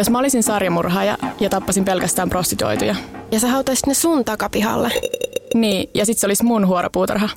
Jos 0.00 0.10
mä 0.10 0.18
olisin 0.18 0.42
sarjamurhaaja 0.42 1.18
ja 1.40 1.48
tappasin 1.48 1.84
pelkästään 1.84 2.30
prostituoituja. 2.30 2.94
Ja 3.30 3.40
sä 3.40 3.48
hautaisit 3.48 3.86
ne 3.86 3.94
sun 3.94 4.24
takapihalle. 4.24 4.92
Niin, 5.54 5.90
ja 5.94 6.06
sit 6.06 6.18
se 6.18 6.26
olisi 6.26 6.44
mun 6.44 6.66
huoropuutarha. 6.66 7.28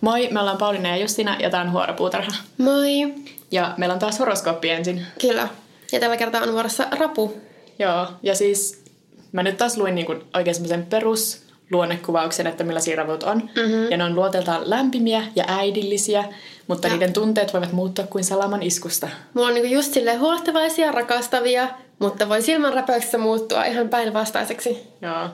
Moi, 0.00 0.28
me 0.30 0.40
ollaan 0.40 0.56
Pauliina 0.56 0.88
ja 0.88 0.96
Justina 0.96 1.36
ja 1.38 1.50
tää 1.50 1.60
on 1.60 1.72
Huoropuutarha. 1.72 2.32
Moi. 2.58 3.14
Ja 3.50 3.74
meillä 3.76 3.92
on 3.92 3.98
taas 3.98 4.18
horoskooppi 4.18 4.70
ensin. 4.70 5.06
Kyllä. 5.20 5.48
Ja 5.92 6.00
tällä 6.00 6.16
kertaa 6.16 6.42
on 6.42 6.52
vuorossa 6.52 6.86
rapu. 6.90 7.40
Joo, 7.78 8.06
ja 8.22 8.34
siis 8.34 8.84
mä 9.32 9.42
nyt 9.42 9.56
taas 9.56 9.76
luin 9.76 9.94
niinku 9.94 10.14
oikein 10.34 10.54
semmoisen 10.54 10.86
perus 10.86 11.45
luonnekuvauksen, 11.70 12.46
että 12.46 12.64
millaisia 12.64 12.96
ravut 12.96 13.22
on. 13.22 13.36
Mm-hmm. 13.36 13.90
Ja 13.90 13.96
ne 13.96 14.04
on 14.04 14.14
luoteltaan 14.14 14.70
lämpimiä 14.70 15.22
ja 15.36 15.44
äidillisiä, 15.48 16.24
mutta 16.66 16.88
ja. 16.88 16.92
niiden 16.92 17.12
tunteet 17.12 17.52
voivat 17.52 17.72
muuttua 17.72 18.06
kuin 18.06 18.24
salaman 18.24 18.62
iskusta. 18.62 19.08
Mulla 19.34 19.48
on 19.48 19.54
niinku 19.54 19.74
just 19.74 19.92
silleen 19.92 20.20
huolehtavaisia, 20.20 20.92
rakastavia, 20.92 21.68
mutta 21.98 22.28
voi 22.28 22.42
silmän 22.42 22.74
räpäyksessä 22.74 23.18
muuttua 23.18 23.64
ihan 23.64 23.88
päinvastaiseksi. 23.88 24.82
Joo. 25.02 25.28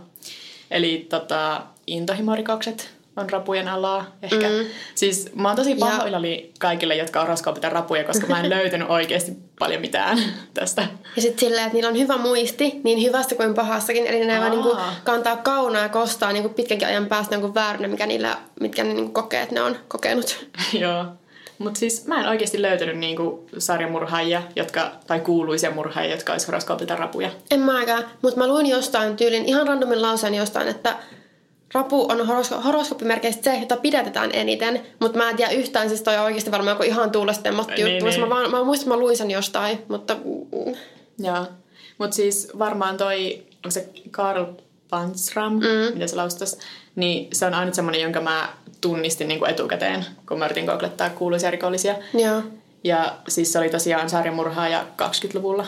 Eli 0.71 1.07
tota, 1.11 1.63
intohimorikokset 1.87 2.91
on 3.17 3.31
rapujen 3.31 3.69
alaa 3.69 4.07
ehkä. 4.23 4.49
Mm. 4.49 4.67
Siis 4.95 5.31
mä 5.35 5.49
oon 5.49 5.57
tosi 5.57 5.75
pahoillani 5.75 6.43
ja... 6.43 6.53
kaikille, 6.59 6.97
jotka 6.97 7.21
on 7.21 7.29
raskaupita 7.29 7.69
rapuja, 7.69 8.05
koska 8.05 8.27
mä 8.27 8.41
en 8.41 8.51
löytänyt 8.57 8.91
oikeasti 8.91 9.33
paljon 9.59 9.81
mitään 9.81 10.19
tästä. 10.55 10.87
Ja 11.17 11.23
sitten 11.23 11.39
silleen, 11.41 11.63
että 11.63 11.75
niillä 11.75 11.89
on 11.89 11.99
hyvä 11.99 12.17
muisti, 12.17 12.81
niin 12.85 13.03
hyvässä 13.03 13.35
kuin 13.35 13.55
pahassakin. 13.55 14.07
Eli 14.07 14.27
ne 14.27 14.41
vaan 14.41 14.51
niinku 14.51 14.77
kantaa 15.05 15.37
kaunaa 15.37 15.83
ja 15.83 15.89
kostaa 15.89 16.33
niinku 16.33 16.49
pitkänkin 16.49 16.89
ajan 16.89 17.07
päästä 17.07 17.35
jonkun 17.35 17.55
vääränä, 17.55 17.89
mikä 17.89 18.07
niillä, 18.07 18.37
mitkä 18.61 18.85
ne 18.85 18.95
niinku 18.95 19.13
kokee, 19.13 19.43
että 19.43 19.55
ne 19.55 19.63
on 19.63 19.77
kokenut. 19.89 20.47
Joo. 20.81 21.05
Mutta 21.59 21.81
siis 21.81 22.07
mä 22.07 22.21
en 22.21 22.29
oikeasti 22.29 22.63
löytänyt 22.63 22.99
niinku 22.99 23.47
sarjamurhaajia, 23.59 24.43
jotka, 24.57 24.93
tai 25.07 25.21
kuuluisia 25.21 25.71
murhaajia, 25.71 26.15
jotka 26.15 26.33
olisi 26.33 26.47
horoskoopilta 26.47 26.97
rapuja. 26.97 27.31
En 27.51 27.61
mäkään, 27.61 28.05
mutta 28.23 28.39
mä 28.39 28.47
luin 28.47 28.67
jostain 28.67 29.17
tyylin, 29.17 29.45
ihan 29.45 29.67
randomin 29.67 30.03
lauseen 30.03 30.35
jostain, 30.35 30.69
että 30.69 30.97
Rapu 31.75 32.07
on 32.11 32.27
horosko- 32.27 32.61
horoskooppimerkeistä 32.65 33.43
se, 33.45 33.57
jota 33.59 33.77
pidätetään 33.77 34.31
eniten, 34.33 34.81
mutta 35.01 35.19
mä 35.19 35.31
en 35.31 35.37
tiedä 35.37 35.53
yhtään, 35.53 35.89
siis 35.89 36.03
toi 36.03 36.17
on 36.19 36.25
oikeasti 36.25 36.51
varmaan 36.51 36.75
joku 36.75 36.83
ihan 36.83 37.11
tuulestemmattu 37.11 37.73
niin, 37.75 37.89
juttu. 37.89 38.07
Niin. 38.07 38.21
Mä, 38.21 38.29
vaan, 38.29 38.51
mä 38.51 38.65
muistan, 38.65 38.85
että 38.85 38.97
mä 38.97 39.01
luin 39.01 39.17
sen 39.17 39.31
jostain, 39.31 39.79
mutta... 39.89 40.17
Joo, 41.19 41.47
mutta 41.99 42.17
siis 42.17 42.49
varmaan 42.59 42.97
toi, 42.97 43.43
onko 43.57 43.71
se 43.71 43.89
Karl 44.11 44.45
Pansram, 44.91 45.53
mm. 45.53 45.95
mitä 45.95 46.07
se 46.07 46.17
laustas, 46.17 46.59
niin 46.97 47.29
se 47.33 47.47
on 47.47 47.55
aina 47.55 47.73
semmoinen, 47.73 48.01
jonka 48.01 48.21
mä 48.21 48.49
tunnistin 48.81 49.29
niin 49.29 49.39
kuin 49.39 49.51
etukäteen, 49.51 50.07
kun 50.29 50.39
mä 50.39 50.45
yritin 50.45 50.65
googlettaa 50.65 51.11
kuuluisia 51.11 51.51
rikollisia. 51.51 51.95
Joo. 52.15 52.43
Ja 52.85 53.17
siis 53.29 53.53
se 53.53 53.59
oli 53.59 53.71
tosiaan 53.71 54.11
sarjamurhaaja 54.11 54.87
20-luvulla. 55.03 55.67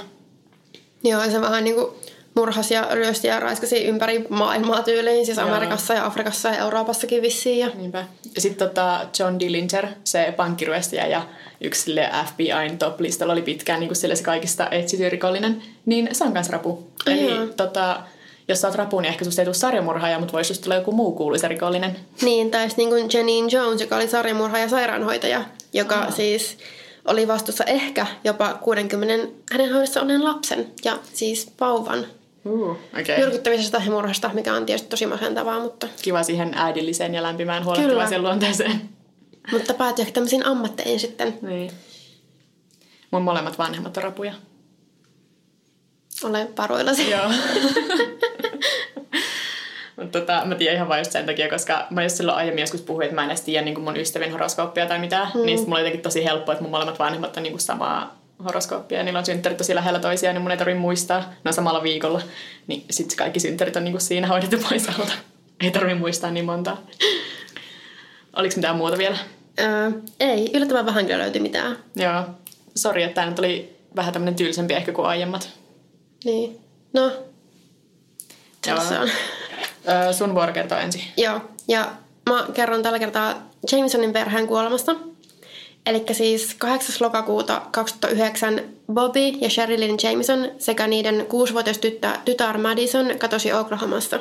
Joo, 1.05 1.30
se 1.30 1.41
vähän 1.41 1.64
niin 1.64 1.77
kuin 1.77 1.91
murhas 2.34 2.70
ja 2.70 2.88
ryösti 2.92 3.28
ja 3.28 3.40
raiskasi 3.40 3.84
ympäri 3.84 4.27
maailmaa 4.28 4.82
tyyliin, 4.82 5.27
siis 5.27 5.38
Joo. 5.38 5.46
Amerikassa 5.48 5.94
ja 5.94 6.06
Afrikassa 6.06 6.48
ja 6.48 6.58
Euroopassakin 6.58 7.22
vissiin. 7.22 7.58
Ja... 7.58 7.70
Niinpä. 7.74 8.04
Ja 8.34 8.41
sitten 8.41 8.68
tota 8.68 9.00
John 9.18 9.41
Dillinger, 9.41 9.86
se 10.04 10.34
pankkiryöstäjä 10.36 11.06
ja 11.06 11.22
yksi 11.60 11.94
FBIn 12.26 12.78
top-listalla 12.78 13.32
oli 13.32 13.42
pitkään 13.42 13.80
niin 13.80 13.96
sille 13.96 14.16
se 14.16 14.22
kaikista 14.24 14.70
etsitty 14.70 15.08
rikollinen, 15.08 15.62
niin 15.86 16.08
se 16.12 16.24
on 16.24 16.32
kans 16.32 16.50
rapu. 16.50 16.86
Eli 17.06 17.30
Joo. 17.30 17.46
tota, 17.46 18.00
jos 18.48 18.60
sä 18.60 18.69
oot 18.69 18.76
rapu, 18.76 19.00
niin 19.00 19.08
ehkä 19.08 19.24
susta 19.24 19.42
ei 19.42 19.46
tule 19.46 19.54
sarjamurhaaja, 19.54 20.19
mutta 20.19 20.32
voisi 20.32 20.60
tulla 20.60 20.74
joku 20.74 20.92
muu 20.92 21.12
kuuluisa 21.12 21.48
rikollinen. 21.48 21.96
Niin, 22.22 22.50
tai 22.50 22.69
niin 22.76 22.88
kuin 22.88 23.10
Janine 23.12 23.48
Jones, 23.52 23.80
joka 23.80 23.96
oli 23.96 24.08
sarjamurhaaja 24.08 24.64
ja 24.64 24.69
sairaanhoitaja, 24.69 25.44
joka 25.72 25.94
Aha. 25.94 26.10
siis 26.10 26.58
oli 27.04 27.28
vastuussa 27.28 27.64
ehkä 27.64 28.06
jopa 28.24 28.54
60 28.54 29.28
hänen 29.52 29.72
hoidossa 29.72 30.02
olleen 30.02 30.24
lapsen 30.24 30.66
ja 30.84 30.98
siis 31.12 31.52
pauvan 31.58 32.06
Uh, 32.45 32.70
okay. 33.00 33.19
Myrkyttämisestä 33.19 33.83
ja 33.84 33.91
murhasta, 33.91 34.31
mikä 34.34 34.55
on 34.55 34.67
tietysti 34.67 34.89
tosi 34.89 35.06
masentavaa, 35.06 35.61
mutta... 35.61 35.89
Kiva 36.03 36.23
siihen 36.23 36.53
äidilliseen 36.55 37.15
ja 37.15 37.22
lämpimään 37.22 37.65
huolehtivaisen 37.65 38.22
luonteeseen. 38.22 38.81
Mutta 39.53 39.75
päätyy 39.75 40.03
ehkä 40.03 40.12
tämmöisiin 40.12 40.47
ammatteihin 40.47 41.00
sitten. 41.00 41.38
Niin. 41.43 41.71
Mun 43.10 43.22
molemmat 43.22 43.59
vanhemmat 43.59 43.97
on 43.97 44.03
rapuja. 44.03 44.34
Olen 46.25 46.47
paroillasi. 46.47 47.10
Joo. 47.10 47.31
Mutta 49.97 50.21
tota, 50.21 50.43
mä 50.44 50.54
tiedän 50.54 50.77
ihan 50.77 50.88
vain 50.88 51.00
just 51.00 51.12
sen 51.12 51.27
takia, 51.27 51.49
koska 51.49 51.87
mä 51.91 52.03
just 52.03 52.16
silloin 52.16 52.38
aiemmin 52.38 52.62
joskus 52.62 52.83
puhuin, 52.83 53.04
että 53.04 53.15
mä 53.15 53.22
en 53.25 53.31
edes 53.31 53.41
tiedä 53.41 53.65
niin 53.65 53.81
mun 53.81 53.97
ystävien 53.97 54.33
horoskooppia 54.33 54.87
tai 54.87 54.99
mitään. 54.99 55.31
Mm. 55.34 55.47
Niin 55.47 55.60
mulla 55.60 55.75
on 55.75 55.81
jotenkin 55.81 56.03
tosi 56.03 56.25
helppo, 56.25 56.53
että 56.53 56.62
mun 56.62 56.71
molemmat 56.71 56.99
vanhemmat 56.99 57.37
on 57.37 57.43
niin 57.43 57.60
samaa 57.60 58.23
horoskooppia 58.44 58.99
ja 58.99 59.05
niillä 59.05 59.19
on 59.19 59.27
synttärit 59.27 59.59
tosi 59.59 59.75
lähellä 59.75 59.99
toisiaan, 59.99 60.34
niin 60.34 60.43
mun 60.43 60.50
ei 60.50 60.56
tarvitse 60.56 60.81
muistaa. 60.81 61.21
Ne 61.21 61.49
on 61.49 61.53
samalla 61.53 61.82
viikolla. 61.82 62.22
Niin 62.66 62.84
sitten 62.91 63.16
kaikki 63.16 63.41
synttärit 63.41 63.77
on 63.77 63.84
niinku 63.84 64.00
siinä 64.00 64.27
hoidettu 64.27 64.56
pois 64.69 64.88
alta. 64.88 65.12
Ei 65.60 65.71
tarvitse 65.71 65.99
muistaa 65.99 66.31
niin 66.31 66.44
montaa. 66.44 66.83
Oliko 68.37 68.56
mitään 68.56 68.77
muuta 68.77 68.99
vielä? 68.99 69.16
Öö, 69.60 69.91
ei, 70.21 70.50
yllättävän 70.54 70.87
vähän 70.87 71.06
kyllä 71.06 71.19
löytyi 71.19 71.41
mitään. 71.41 71.78
Joo. 71.97 72.25
Sori, 72.77 73.03
että 73.03 73.15
tämä 73.15 73.27
nyt 73.27 73.38
oli 73.38 73.77
vähän 73.97 74.12
tämmöinen 74.12 74.34
tylsempi 74.34 74.75
ehkä 74.75 74.93
kuin 74.93 75.06
aiemmat. 75.06 75.50
Niin. 76.25 76.59
No, 76.93 77.12
tässä 78.66 79.00
on. 79.00 79.09
Öö, 79.88 80.12
sun 80.12 80.34
vuoro 80.34 80.53
kertoo 80.53 80.78
ensin. 80.78 81.04
Joo, 81.16 81.41
ja 81.69 81.93
mä 82.31 82.47
kerron 82.54 82.83
tällä 82.83 82.99
kertaa 82.99 83.50
Jamesonin 83.72 84.12
perheen 84.12 84.47
kuolemasta– 84.47 84.97
Eli 85.87 86.05
siis 86.12 86.55
8. 86.55 86.97
lokakuuta 87.00 87.62
2009 87.71 88.61
Bobby 88.93 89.28
ja 89.41 89.50
Sherilyn 89.50 89.97
Jameson 90.03 90.50
sekä 90.59 90.87
niiden 90.87 91.27
kuusivuotias 91.28 91.78
tyttö, 91.78 92.09
tytär 92.25 92.59
Madison 92.59 93.19
katosi 93.19 93.53
Oklahomassa. 93.53 94.21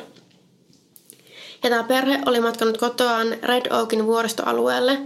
Ja 1.63 1.69
tämä 1.69 1.83
perhe 1.83 2.19
oli 2.25 2.39
matkanut 2.39 2.77
kotoaan 2.77 3.27
Red 3.43 3.65
Oakin 3.71 4.05
vuoristoalueelle 4.05 4.97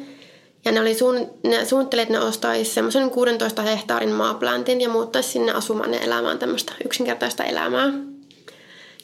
ja 0.66 0.72
ne, 0.72 0.82
oli 0.82 0.94
suun, 0.94 1.30
ne 1.44 1.66
suunnitteli, 1.66 2.02
että 2.02 2.14
ne 2.14 2.20
ostaisi 2.20 2.74
semmoisen 2.74 3.10
16 3.10 3.62
hehtaarin 3.62 4.12
maaplantin 4.12 4.82
ja 4.82 4.90
muuttaisi 4.90 5.30
sinne 5.30 5.52
asumaan 5.52 5.94
ja 5.94 6.00
elämään 6.00 6.40
tämmöistä 6.40 6.74
yksinkertaista 6.86 7.44
elämää. 7.44 7.94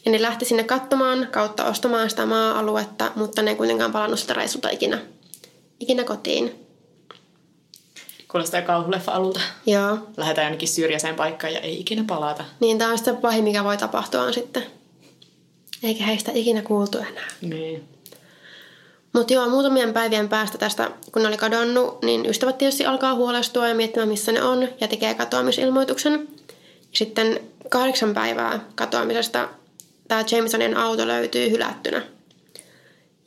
Ja 0.06 0.12
ne 0.12 0.22
lähti 0.22 0.46
sinne 0.46 0.64
katsomaan 0.64 1.28
kautta 1.32 1.66
ostamaan 1.66 2.10
sitä 2.10 2.26
maa-aluetta, 2.26 3.12
mutta 3.16 3.42
ne 3.42 3.52
ei 3.52 3.58
kuitenkaan 3.58 3.92
palannut 3.92 4.20
sitä 4.20 4.34
reissulta 4.34 4.70
ikinä, 4.70 5.00
ikinä 5.80 6.04
kotiin. 6.04 6.63
Kuulostaa 8.34 8.62
kauhuleffa-alulta. 8.62 9.40
Joo. 9.66 9.98
Lähdetään 10.18 10.46
jonnekin 10.46 10.68
syrjäiseen 10.68 11.16
paikkaan 11.16 11.54
ja 11.54 11.60
ei 11.60 11.80
ikinä 11.80 12.04
palata. 12.08 12.46
Niin, 12.60 12.78
tämä 12.78 12.92
on 12.92 12.98
sitten 12.98 13.18
pahin, 13.18 13.44
mikä 13.44 13.64
voi 13.64 13.78
tapahtua 13.78 14.22
on 14.22 14.34
sitten. 14.34 14.64
Eikä 15.84 16.04
heistä 16.04 16.32
ikinä 16.36 16.62
kuultu 16.62 16.98
enää. 16.98 17.28
Niin. 17.42 17.84
Mutta 19.14 19.34
joo, 19.34 19.50
muutamien 19.50 19.94
päivien 19.94 20.30
päästä 20.30 20.58
tästä, 20.58 20.92
kun 21.12 21.22
ne 21.22 21.28
oli 21.28 21.38
kadonnut, 21.38 22.02
niin 22.02 22.26
ystävät 22.26 22.58
tietysti 22.58 22.86
alkaa 22.86 23.16
huolestua 23.16 23.68
ja 23.68 23.76
miettimään, 23.76 24.10
missä 24.10 24.32
ne 24.32 24.44
on, 24.44 24.68
ja 24.82 24.88
tekee 24.88 25.14
katoamisilmoituksen. 25.14 26.28
Sitten 26.92 27.40
kahdeksan 27.70 28.14
päivää 28.14 28.60
katoamisesta 28.76 29.50
tämä 30.08 30.24
Jamesonin 30.32 30.78
auto 30.78 31.08
löytyy 31.08 31.52
hylättynä. 31.52 32.02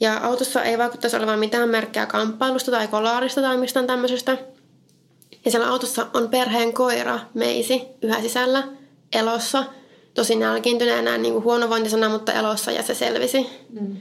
Ja 0.00 0.18
autossa 0.22 0.62
ei 0.62 0.78
vaikuttaisi 0.78 1.16
olevan 1.16 1.38
mitään 1.38 1.68
merkkejä 1.68 2.06
kamppailusta 2.06 2.70
tai 2.70 2.88
kolaarista 2.88 3.40
tai 3.40 3.56
mistään 3.56 3.86
tämmöisestä– 3.86 4.38
ja 5.46 5.50
siellä 5.50 5.68
autossa 5.70 6.06
on 6.14 6.28
perheen 6.28 6.72
koira, 6.72 7.20
Meisi, 7.34 7.82
yhä 8.02 8.20
sisällä, 8.20 8.68
elossa. 9.12 9.64
Tosi 10.14 10.36
nälkiintyneenä, 10.36 11.18
niin 11.18 11.32
kuin 11.32 11.44
huonovointisena, 11.44 12.08
mutta 12.08 12.32
elossa 12.32 12.70
ja 12.70 12.82
se 12.82 12.94
selvisi. 12.94 13.46
Mm. 13.70 13.96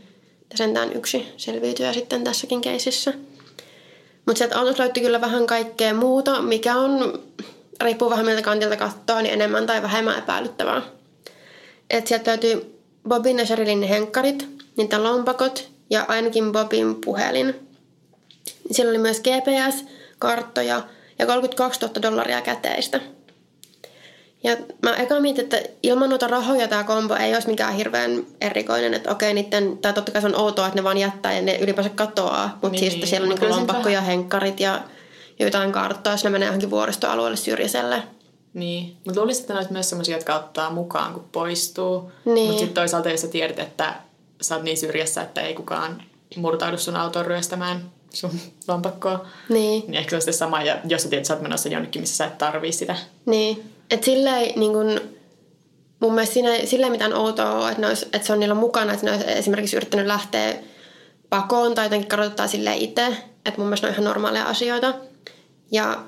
Ja 0.51 0.57
sentään 0.57 0.93
yksi 0.93 1.27
selviytyy 1.37 1.93
sitten 1.93 2.23
tässäkin 2.23 2.61
keisissä. 2.61 3.13
Mutta 4.25 4.37
sieltä 4.37 4.59
autossa 4.59 4.83
löytyi 4.83 5.03
kyllä 5.03 5.21
vähän 5.21 5.47
kaikkea 5.47 5.93
muuta, 5.93 6.41
mikä 6.41 6.75
on, 6.75 7.19
riippuu 7.81 8.09
vähän 8.09 8.25
miltä 8.25 8.41
kantilta 8.41 8.77
katsoa, 8.77 9.21
niin 9.21 9.33
enemmän 9.33 9.65
tai 9.65 9.81
vähemmän 9.81 10.17
epäilyttävää. 10.17 10.81
Et 11.89 12.07
sieltä 12.07 12.31
löytyy 12.31 12.79
Bobin 13.09 13.39
ja 13.39 13.45
Sherilyn 13.45 13.83
henkkarit, 13.83 14.47
niitä 14.77 15.03
lompakot 15.03 15.69
ja 15.89 16.05
ainakin 16.07 16.51
Bobin 16.51 16.95
puhelin. 16.95 17.55
Siellä 18.71 18.89
oli 18.89 18.97
myös 18.97 19.21
GPS, 19.21 19.85
karttoja– 20.19 20.81
ja 21.19 21.25
32 21.25 21.79
000 21.81 22.01
dollaria 22.01 22.41
käteistä. 22.41 22.99
Ja 24.43 24.57
mä 24.81 24.95
eka 24.95 25.19
mietin, 25.19 25.43
että 25.43 25.61
ilman 25.83 26.09
noita 26.09 26.27
rahoja 26.27 26.67
tämä 26.67 26.83
kombo 26.83 27.15
ei 27.15 27.33
olisi 27.33 27.47
mikään 27.47 27.73
hirveän 27.73 28.25
erikoinen, 28.41 28.93
että 28.93 29.11
okei, 29.11 29.33
niiden, 29.33 29.77
tai 29.77 29.93
totta 29.93 30.11
kai 30.11 30.21
se 30.21 30.27
on 30.27 30.39
outoa, 30.39 30.67
että 30.67 30.79
ne 30.79 30.83
vaan 30.83 30.97
jättää 30.97 31.33
ja 31.33 31.41
ne 31.41 31.57
ylipäänsä 31.57 31.89
katoaa, 31.95 32.49
mutta 32.61 32.69
niin, 32.69 32.79
siis 32.79 32.93
niin. 32.93 33.07
siellä 33.07 33.33
on 33.33 33.39
niin 33.39 33.49
lompakko 33.49 33.89
ja 33.89 34.01
henkkarit 34.01 34.59
ja 34.59 34.81
jotain 35.39 35.71
karttoa, 35.71 36.13
jos 36.13 36.23
ne 36.23 36.29
menee 36.29 36.45
johonkin 36.45 36.69
vuoristoalueelle 36.69 37.37
syrjäiselle. 37.37 38.03
Niin, 38.53 38.97
mutta 39.05 39.21
luulisin, 39.21 39.41
että 39.41 39.53
ne 39.53 39.57
olisi 39.57 39.71
myös 39.71 39.89
sellaisia, 39.89 40.17
jotka 40.17 40.35
ottaa 40.35 40.69
mukaan, 40.69 41.13
kun 41.13 41.25
poistuu. 41.31 42.11
Niin. 42.25 42.47
Mutta 42.47 42.59
sitten 42.59 42.73
toisaalta, 42.73 43.09
jos 43.09 43.21
sä 43.21 43.27
tiedät, 43.27 43.59
että 43.59 43.95
sä 44.41 44.55
oot 44.55 44.63
niin 44.63 44.77
syrjässä, 44.77 45.21
että 45.21 45.41
ei 45.41 45.53
kukaan 45.53 46.03
murtaudu 46.35 46.77
sun 46.77 46.95
auton 46.95 47.25
ryöstämään, 47.25 47.91
sun 48.15 48.39
lompakkoa. 48.67 49.25
Niin. 49.49 49.83
Niin 49.87 49.95
ehkä 49.95 50.09
se 50.09 50.15
on 50.15 50.21
sitten 50.21 50.33
sama, 50.33 50.61
ja 50.61 50.77
jos 50.87 51.03
sä 51.03 51.09
tiedät, 51.09 51.21
että 51.21 51.27
sä 51.27 51.33
oot 51.33 51.43
menossa 51.43 51.69
jonnekin, 51.69 52.01
missä 52.01 52.15
sä 52.15 52.25
et 52.25 52.37
tarvii 52.37 52.71
sitä. 52.71 52.95
Niin. 53.25 53.71
Että 53.91 54.05
silleen 54.05 54.59
niin 54.59 54.73
kun, 54.73 55.01
mun 55.99 56.13
mielestä 56.13 56.33
siinä 56.33 56.55
ei 56.55 56.67
silleen 56.67 56.91
mitään 56.91 57.13
outoa 57.13 57.51
ole, 57.51 57.69
että, 57.69 57.81
ne 57.81 57.87
olisi, 57.87 58.05
että 58.05 58.27
se 58.27 58.33
on 58.33 58.39
niillä 58.39 58.55
mukana, 58.55 58.93
että 58.93 59.05
ne 59.05 59.11
olisi 59.11 59.25
esimerkiksi 59.27 59.75
yrittänyt 59.75 60.07
lähteä 60.07 60.55
pakoon 61.29 61.75
tai 61.75 61.85
jotenkin 61.85 62.09
kadottaa 62.09 62.47
sille 62.47 62.75
itse. 62.75 63.07
Että 63.45 63.57
mun 63.57 63.67
mielestä 63.67 63.87
ne 63.87 63.89
on 63.89 63.93
ihan 63.93 64.05
normaaleja 64.05 64.45
asioita. 64.45 64.93
Ja 65.71 66.03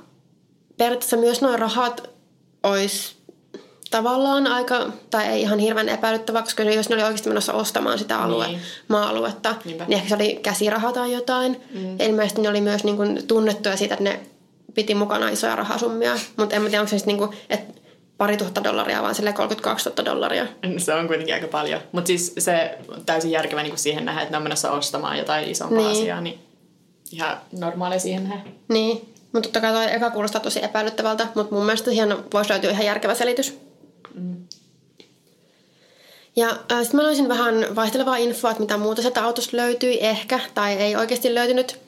periaatteessa 0.78 1.18
myös 1.18 1.42
nuo 1.42 1.58
rahat 1.58 2.10
olisi 2.64 3.17
tavallaan 3.92 4.48
aika, 4.48 4.88
tai 5.10 5.26
ei 5.28 5.42
ihan 5.42 5.60
hirveän 5.60 5.90
epäilyttävä, 5.90 6.42
koska 6.42 6.64
jos 6.64 6.90
ne 6.90 6.96
oli 6.96 7.04
oikeasti 7.04 7.30
menossa 7.30 7.54
ostamaan 7.54 8.00
sitä 8.00 8.20
alue, 8.20 8.48
Niin. 8.48 8.60
maa-aluetta, 8.88 9.56
Niinpä. 9.66 9.86
niin 9.88 9.96
ehkä 9.98 10.10
se 10.10 10.16
oli 10.16 10.40
käsiraha 10.44 10.92
tai 10.92 11.14
jotain. 11.14 11.62
Mm. 11.74 12.00
Ilmeisesti 12.00 12.42
ne 12.42 12.50
oli 12.50 12.62
myös 12.62 12.84
niin 12.84 12.98
kuin 12.98 13.28
tunnettuja 13.28 13.78
siitä, 13.78 13.94
että 13.94 14.04
ne 14.04 14.20
piti 14.74 14.96
mukana 14.96 15.30
isoja 15.30 15.56
rahasummia, 15.56 16.16
mutta 16.38 16.56
en 16.56 16.62
mä 16.62 16.70
tiedä, 16.70 16.82
onko 16.82 16.90
se 16.90 16.98
sitten 17.00 17.18
niin 17.18 17.28
kuin, 17.28 17.38
että 17.50 17.82
pari 18.18 18.38
tuhatta 18.38 18.64
dollaria, 18.64 19.02
vaan 19.02 19.16
sille 19.16 19.34
32 19.34 19.90
000 19.90 20.06
dollaria. 20.06 20.48
Se 20.78 20.94
on 20.94 21.08
kuitenkin 21.08 21.36
aika 21.36 21.48
paljon. 21.48 21.82
Mutta 21.92 22.08
siis 22.08 22.34
se 22.38 22.78
on 22.88 23.06
täysin 23.06 23.32
järkevä 23.32 23.64
niin 23.64 23.78
siihen 23.78 24.06
nähdä, 24.06 24.22
että 24.22 24.32
ne 24.32 24.38
on 24.38 24.44
menossa 24.44 24.72
ostamaan 24.72 25.18
jotain 25.18 25.50
isompaa 25.50 25.78
Niin. 25.78 25.92
asiaa, 25.92 26.22
niin 26.22 26.40
ihan 27.12 27.38
normaalia 27.60 28.00
siihen 28.00 28.24
nähdä. 28.30 28.42
Niin, 28.68 29.14
mutta 29.34 29.42
totta 29.50 29.62
kai 29.62 29.72
toi 29.74 29.96
eka 29.96 30.10
kuulostaa 30.10 30.42
tosi 30.42 30.64
epäilyttävältä, 30.64 31.28
mutta 31.36 31.56
mun 31.56 31.66
mielestä 31.66 31.90
siihen 31.90 32.18
voisi 32.34 32.50
löytyä 32.50 32.72
ihan 32.72 32.86
järkevä 32.86 33.14
selitys. 33.16 33.60
Ja 36.36 36.50
äh, 36.50 36.82
sitten 36.82 36.96
mä 36.96 37.04
löysin 37.04 37.28
vähän 37.28 37.76
vaihtelevaa 37.76 38.18
infoa, 38.18 38.52
että 38.52 38.62
mitä 38.62 38.78
muuta 38.78 39.02
sieltä 39.02 39.24
autosta 39.24 39.58
löytyi 39.58 39.98
ehkä, 40.02 40.40
tai 40.54 40.74
ei 40.74 40.96
oikeasti 40.96 41.36
löytynyt. 41.36 41.80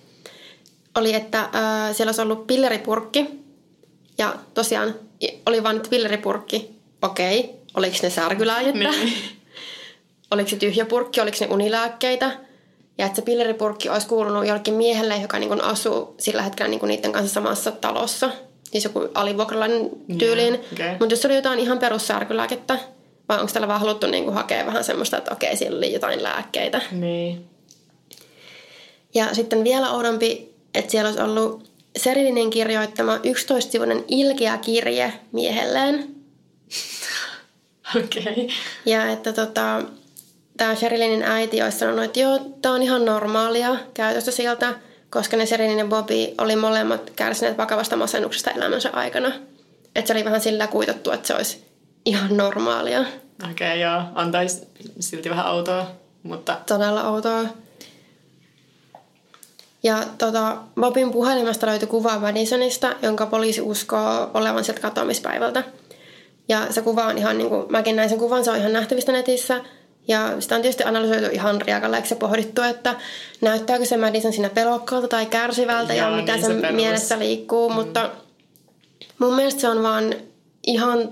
Oli, 0.96 1.14
että 1.14 1.40
äh, 1.40 1.96
siellä 1.96 2.10
olisi 2.10 2.22
ollut 2.22 2.48
pilleripurkki, 2.48 3.40
ja 4.18 4.36
tosiaan 4.54 4.96
oli 5.46 5.64
vain 5.64 5.82
pilleripurkki. 5.90 6.70
Okei, 7.02 7.56
oliko 7.74 7.98
ne 8.04 8.10
särkylääkettä? 8.10 8.90
Niin. 8.90 9.14
oliko 10.32 10.50
se 10.50 10.56
tyhjä 10.56 10.86
purkki, 10.86 11.22
oliko 11.22 11.38
ne 11.40 11.48
unilääkkeitä. 11.48 12.40
Ja 12.98 13.06
että 13.06 13.16
se 13.16 13.22
pilleripurkki 13.22 13.90
olisi 13.90 14.08
kuulunut 14.08 14.48
jollekin 14.48 14.74
miehelle, 14.74 15.18
joka 15.18 15.40
niin 15.40 15.50
kuin 15.50 15.64
asuu 15.64 16.16
sillä 16.20 16.42
hetkellä 16.42 16.70
niin 16.70 16.80
kuin 16.80 16.88
niiden 16.88 17.12
kanssa 17.12 17.34
samassa 17.34 17.72
talossa. 17.72 18.32
Siis 18.72 18.84
joku 18.84 19.10
alivuokralainen 19.14 19.90
tyyliin. 20.18 20.54
Joo, 20.54 20.64
okei. 20.74 20.92
Mutta 20.92 21.14
jos 21.14 21.26
oli 21.26 21.36
jotain 21.36 21.60
ihan 21.60 21.80
perussärkylääkettä, 21.80 22.80
vai 23.30 23.40
onko 23.40 23.52
tällä 23.54 23.68
vaan 23.68 23.80
haluttu 23.80 24.08
niin 24.08 24.24
kuin 24.24 24.34
hakea 24.34 24.66
vähän 24.66 24.84
semmoista, 24.84 25.18
että 25.18 25.32
okei, 25.32 25.58
siellä 25.58 25.78
oli 25.78 25.94
jotain 25.94 26.24
lääkkeitä. 26.24 26.82
Niin. 26.92 27.46
Ja 29.16 29.34
sitten 29.34 29.64
vielä 29.64 29.92
oudompi, 29.92 30.54
että 30.74 30.92
siellä 30.92 31.08
olisi 31.08 31.22
ollut 31.22 31.70
Serilinin 31.98 32.50
kirjoittama 32.50 33.18
11-sivuinen 33.18 34.04
ilkeä 34.08 34.58
kirje 34.58 35.14
miehelleen. 35.32 36.16
Okei. 37.96 38.24
Okay. 38.24 38.48
Ja 38.86 39.12
että 39.12 39.34
tota, 39.34 39.82
tämä 40.58 40.76
Sherilinin 40.76 41.24
äiti 41.24 41.62
olisi 41.62 41.78
sanonut, 41.78 42.04
että 42.06 42.20
joo, 42.20 42.40
tämä 42.62 42.76
on 42.76 42.84
ihan 42.84 43.06
normaalia 43.06 43.76
käytöstä 43.94 44.32
siltä, 44.32 44.76
koska 45.10 45.38
ne 45.38 45.46
Sherilin 45.46 45.80
ja 45.80 45.86
Bobby 45.86 46.28
oli 46.38 46.56
molemmat 46.56 47.10
kärsineet 47.16 47.58
vakavasta 47.58 47.96
masennuksesta 47.96 48.52
elämänsä 48.52 48.90
aikana. 48.94 49.32
Että 49.96 50.08
se 50.08 50.14
oli 50.14 50.26
vähän 50.26 50.42
sillä 50.42 50.68
kuitattu, 50.68 51.12
että 51.12 51.28
se 51.28 51.36
olisi 51.36 51.66
ihan 52.06 52.38
normaalia. 52.38 53.00
Okei, 53.52 53.68
okay, 53.68 53.78
joo. 53.78 54.02
On 54.16 54.32
tai 54.32 54.48
silti 55.00 55.30
vähän 55.30 55.52
outoa, 55.52 55.88
mutta 56.24 56.58
Todella 56.66 57.10
outoa. 57.10 57.46
Ja 59.84 60.04
tota, 60.18 60.58
Bobin 60.82 61.12
puhelimesta 61.12 61.68
löytyi 61.68 61.88
kuva 61.88 62.20
Madisonista, 62.20 62.96
jonka 63.02 63.26
poliisi 63.26 63.62
uskoo 63.62 64.32
olevan 64.34 64.64
sieltä 64.64 64.82
katoamispäivältä. 64.82 65.64
Ja 66.50 66.74
se 66.74 66.82
kuva 66.82 67.06
on 67.06 67.18
ihan 67.18 67.38
niin 67.38 67.50
kuin, 67.50 67.66
mäkin 67.70 67.96
näin 67.96 68.10
sen 68.10 68.20
kuvan, 68.20 68.46
se 68.46 68.52
on 68.52 68.58
ihan 68.58 68.74
nähtävistä 68.74 69.12
netissä. 69.12 69.62
Ja 70.10 70.42
sitä 70.42 70.56
on 70.56 70.62
tietysti 70.62 70.84
analysoitu 70.84 71.26
ihan 71.32 71.62
riakalleeksi 71.62 72.14
ja 72.14 72.18
pohdittu, 72.18 72.62
että 72.62 72.96
näyttääkö 73.42 73.86
se 73.86 73.98
Madison 73.98 74.34
siinä 74.34 74.50
pelokkaalta 74.50 75.08
tai 75.08 75.26
kärsivältä 75.26 75.94
ja 75.94 76.08
Joo, 76.08 76.16
mitä 76.16 76.32
niin 76.34 76.46
sen 76.46 76.56
se 76.56 76.62
perus. 76.62 76.76
mielessä 76.76 77.20
liikkuu. 77.20 77.70
Mm. 77.70 77.76
Mutta 77.76 78.10
mun 79.20 79.36
mielestä 79.36 79.62
se 79.62 79.70
on 79.70 79.84
vaan 79.84 80.14
ihan 80.68 81.10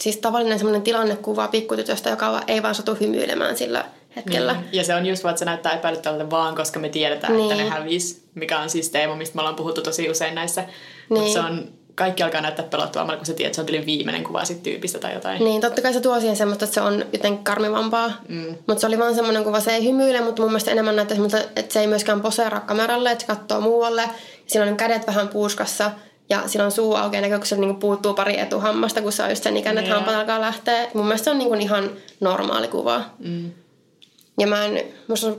siis 0.00 0.16
tavallinen 0.16 0.58
semmoinen 0.58 0.82
tilannekuva 0.82 1.48
pikkutytöstä, 1.48 2.10
joka 2.10 2.40
ei 2.46 2.62
vaan 2.62 2.74
satu 2.74 2.94
hymyilemään 3.00 3.56
sillä 3.56 3.84
hetkellä. 4.16 4.52
Niin. 4.52 4.64
Ja 4.72 4.84
se 4.84 4.94
on 4.94 5.06
just 5.06 5.24
vaan, 5.24 5.30
että 5.32 5.38
se 5.38 5.44
näyttää 5.44 5.72
epäilyttävältä 5.72 6.30
vaan, 6.30 6.54
koska 6.56 6.80
me 6.80 6.88
tiedetään, 6.88 7.32
niin. 7.32 7.42
että 7.42 7.54
Niin. 7.62 7.64
ne 7.70 7.76
hävis, 7.76 8.24
mikä 8.34 8.58
on 8.60 8.70
siis 8.70 8.88
teema, 8.90 9.16
mistä 9.16 9.34
me 9.34 9.40
ollaan 9.40 9.56
puhuttu 9.56 9.82
tosi 9.82 10.10
usein 10.10 10.34
näissä. 10.34 10.60
Niin. 10.60 10.70
Niin. 11.10 11.20
Mutta 11.20 11.32
se 11.32 11.40
on, 11.40 11.68
kaikki 11.94 12.22
alkaa 12.22 12.40
näyttää 12.40 12.64
pelottavammalta, 12.64 13.18
kun 13.18 13.26
sä 13.26 13.34
tiedät, 13.34 13.58
että 13.58 13.72
se 13.72 13.78
on 13.78 13.86
viimeinen 13.86 14.24
kuva 14.24 14.44
sit 14.44 14.62
tyypistä 14.62 14.98
tai 14.98 15.14
jotain. 15.14 15.44
Niin, 15.44 15.60
totta 15.60 15.82
kai 15.82 15.92
se 15.92 16.00
tuo 16.00 16.20
siihen 16.20 16.36
semmoista, 16.36 16.64
että 16.64 16.74
se 16.74 16.80
on 16.80 17.04
jotenkin 17.12 17.44
karmivampaa. 17.44 18.12
Mm. 18.28 18.54
Mutta 18.66 18.80
se 18.80 18.86
oli 18.86 18.98
vaan 18.98 19.14
semmoinen 19.14 19.44
kuva, 19.44 19.60
se 19.60 19.70
ei 19.70 19.84
hymyile, 19.84 20.20
mutta 20.20 20.42
mun 20.42 20.50
mielestä 20.50 20.70
enemmän 20.70 20.96
näyttää 20.96 21.14
semmoista, 21.14 21.38
että 21.56 21.72
se 21.72 21.80
ei 21.80 21.86
myöskään 21.86 22.20
poseeraa 22.20 22.60
kameralle, 22.60 23.10
että 23.10 23.22
se 23.22 23.26
katsoo 23.26 23.60
muualle. 23.60 24.10
Sillä 24.46 24.66
on 24.66 24.76
kädet 24.76 25.06
vähän 25.06 25.28
puuskassa 25.28 25.90
ja 26.30 26.42
sillä 26.46 26.64
on 26.64 26.72
suu 26.72 26.94
auki 26.94 27.16
ja 27.16 27.22
näkyy, 27.22 27.38
kun 27.38 27.46
se 27.46 27.56
niinku 27.56 27.80
puuttuu 27.80 28.14
pari 28.14 28.38
etuhammasta, 28.38 29.02
kun 29.02 29.12
se 29.12 29.22
on 29.22 29.30
just 29.30 29.42
sen 29.42 29.56
ikäinen, 29.56 29.84
että 29.84 29.94
hampaat 29.94 30.16
alkaa 30.16 30.40
lähteä. 30.40 30.88
Mun 30.94 31.04
mielestä 31.04 31.24
se 31.24 31.30
on 31.30 31.38
niinku 31.38 31.54
ihan 31.54 31.90
normaali 32.20 32.68
kuva. 32.68 33.02
Mm. 33.18 33.50
Ja 34.40 34.46
mä 34.46 34.64
en, 34.64 34.84
musta, 35.08 35.32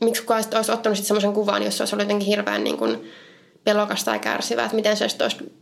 miksi 0.00 0.22
kukaan 0.22 0.44
olisi 0.56 0.72
ottanut 0.72 0.98
semmoisen 0.98 1.32
kuvan, 1.32 1.62
jos 1.62 1.76
se 1.76 1.82
olisi 1.82 1.94
ollut 1.94 2.04
jotenkin 2.04 2.28
hirveän 2.28 2.64
niin 2.64 2.76
kuin 2.76 3.10
pelokas 3.64 4.04
tai 4.04 4.18
kärsivä, 4.18 4.64
että 4.64 4.76
miten 4.76 4.96
se 4.96 5.04
olisi 5.04 5.54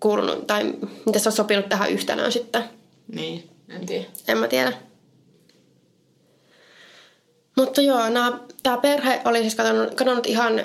kuulunut, 0.00 0.46
tai 0.46 0.64
miten 1.06 1.20
se 1.20 1.28
olisi 1.28 1.36
sopinut 1.36 1.68
tähän 1.68 1.90
yhtälöön 1.90 2.32
sitten. 2.32 2.64
Niin, 3.08 3.50
en 3.68 3.86
tiedä. 3.86 4.04
En 4.28 4.38
mä 4.38 4.48
tiedä. 4.48 4.72
Mutta 7.56 7.80
joo, 7.80 8.00
tämä 8.62 8.78
perhe 8.78 9.20
oli 9.24 9.40
siis 9.40 9.54
kadonnut, 9.54 9.94
kadonnut 9.94 10.26
ihan 10.26 10.64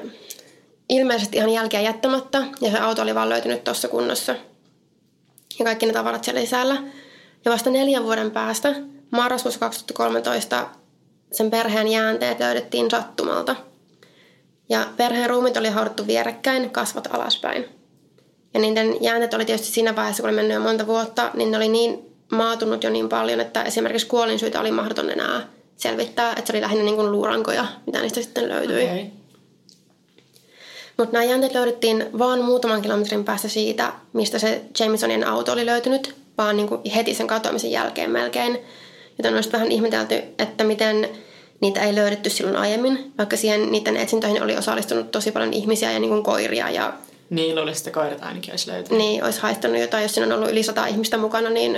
ilmeisesti 0.89 1.37
ihan 1.37 1.49
jälkeä 1.49 1.81
jättämättä 1.81 2.43
ja 2.61 2.71
se 2.71 2.79
auto 2.79 3.01
oli 3.01 3.15
vaan 3.15 3.29
löytynyt 3.29 3.63
tuossa 3.63 3.87
kunnossa. 3.87 4.35
Ja 5.59 5.65
kaikki 5.65 5.85
ne 5.85 5.93
tavarat 5.93 6.23
siellä 6.23 6.41
sisällä. 6.41 6.83
Ja 7.45 7.51
vasta 7.51 7.69
neljän 7.69 8.03
vuoden 8.03 8.31
päästä, 8.31 8.75
marraskuussa 9.11 9.59
2013, 9.59 10.67
sen 11.31 11.51
perheen 11.51 11.87
jäänteet 11.87 12.39
löydettiin 12.39 12.91
sattumalta. 12.91 13.55
Ja 14.69 14.87
perheen 14.97 15.29
ruumit 15.29 15.57
oli 15.57 15.69
haudattu 15.69 16.07
vierekkäin, 16.07 16.69
kasvot 16.69 17.07
alaspäin. 17.11 17.74
Ja 18.55 18.61
niiden 18.61 18.97
jäänteet 19.01 19.33
oli 19.33 19.45
tietysti 19.45 19.71
siinä 19.71 19.95
vaiheessa, 19.95 20.23
kun 20.23 20.29
oli 20.29 20.35
mennyt 20.35 20.55
jo 20.55 20.59
monta 20.59 20.87
vuotta, 20.87 21.31
niin 21.33 21.51
ne 21.51 21.57
oli 21.57 21.67
niin 21.67 22.15
maatunut 22.31 22.83
jo 22.83 22.89
niin 22.89 23.09
paljon, 23.09 23.39
että 23.39 23.63
esimerkiksi 23.63 24.07
kuolinsyitä 24.07 24.59
oli 24.59 24.71
mahdoton 24.71 25.09
enää 25.09 25.47
selvittää. 25.77 26.31
Että 26.31 26.45
se 26.45 26.53
oli 26.53 26.61
lähinnä 26.61 26.83
niin 26.83 26.95
kuin 26.95 27.11
luurankoja, 27.11 27.65
mitä 27.85 28.01
niistä 28.01 28.21
sitten 28.21 28.49
löytyi. 28.49 28.83
Okay. 28.83 29.05
Mutta 30.97 31.13
nämä 31.13 31.23
jänteet 31.23 31.53
löydettiin 31.53 32.05
vaan 32.17 32.41
muutaman 32.41 32.81
kilometrin 32.81 33.23
päästä 33.23 33.47
siitä, 33.47 33.93
mistä 34.13 34.39
se 34.39 34.61
Jamesonin 34.79 35.27
auto 35.27 35.51
oli 35.51 35.65
löytynyt, 35.65 36.15
vaan 36.37 36.57
niin 36.57 36.67
kuin 36.67 36.91
heti 36.95 37.13
sen 37.13 37.27
katoamisen 37.27 37.71
jälkeen 37.71 38.11
melkein. 38.11 38.59
Joten 39.17 39.35
on 39.35 39.43
sitten 39.43 39.59
vähän 39.59 39.71
ihmetelty, 39.71 40.15
että 40.39 40.63
miten 40.63 41.09
niitä 41.61 41.81
ei 41.81 41.95
löydetty 41.95 42.29
silloin 42.29 42.57
aiemmin, 42.57 43.13
vaikka 43.17 43.37
siihen 43.37 43.71
niiden 43.71 43.97
etsintöihin 43.97 44.43
oli 44.43 44.57
osallistunut 44.57 45.11
tosi 45.11 45.31
paljon 45.31 45.53
ihmisiä 45.53 45.91
ja 45.91 45.99
niin 45.99 46.09
kuin 46.09 46.23
koiria 46.23 46.69
ja 46.69 46.93
Niin, 47.29 47.55
luulisin, 47.55 47.87
että 47.87 47.99
koirat 47.99 48.23
ainakin 48.23 48.51
olisi 48.51 48.71
löytynyt. 48.71 48.97
niin 48.97 49.23
olisi 49.23 49.39
haittanut 49.39 49.81
jotain, 49.81 50.03
jos 50.03 50.13
siinä 50.13 50.27
on 50.27 50.39
ollut 50.39 50.51
yli 50.51 50.63
sata 50.63 50.85
ihmistä 50.87 51.17
mukana, 51.17 51.49
niin 51.49 51.75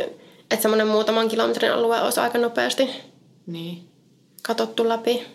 että 0.51 0.61
semmoinen 0.61 0.87
muutaman 0.87 1.27
kilometrin 1.27 1.71
alue 1.73 2.01
olisi 2.01 2.19
aika 2.19 2.37
nopeasti 2.37 2.89
Niin. 3.47 3.87
katottu 4.43 4.89
läpi. 4.89 5.27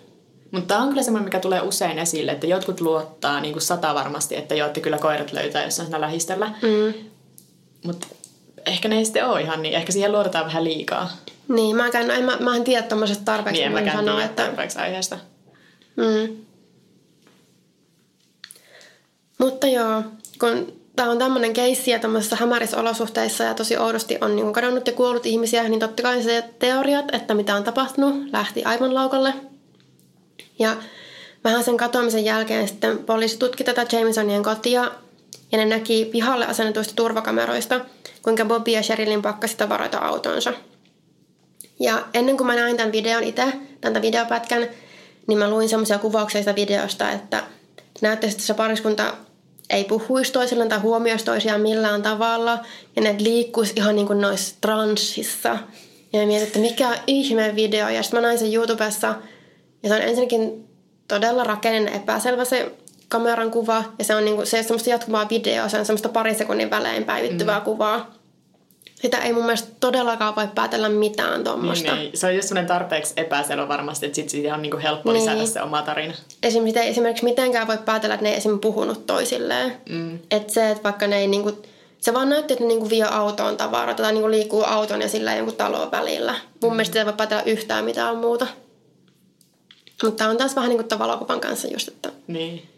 Mutta 0.50 0.68
tämä 0.74 0.82
on 0.82 0.88
kyllä 0.88 1.02
semmoinen, 1.02 1.24
mikä 1.24 1.40
tulee 1.40 1.60
usein 1.60 1.98
esille, 1.98 2.32
että 2.32 2.46
jotkut 2.46 2.80
luottaa 2.80 3.40
niin 3.40 3.52
kuin 3.52 3.62
sata 3.62 3.94
varmasti, 3.94 4.36
että 4.36 4.54
joo, 4.54 4.66
että 4.66 4.80
kyllä 4.80 4.98
koirat 4.98 5.32
löytää 5.32 5.64
jossain 5.64 5.86
siinä 5.86 6.00
lähistöllä. 6.00 6.46
Mm. 6.62 6.94
Mutta 7.84 8.06
ehkä 8.66 8.88
ne 8.88 8.98
ei 8.98 9.04
sitten 9.04 9.26
ole 9.26 9.40
ihan 9.40 9.62
niin. 9.62 9.74
Ehkä 9.74 9.92
siihen 9.92 10.12
luotetaan 10.12 10.46
vähän 10.46 10.64
liikaa. 10.64 11.10
Niin, 11.48 11.76
mä, 11.76 11.88
en, 11.94 12.10
en, 12.10 12.24
mä, 12.24 12.36
mä 12.40 12.56
en 12.56 12.64
tiedä 12.64 12.82
tuommoisesta 12.82 13.24
tarpeeksi, 13.24 13.60
Niin 13.62 13.66
en 13.66 13.72
mäkään 13.72 13.96
sanoa, 13.96 14.14
tiedä 14.14 14.30
että 14.30 14.42
tarpeeksi 14.42 14.78
aiheesta. 14.78 15.18
Mm. 15.96 16.36
Mutta 19.42 19.66
joo, 19.66 20.02
kun 20.40 20.72
tämä 20.96 21.10
on 21.10 21.18
tämmöinen 21.18 21.52
keissi 21.52 21.90
ja 21.90 21.98
tämmöisissä 21.98 22.36
hämärissä 22.36 22.80
olosuhteissa 22.80 23.44
ja 23.44 23.54
tosi 23.54 23.76
oudosti 23.76 24.18
on 24.20 24.36
niin 24.36 24.52
kadonnut 24.52 24.86
ja 24.86 24.92
kuollut 24.92 25.26
ihmisiä, 25.26 25.68
niin 25.68 25.80
totta 25.80 26.02
kai 26.02 26.22
se 26.22 26.44
teoriat, 26.58 27.14
että 27.14 27.34
mitä 27.34 27.56
on 27.56 27.64
tapahtunut, 27.64 28.32
lähti 28.32 28.64
aivan 28.64 28.94
laukalle. 28.94 29.34
Ja 30.58 30.76
vähän 31.44 31.64
sen 31.64 31.76
katoamisen 31.76 32.24
jälkeen 32.24 32.68
sitten 32.68 32.98
poliisi 32.98 33.38
tutki 33.38 33.64
tätä 33.64 33.86
Jamesonien 33.92 34.42
kotia 34.42 34.90
ja 35.52 35.58
ne 35.58 35.64
näki 35.64 36.08
pihalle 36.12 36.46
asennetuista 36.46 36.94
turvakameroista, 36.96 37.80
kuinka 38.22 38.44
Bobby 38.44 38.70
ja 38.70 38.82
Sherilyn 38.82 39.22
pakkasi 39.22 39.56
tavaroita 39.56 39.98
autonsa. 39.98 40.52
Ja 41.80 42.06
ennen 42.14 42.36
kuin 42.36 42.46
mä 42.46 42.54
näin 42.54 42.76
tämän 42.76 42.92
videon 42.92 43.22
itse, 43.22 43.52
tämän 43.80 44.02
videopätkän, 44.02 44.66
niin 45.26 45.38
mä 45.38 45.50
luin 45.50 45.68
semmoisia 45.68 45.98
kuvauksia 45.98 46.40
sitä 46.40 46.54
videosta, 46.54 47.10
että 47.10 47.42
näyttäisi, 48.00 48.34
että 48.34 48.46
se 48.46 48.54
pariskunta 48.54 49.14
ei 49.72 49.84
puhuisi 49.84 50.32
toisilleen 50.32 50.68
tai 50.68 50.78
huomioisi 50.78 51.24
toisiaan 51.24 51.60
millään 51.60 52.02
tavalla. 52.02 52.58
Ja 52.96 53.02
ne 53.02 53.16
liikkuisi 53.18 53.72
ihan 53.76 53.96
niin 53.96 54.06
kuin 54.06 54.20
noissa 54.20 54.56
transsissa. 54.60 55.58
Ja 56.12 56.26
mietin, 56.26 56.46
että 56.46 56.58
mikä 56.58 56.98
ihme 57.06 57.52
video. 57.56 57.88
Ja 57.88 58.02
sitten 58.02 58.20
mä 58.20 58.26
näin 58.26 58.38
sen 58.38 58.54
YouTubessa. 58.54 59.14
Ja 59.82 59.88
se 59.88 59.94
on 59.94 60.02
ensinnäkin 60.02 60.68
todella 61.08 61.44
rakenninen 61.44 61.94
epäselvä 61.94 62.44
se 62.44 62.72
kameran 63.08 63.50
kuva. 63.50 63.84
Ja 63.98 64.04
se 64.04 64.14
on 64.14 64.24
niinku, 64.24 64.46
se 64.46 64.56
ei 64.56 64.60
ole 64.60 64.66
semmoista 64.66 64.90
jatkuvaa 64.90 65.28
videoa, 65.30 65.68
se 65.68 65.78
on 65.78 65.86
semmoista 65.86 66.08
pari 66.08 66.34
sekunnin 66.34 66.70
välein 66.70 67.04
päivittyvää 67.04 67.58
mm. 67.58 67.64
kuvaa. 67.64 68.21
Sitä 69.02 69.18
ei 69.18 69.32
mun 69.32 69.44
mielestä 69.44 69.68
todellakaan 69.80 70.36
voi 70.36 70.48
päätellä 70.54 70.88
mitään 70.88 71.44
tuommoista. 71.44 71.94
Niin, 71.94 72.02
niin. 72.02 72.18
Se 72.18 72.26
on 72.26 72.34
just 72.34 72.48
sellainen 72.48 72.68
tarpeeksi 72.68 73.14
epäselvä 73.16 73.68
varmasti, 73.68 74.06
että 74.06 74.16
sitten 74.16 74.30
siitä 74.30 74.54
on 74.54 74.62
niinku 74.62 74.78
helppo 74.82 75.12
niin. 75.12 75.22
lisätä 75.22 75.46
se 75.46 75.62
oma 75.62 75.82
tarina. 75.82 76.14
Esimerkiksi, 76.42 76.80
ei 76.80 76.88
esimerkiksi 76.88 77.24
mitenkään 77.24 77.66
voi 77.66 77.78
päätellä, 77.78 78.14
että 78.14 78.24
ne 78.24 78.30
ei 78.30 78.36
esimerkiksi 78.36 78.68
puhunut 78.68 79.06
toisilleen. 79.06 79.76
Mm. 79.88 80.18
Että 80.30 80.52
se, 80.52 80.70
että 80.70 80.82
vaikka 80.82 81.06
ne 81.06 81.18
ei 81.18 81.26
niinku, 81.26 81.62
se 82.00 82.14
vaan 82.14 82.28
näytti, 82.28 82.52
että 82.52 82.64
ne 82.64 82.68
niinku 82.68 82.90
vie 82.90 83.04
autoon 83.04 83.56
tavaraa 83.56 83.94
tai 83.94 84.12
niinku 84.12 84.30
liikkuu 84.30 84.62
auton 84.62 85.00
ja 85.02 85.08
sillä 85.08 85.34
jonkun 85.34 85.56
talon 85.56 85.90
välillä. 85.90 86.34
Mun 86.62 86.72
mm. 86.72 86.76
mielestä 86.76 86.98
ei 86.98 87.04
voi 87.04 87.12
päätellä 87.12 87.42
yhtään 87.42 87.84
mitään 87.84 88.16
muuta. 88.16 88.46
Mutta 90.04 90.28
on 90.28 90.36
taas 90.36 90.56
vähän 90.56 90.68
niin 90.68 90.84
kuin 90.88 90.98
valokuvan 90.98 91.40
kanssa 91.40 91.68
just, 91.68 91.88
että 91.88 92.12
Niin. 92.26 92.71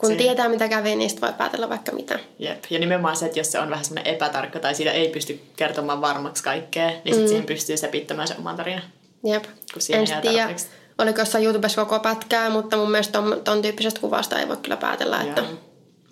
Kun 0.00 0.10
Se- 0.10 0.16
tietää 0.16 0.48
mitä 0.48 0.68
kävi, 0.68 0.96
niin 0.96 1.10
voi 1.22 1.32
päätellä 1.32 1.68
vaikka 1.68 1.92
mitä. 1.92 2.18
Jep. 2.38 2.64
Ja 2.70 2.78
nimenomaan 2.78 3.16
se, 3.16 3.26
että 3.26 3.38
jos 3.38 3.52
se 3.52 3.58
on 3.58 3.70
vähän 3.70 3.84
semmoinen 3.84 4.14
epätarkka 4.14 4.58
tai 4.58 4.74
siitä 4.74 4.92
ei 4.92 5.08
pysty 5.08 5.40
kertomaan 5.56 6.00
varmaksi 6.00 6.42
kaikkea, 6.42 6.90
niin 7.04 7.14
sit 7.14 7.28
siihen 7.28 7.46
pystyy 7.46 7.76
sepittämään 7.76 8.28
se 8.28 8.34
oman 8.38 8.56
tarinan. 8.56 8.82
Jep. 9.24 9.44
Kun 9.72 9.82
siihen 9.82 10.12
En 10.12 10.22
tiedä, 10.22 10.54
oliko 10.98 11.20
jossain 11.20 11.44
YouTubessa 11.44 11.84
koko 11.84 12.00
pätkää, 12.00 12.50
mutta 12.50 12.76
mun 12.76 12.90
mielestä 12.90 13.12
ton, 13.12 13.40
ton 13.44 13.62
tyyppisestä 13.62 14.00
kuvasta 14.00 14.38
ei 14.38 14.48
voi 14.48 14.56
kyllä 14.56 14.76
päätellä, 14.76 15.22
että 15.22 15.40
Joo. 15.40 15.50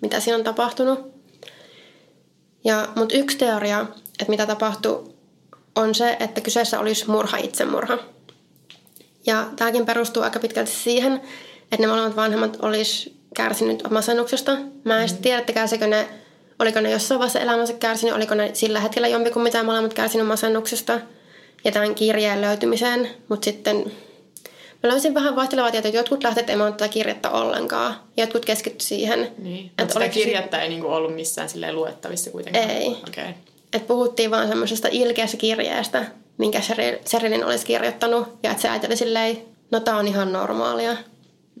mitä 0.01 0.19
siinä 0.19 0.37
on 0.37 0.43
tapahtunut. 0.43 0.99
Ja, 2.63 2.87
mutta 2.95 3.15
yksi 3.17 3.37
teoria, 3.37 3.85
että 4.19 4.29
mitä 4.29 4.45
tapahtui, 4.45 5.13
on 5.75 5.95
se, 5.95 6.17
että 6.19 6.41
kyseessä 6.41 6.79
olisi 6.79 7.09
murha 7.09 7.37
itsemurha. 7.37 7.97
Ja 9.25 9.47
tämäkin 9.55 9.85
perustuu 9.85 10.23
aika 10.23 10.39
pitkälti 10.39 10.71
siihen, 10.71 11.13
että 11.71 11.77
ne 11.79 11.87
molemmat 11.87 12.15
vanhemmat 12.15 12.57
olisi 12.61 13.18
kärsinyt 13.35 13.83
masennuksesta. 13.89 14.57
Mä 14.83 15.03
en 15.03 15.09
mm. 15.09 15.17
tiedä, 15.17 15.39
että 15.39 15.53
kärsikö 15.53 15.87
ne, 15.87 16.07
oliko 16.59 16.79
ne 16.79 16.91
jossain 16.91 17.19
vaiheessa 17.19 17.39
elämänsä 17.39 17.73
kärsinyt, 17.73 18.15
oliko 18.15 18.35
ne 18.35 18.49
sillä 18.53 18.79
hetkellä 18.79 19.07
jompikumpi 19.07 19.51
tai 19.51 19.63
molemmat 19.63 19.93
kärsinyt 19.93 20.27
masennuksesta 20.27 20.99
ja 21.63 21.71
tämän 21.71 21.95
kirjeen 21.95 22.41
löytymiseen. 22.41 23.09
Mutta 23.29 23.45
sitten 23.45 23.91
mä 24.83 24.89
löysin 24.89 25.13
vähän 25.13 25.35
vaihtelevaa 25.35 25.71
tietoa, 25.71 25.89
että 25.89 25.99
jotkut 25.99 26.23
lähteet 26.23 26.49
ei 26.49 26.57
tätä 26.57 26.87
kirjettä 26.87 27.29
ollenkaan. 27.29 27.95
Jotkut 28.17 28.45
keskitty 28.45 28.85
siihen. 28.85 29.31
Niin. 29.37 29.71
että 29.77 29.93
sitä 29.93 30.07
kirjettä 30.07 30.61
ei 30.61 30.69
niinku 30.69 30.87
ollut 30.87 31.15
missään 31.15 31.49
silleen 31.49 31.75
luettavissa 31.75 32.31
kuitenkaan. 32.31 32.69
Ei. 32.69 32.87
Okay. 32.87 33.33
että 33.73 33.87
puhuttiin 33.87 34.31
vaan 34.31 34.47
semmoisesta 34.47 34.87
ilkeästä 34.91 35.37
kirjeestä, 35.37 36.05
minkä 36.37 36.61
Sherilyn 37.07 37.45
olisi 37.45 37.65
kirjoittanut. 37.65 38.27
Ja 38.43 38.51
että 38.51 38.61
se 38.61 38.87
oli 38.87 38.97
silleen, 38.97 39.37
no 39.71 39.79
tää 39.79 39.97
on 39.97 40.07
ihan 40.07 40.33
normaalia. 40.33 40.97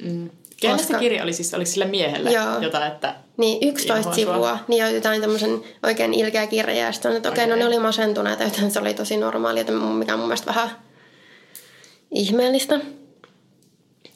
Mm. 0.03 0.29
Kenelle 0.61 0.81
Koska- 0.81 0.93
se 0.93 0.99
kirja 0.99 1.23
oli 1.23 1.33
siis? 1.33 1.53
Oliko 1.53 1.71
sillä 1.71 1.85
miehellä 1.85 2.29
Joo. 2.29 2.59
jotain, 2.61 2.91
että... 2.91 3.15
Niin, 3.37 3.69
11 3.69 3.97
Inhoa 3.97 4.13
sua. 4.13 4.13
sivua. 4.13 4.59
Niin 4.67 4.95
jotain 4.95 5.21
tämmöisen 5.21 5.63
oikein 5.83 6.13
ilkeä 6.13 6.47
kirja. 6.47 6.75
Ja 6.75 6.91
sitten 6.91 7.11
on, 7.11 7.17
että 7.17 7.29
okei, 7.29 7.43
okay, 7.43 7.49
no 7.49 7.53
Okei. 7.53 7.69
ne 7.69 7.75
oli 7.75 7.83
masentuneita, 7.83 8.43
joten 8.43 8.71
se 8.71 8.79
oli 8.79 8.93
tosi 8.93 9.17
normaalia, 9.17 9.63
mikä 9.97 10.13
on 10.13 10.19
mun 10.19 10.27
mielestä 10.27 10.47
vähän 10.47 10.69
ihmeellistä. 12.11 12.79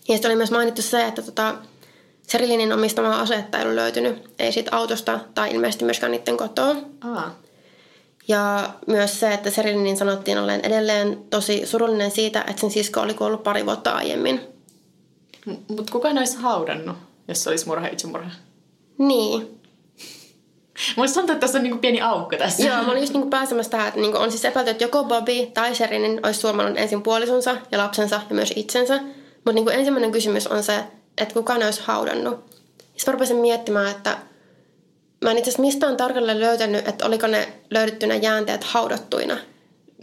Ja 0.07 0.13
sitten 0.15 0.29
oli 0.29 0.35
myös 0.35 0.51
mainittu 0.51 0.81
se, 0.81 1.05
että 1.05 1.21
tota, 1.21 1.55
Serilynin 2.27 2.73
omistamaa 2.73 3.21
asetta 3.21 3.57
ei 3.57 3.63
ollut 3.63 3.75
löytynyt. 3.75 4.29
Ei 4.39 4.51
siitä 4.51 4.75
autosta 4.75 5.19
tai 5.35 5.51
ilmeisesti 5.51 5.85
myöskään 5.85 6.11
niiden 6.11 6.37
kotoa. 6.37 6.75
Aa. 7.01 7.39
Ja 8.27 8.69
myös 8.87 9.19
se, 9.19 9.33
että 9.33 9.49
Serilynin 9.49 9.97
sanottiin 9.97 10.37
olleen 10.37 10.61
edelleen 10.65 11.23
tosi 11.29 11.65
surullinen 11.65 12.11
siitä, 12.11 12.43
että 12.47 12.61
sen 12.61 12.71
sisko 12.71 13.01
oli 13.01 13.13
kuollut 13.13 13.43
pari 13.43 13.65
vuotta 13.65 13.91
aiemmin. 13.91 14.52
Mutta 15.45 15.91
kuka 15.91 16.13
ne 16.13 16.19
olisi 16.19 16.37
haudannut, 16.37 16.97
jos 17.27 17.43
se 17.43 17.49
olisi 17.49 17.67
murha 17.67 17.87
itsemurha? 17.87 18.31
Niin. 18.97 19.59
Musta 20.95 21.19
tuntuu, 21.19 21.33
että 21.33 21.45
tässä 21.45 21.57
on 21.57 21.63
niinku 21.63 21.77
pieni 21.77 22.01
aukko 22.01 22.37
tässä. 22.37 22.63
Joo, 22.63 22.83
mä 22.83 22.91
olin 22.91 23.01
just 23.01 23.13
niinku 23.13 23.29
pääsemässä 23.29 23.69
tähän, 23.69 23.87
että 23.87 23.99
niinku 23.99 24.17
on 24.17 24.31
siis 24.31 24.45
epäilty, 24.45 24.71
että 24.71 24.83
joko 24.83 25.03
Bobby 25.03 25.45
tai 25.53 25.75
Sherinin 25.75 26.19
olisi 26.23 26.39
surmannut 26.39 26.77
ensin 26.77 27.01
puolisonsa 27.01 27.57
ja 27.71 27.77
lapsensa 27.77 28.21
ja 28.29 28.35
myös 28.35 28.53
itsensä. 28.55 28.99
Mutta 29.35 29.51
niinku 29.51 29.69
ensimmäinen 29.69 30.11
kysymys 30.11 30.47
on 30.47 30.63
se, 30.63 30.83
että 31.17 31.33
kuka 31.33 31.57
ne 31.57 31.65
olisi 31.65 31.81
haudannut. 31.83 32.39
Sitten 32.77 33.07
mä 33.07 33.11
rupesin 33.11 33.37
miettimään, 33.37 33.91
että 33.91 34.17
mä 35.23 35.31
en 35.31 35.37
itse 35.37 35.49
asiassa 35.49 35.61
mistään 35.61 35.97
tarkalleen 35.97 36.39
löytänyt, 36.39 36.87
että 36.87 37.05
oliko 37.05 37.27
ne 37.27 37.53
löydetty 37.69 38.07
ne 38.07 38.17
jäänteet 38.17 38.63
haudattuina. 38.63 39.37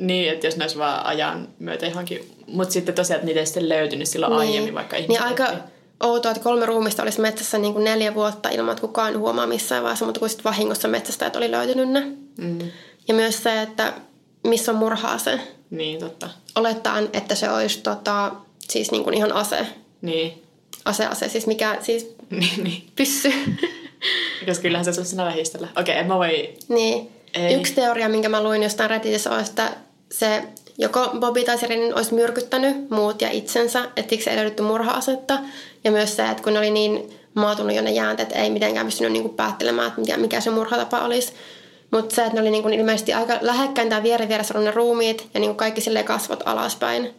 Niin, 0.00 0.32
että 0.32 0.46
jos 0.46 0.56
ne 0.56 0.64
olisi 0.64 0.78
vaan 0.78 1.06
ajan 1.06 1.48
myötä 1.58 1.86
johonkin. 1.86 2.30
Mutta 2.46 2.72
sitten 2.72 2.94
tosiaan, 2.94 3.16
että 3.16 3.26
niitä 3.26 3.40
ei 3.40 3.46
sitten 3.46 3.68
löytynyt 3.68 4.08
silloin 4.08 4.32
aiemmin, 4.32 4.74
vaikka 4.74 4.96
ihmiset 4.96 5.22
Niin 5.22 5.30
aika 5.30 5.52
outoa, 6.00 6.30
että 6.30 6.42
kolme 6.42 6.66
ruumista 6.66 7.02
olisi 7.02 7.20
metsässä 7.20 7.58
niin 7.58 7.72
kuin 7.72 7.84
neljä 7.84 8.14
vuotta 8.14 8.48
ilman, 8.48 8.72
että 8.72 8.80
kukaan 8.80 9.18
huomaa 9.18 9.46
missään 9.46 9.82
vaiheessa, 9.82 10.04
mutta 10.04 10.20
kun 10.20 10.28
sitten 10.28 10.44
vahingossa 10.44 10.88
metsästäjät 10.88 11.36
oli 11.36 11.50
löytynyt 11.50 11.88
ne. 11.88 12.00
Mm. 12.38 12.58
Ja 13.08 13.14
myös 13.14 13.42
se, 13.42 13.62
että 13.62 13.92
missä 14.46 14.72
on 14.72 14.78
murhaa 14.78 15.18
se. 15.18 15.40
Niin, 15.70 16.00
totta. 16.00 16.30
Olettaen, 16.54 17.08
että 17.12 17.34
se 17.34 17.50
olisi 17.50 17.80
tota, 17.80 18.32
siis 18.68 18.90
niin 18.90 19.04
kuin 19.04 19.14
ihan 19.14 19.32
ase. 19.32 19.66
Niin. 20.02 20.42
Ase, 20.84 21.06
ase, 21.06 21.28
siis 21.28 21.46
mikä, 21.46 21.78
siis 21.80 22.14
niin, 22.30 22.64
niin. 22.64 22.86
pyssy. 22.96 23.32
Koska 24.46 24.62
kyllähän 24.62 24.84
se 24.84 25.00
on 25.00 25.06
siinä 25.06 25.24
vähistellä. 25.24 25.68
Okei, 25.76 25.98
en 25.98 26.06
mä 26.06 26.18
voi... 26.18 26.54
niin. 26.68 27.10
Ei. 27.34 27.54
Yksi 27.54 27.74
teoria, 27.74 28.08
minkä 28.08 28.28
mä 28.28 28.42
luin 28.42 28.62
jostain 28.62 28.90
Redditissä, 28.90 29.30
on, 29.30 29.40
että 29.40 29.72
se 30.12 30.42
joko 30.78 31.10
Bobby 31.20 31.44
tai 31.44 31.58
Serinin 31.58 31.94
olisi 31.94 32.14
myrkyttänyt 32.14 32.90
muut 32.90 33.22
ja 33.22 33.30
itsensä, 33.30 33.84
että 33.96 34.10
siksi 34.10 34.30
ei 34.30 34.36
löydetty 34.36 34.62
murha-asetta. 34.62 35.38
Ja 35.84 35.90
myös 35.90 36.16
se, 36.16 36.28
että 36.28 36.42
kun 36.42 36.52
ne 36.52 36.58
oli 36.58 36.70
niin 36.70 37.10
maatunut 37.34 37.76
jo 37.76 37.82
ne 37.82 37.90
jäänteet, 37.90 38.32
ei 38.32 38.50
mitenkään 38.50 38.86
pystynyt 38.86 39.12
niinku 39.12 39.28
päättelemään, 39.28 39.88
että 39.88 40.00
mikä, 40.00 40.16
mikä 40.16 40.40
se 40.40 40.50
murhatapa 40.50 41.04
olisi. 41.04 41.32
Mutta 41.90 42.14
se, 42.14 42.22
että 42.22 42.34
ne 42.34 42.40
oli 42.40 42.50
niinku 42.50 42.68
ilmeisesti 42.68 43.12
aika 43.12 43.38
lähekkäin 43.40 43.88
tai 43.88 44.02
vieren 44.02 44.28
vieressä 44.28 44.58
ne 44.58 44.70
ruumiit 44.70 45.28
ja 45.34 45.40
niinku 45.40 45.54
kaikki 45.54 45.80
silleen 45.80 46.04
kasvot 46.04 46.42
alaspäin. 46.44 47.14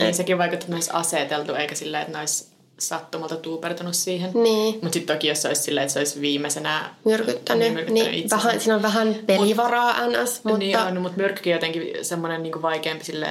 Niin, 0.00 0.14
sekin 0.14 0.38
vaikuttaa, 0.38 0.64
että 0.64 0.76
olisi 0.76 0.90
aseteltu, 0.92 1.54
eikä 1.54 1.74
sillä, 1.74 2.00
että 2.00 2.12
ne 2.12 2.18
olisi 2.18 2.46
sattumalta 2.88 3.36
tuupertunut 3.36 3.94
siihen. 3.94 4.30
Niin. 4.34 4.74
Mutta 4.74 4.92
sitten 4.92 5.16
toki, 5.16 5.28
jos 5.28 5.42
se 5.42 5.48
olisi 5.48 5.62
silleen, 5.62 5.82
että 5.82 5.92
se 5.92 5.98
olisi 5.98 6.20
viimeisenä 6.20 6.90
myrkyttänyt, 7.04 7.58
niin, 7.60 7.74
niin, 7.74 7.74
myrkyttänyt 7.74 8.12
niin 8.12 8.30
vähän, 8.30 8.60
siinä 8.60 8.74
on 8.74 8.82
vähän 8.82 9.14
pelivaraa 9.26 9.94
ns, 10.06 10.44
mutta 10.44 10.58
Niin 10.58 10.78
on, 10.78 11.00
mutta 11.00 11.18
myrkkykin 11.18 11.50
on 11.50 11.56
jotenkin 11.56 12.04
semmoinen 12.04 12.42
niinku 12.42 12.62
vaikeampi 12.62 13.04
sille 13.04 13.28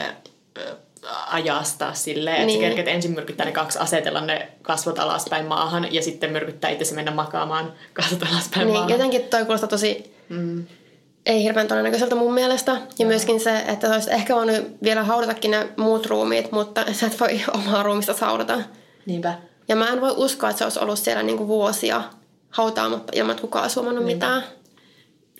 ajastaa 1.28 1.94
silleen, 1.94 2.36
että 2.36 2.46
niin. 2.46 2.60
Niin. 2.60 2.72
sä 2.72 2.76
kerkeet 2.76 2.96
ensin 2.96 3.12
myrkyttää 3.12 3.46
ne 3.46 3.52
kaksi, 3.52 3.80
asetella 3.80 4.22
ne 4.22 4.48
kasvot 4.62 5.00
alaspäin 5.00 5.46
maahan 5.46 5.94
ja 5.94 6.02
sitten 6.02 6.32
myrkyttää 6.32 6.72
itse 6.72 6.96
mennä 6.96 7.12
makaamaan 7.12 7.74
kasvot 7.94 8.24
alaspäin 8.32 8.66
niin, 8.66 8.74
maahan. 8.74 8.90
jotenkin 8.90 9.24
toi 9.24 9.46
kuulostaa 9.46 9.70
tosi 9.70 10.12
Mm. 10.32 10.66
ei 11.26 11.44
hirveän 11.44 11.68
todennäköiseltä 11.68 12.16
mun 12.16 12.34
mielestä. 12.34 12.78
Ja 13.00 13.06
myöskin 13.06 13.40
se, 13.40 13.60
että 13.68 13.88
sä 13.88 13.94
olisit 13.94 14.12
ehkä 14.12 14.36
voinut 14.36 14.68
vielä 14.84 15.04
haudatakin 15.04 15.52
ne 15.52 15.68
muut 15.78 16.06
ruumiit, 16.06 16.52
mutta 16.52 16.86
sä 16.94 17.08
et 17.08 17.20
voi 17.20 17.42
omaa 17.66 17.84
ruumista 17.84 18.16
haudata. 18.20 18.62
Niinpä. 19.12 19.34
Ja 19.68 19.76
mä 19.76 19.88
en 19.90 20.02
voi 20.02 20.14
uskoa, 20.18 20.50
että 20.50 20.58
se 20.58 20.64
olisi 20.64 20.80
ollut 20.80 21.00
siellä 21.00 21.24
niinku 21.24 21.48
vuosia 21.48 22.02
hautaamatta 22.50 23.12
ilman, 23.16 23.32
että 23.32 23.42
kukaan 23.42 23.64
olisi 23.64 23.76
huomannut 23.76 24.06
mitään. 24.06 24.44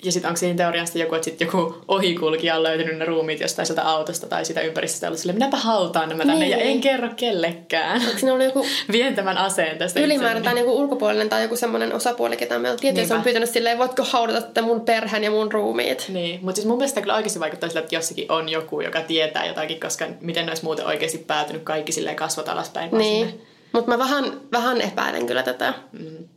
Ja 0.04 0.12
sitten 0.12 0.30
onko 0.30 0.38
siinä 0.38 0.58
teoriasta 0.58 0.98
joku, 0.98 1.16
että 1.16 1.26
sitten 1.26 1.46
joku 1.46 1.76
ohikulkija 1.88 2.56
on 2.56 2.64
löytynyt 2.64 2.98
ne 2.98 3.06
ruumiit 3.06 3.40
jostain 3.40 3.66
sieltä 3.66 3.82
autosta 3.84 4.28
tai 4.28 4.46
sitä 4.46 4.62
ympäristöstä 4.62 5.08
ollut 5.08 5.20
silleen, 5.20 5.36
minäpä 5.36 5.58
hautaan 5.58 6.10
nämä 6.10 6.26
tänne 6.26 6.40
Niin. 6.46 6.52
ja 6.52 6.58
en 6.58 6.82
kerro 6.82 7.10
kellekään. 7.16 8.02
Onko 8.02 8.20
siinä 8.20 8.34
ollut 8.34 8.46
joku 8.46 8.66
Vien 8.92 9.16
tämän 9.16 9.38
aseen 9.38 9.78
tästä 9.78 10.00
ylimääräinen 10.00 10.44
tai 10.44 10.52
itselleni. 10.54 10.68
niinku 10.68 10.84
ulkopuolinen 10.84 11.30
tai 11.30 11.42
joku 11.44 11.56
semmoinen 11.56 11.94
osapuoli, 11.94 12.38
ketä 12.38 12.60
me 12.60 12.72
oltiin 12.72 12.94
tietysti, 12.96 13.14
on 13.14 13.18
Niinpä. 13.18 13.24
pyytänyt 13.24 13.50
silleen, 13.50 13.78
voitko 13.78 14.04
haudata 14.04 14.42
tätä 14.42 14.62
mun 14.62 14.82
perheen 14.82 15.24
ja 15.24 15.32
mun 15.32 15.52
ruumiit. 15.52 16.06
Niin, 16.10 16.40
mutta 16.42 16.56
siis 16.56 16.68
mun 16.68 16.78
mielestä 16.78 17.02
kyllä 17.02 17.16
oikeasti 17.16 17.40
vaikuttaa 17.40 17.70
sille, 17.70 17.80
että 17.84 17.96
jossakin 17.96 18.32
on 18.32 18.50
joku, 18.50 18.82
joka 18.82 19.02
tietää 19.02 19.46
jotakin, 19.46 19.80
koska 19.80 20.06
miten 20.22 20.46
ne 20.46 20.52
olisi 20.52 20.64
muuten 20.64 20.86
oikeasti 20.86 21.18
päätynyt 21.18 21.64
kaikki 21.64 21.92
silleen 21.92 22.16
kasvot 22.16 22.50
alaspäin. 22.50 22.92
vaan 22.92 23.04
sinne. 23.04 23.34
Mutta 23.72 23.92
mä 23.92 23.98
vähän, 23.98 24.42
vähän 24.52 24.82
epäilen 24.82 25.28
kyllä 25.28 25.44
tätä. 25.44 25.74
Mm. 25.92 26.28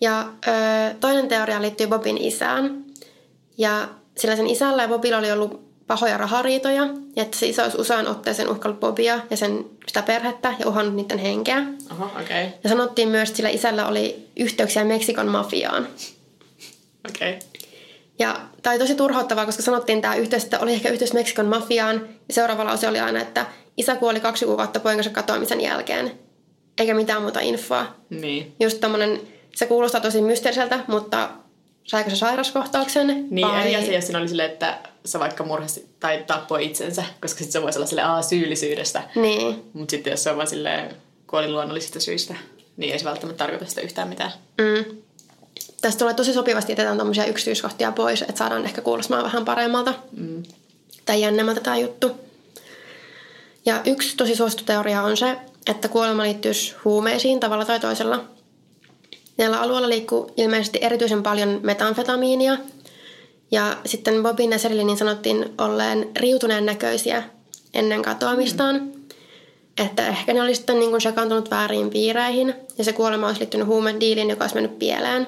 Ja 0.00 0.28
ö, 0.46 0.50
toinen 1.00 1.28
teoria 1.28 1.62
liittyy 1.62 1.86
Bobin 1.86 2.18
isään. 2.18 2.84
Ja 3.58 3.88
sillä 4.18 4.36
sen 4.36 4.46
isällä 4.46 4.82
ja 4.82 4.88
Bobilla 4.88 5.18
oli 5.18 5.32
ollut 5.32 5.64
pahoja 5.86 6.16
rahariitoja. 6.16 6.88
Ja 7.16 7.22
että 7.22 7.38
se 7.38 7.46
isä 7.46 7.62
olisi 7.62 7.80
usein 7.80 8.08
otteeseen 8.08 8.50
uhkaillut 8.50 8.80
Bobia 8.80 9.20
ja 9.30 9.36
sen, 9.36 9.64
sitä 9.86 10.02
perhettä 10.02 10.54
ja 10.58 10.68
uhannut 10.68 10.94
niiden 10.94 11.18
henkeä. 11.18 11.66
Okei. 11.90 12.22
Okay. 12.22 12.46
Ja 12.64 12.70
sanottiin 12.70 13.08
myös, 13.08 13.28
että 13.28 13.36
sillä 13.36 13.50
isällä 13.50 13.88
oli 13.88 14.28
yhteyksiä 14.36 14.84
Meksikon 14.84 15.28
mafiaan. 15.28 15.88
Okei. 17.08 17.30
Okay. 17.30 17.48
Ja 18.18 18.40
tämä 18.62 18.72
oli 18.72 18.80
tosi 18.80 18.94
turhauttavaa, 18.94 19.46
koska 19.46 19.62
sanottiin 19.62 20.02
tämä 20.02 20.14
yhteys, 20.14 20.44
että 20.44 20.60
oli 20.60 20.72
ehkä 20.72 20.90
yhteys 20.90 21.12
Meksikon 21.12 21.46
mafiaan. 21.46 22.08
Ja 22.28 22.34
seuraava 22.34 22.64
lause 22.64 22.88
oli 22.88 23.00
aina, 23.00 23.20
että 23.20 23.46
isä 23.76 23.96
kuoli 23.96 24.20
kaksi 24.20 24.44
kuukautta 24.44 24.80
poikansa 24.80 25.10
katoamisen 25.10 25.60
jälkeen. 25.60 26.12
eikä 26.78 26.94
mitään 26.94 27.22
muuta 27.22 27.40
infoa. 27.40 27.86
Niin. 28.10 28.54
Just 28.60 28.80
tommonen, 28.80 29.20
se 29.54 29.66
kuulostaa 29.66 30.00
tosi 30.00 30.20
mysteeriseltä, 30.20 30.80
mutta 30.88 31.30
saiko 31.84 32.10
se 32.10 32.16
sairaskohtauksen? 32.16 33.26
Niin, 33.30 33.48
vai... 33.48 33.60
eri 33.60 33.76
asia, 33.76 33.94
jos 33.94 34.04
siinä 34.04 34.18
oli 34.18 34.28
silleen, 34.28 34.50
että 34.50 34.78
se 35.04 35.18
vaikka 35.18 35.44
murhasi 35.44 35.88
tai 36.00 36.24
tappoi 36.26 36.64
itsensä, 36.64 37.04
koska 37.20 37.38
sitten 37.38 37.52
se 37.52 37.62
voisi 37.62 37.78
olla 37.78 37.86
silleen, 37.86 38.06
aa, 38.08 38.22
syyllisyydestä. 38.22 39.02
Niin. 39.14 39.70
Mutta 39.72 39.90
sitten 39.90 40.10
jos 40.10 40.22
se 40.22 40.30
on 40.30 40.36
vaan 40.36 40.48
silleen, 40.48 40.94
kuoli 41.26 41.50
luonnollisista 41.50 42.00
syistä, 42.00 42.34
niin 42.76 42.92
ei 42.92 42.98
se 42.98 43.04
välttämättä 43.04 43.38
tarkoita 43.38 43.66
sitä 43.66 43.80
yhtään 43.80 44.08
mitään. 44.08 44.30
Mm. 44.58 44.96
Tästä 45.80 45.98
tulee 45.98 46.14
tosi 46.14 46.32
sopivasti, 46.32 46.72
jätetään 46.72 46.98
tämmöisiä 46.98 47.24
yksityiskohtia 47.24 47.92
pois, 47.92 48.22
että 48.22 48.38
saadaan 48.38 48.64
ehkä 48.64 48.80
kuulostamaan 48.80 49.24
vähän 49.24 49.44
paremmalta. 49.44 49.94
Mm. 50.16 50.42
Tai 51.06 51.20
jännemmältä 51.20 51.60
tämä 51.60 51.76
juttu. 51.76 52.10
Ja 53.66 53.80
yksi 53.86 54.16
tosi 54.16 54.36
suosittu 54.36 54.64
teoria 54.64 55.02
on 55.02 55.16
se, 55.16 55.36
että 55.70 55.88
kuolema 55.88 56.22
liittyisi 56.22 56.74
huumeisiin 56.84 57.40
tavalla 57.40 57.64
tai 57.64 57.80
toisella. 57.80 58.24
Näillä 59.36 59.60
alueilla 59.60 59.88
liikkuu 59.88 60.30
ilmeisesti 60.36 60.78
erityisen 60.82 61.22
paljon 61.22 61.60
metamfetamiinia. 61.62 62.58
Ja 63.50 63.76
sitten 63.86 64.22
Bobin 64.22 64.50
ja 64.50 64.58
Serilinin 64.58 64.96
sanottiin 64.96 65.54
olleen 65.58 66.10
riutuneen 66.16 66.66
näköisiä 66.66 67.22
ennen 67.74 68.02
katoamistaan. 68.02 68.76
Mm. 68.76 68.92
Että 69.78 70.06
ehkä 70.06 70.32
ne 70.32 70.42
oli 70.42 70.54
sitten 70.54 70.78
niin 70.78 70.90
kuin 70.90 71.00
sekaantunut 71.00 71.50
väärin 71.50 71.90
piireihin 71.90 72.54
ja 72.78 72.84
se 72.84 72.92
kuolema 72.92 73.26
olisi 73.26 73.40
liittynyt 73.40 73.66
huumediiliin, 73.66 74.30
joka 74.30 74.44
olisi 74.44 74.54
mennyt 74.54 74.78
pieleen. 74.78 75.26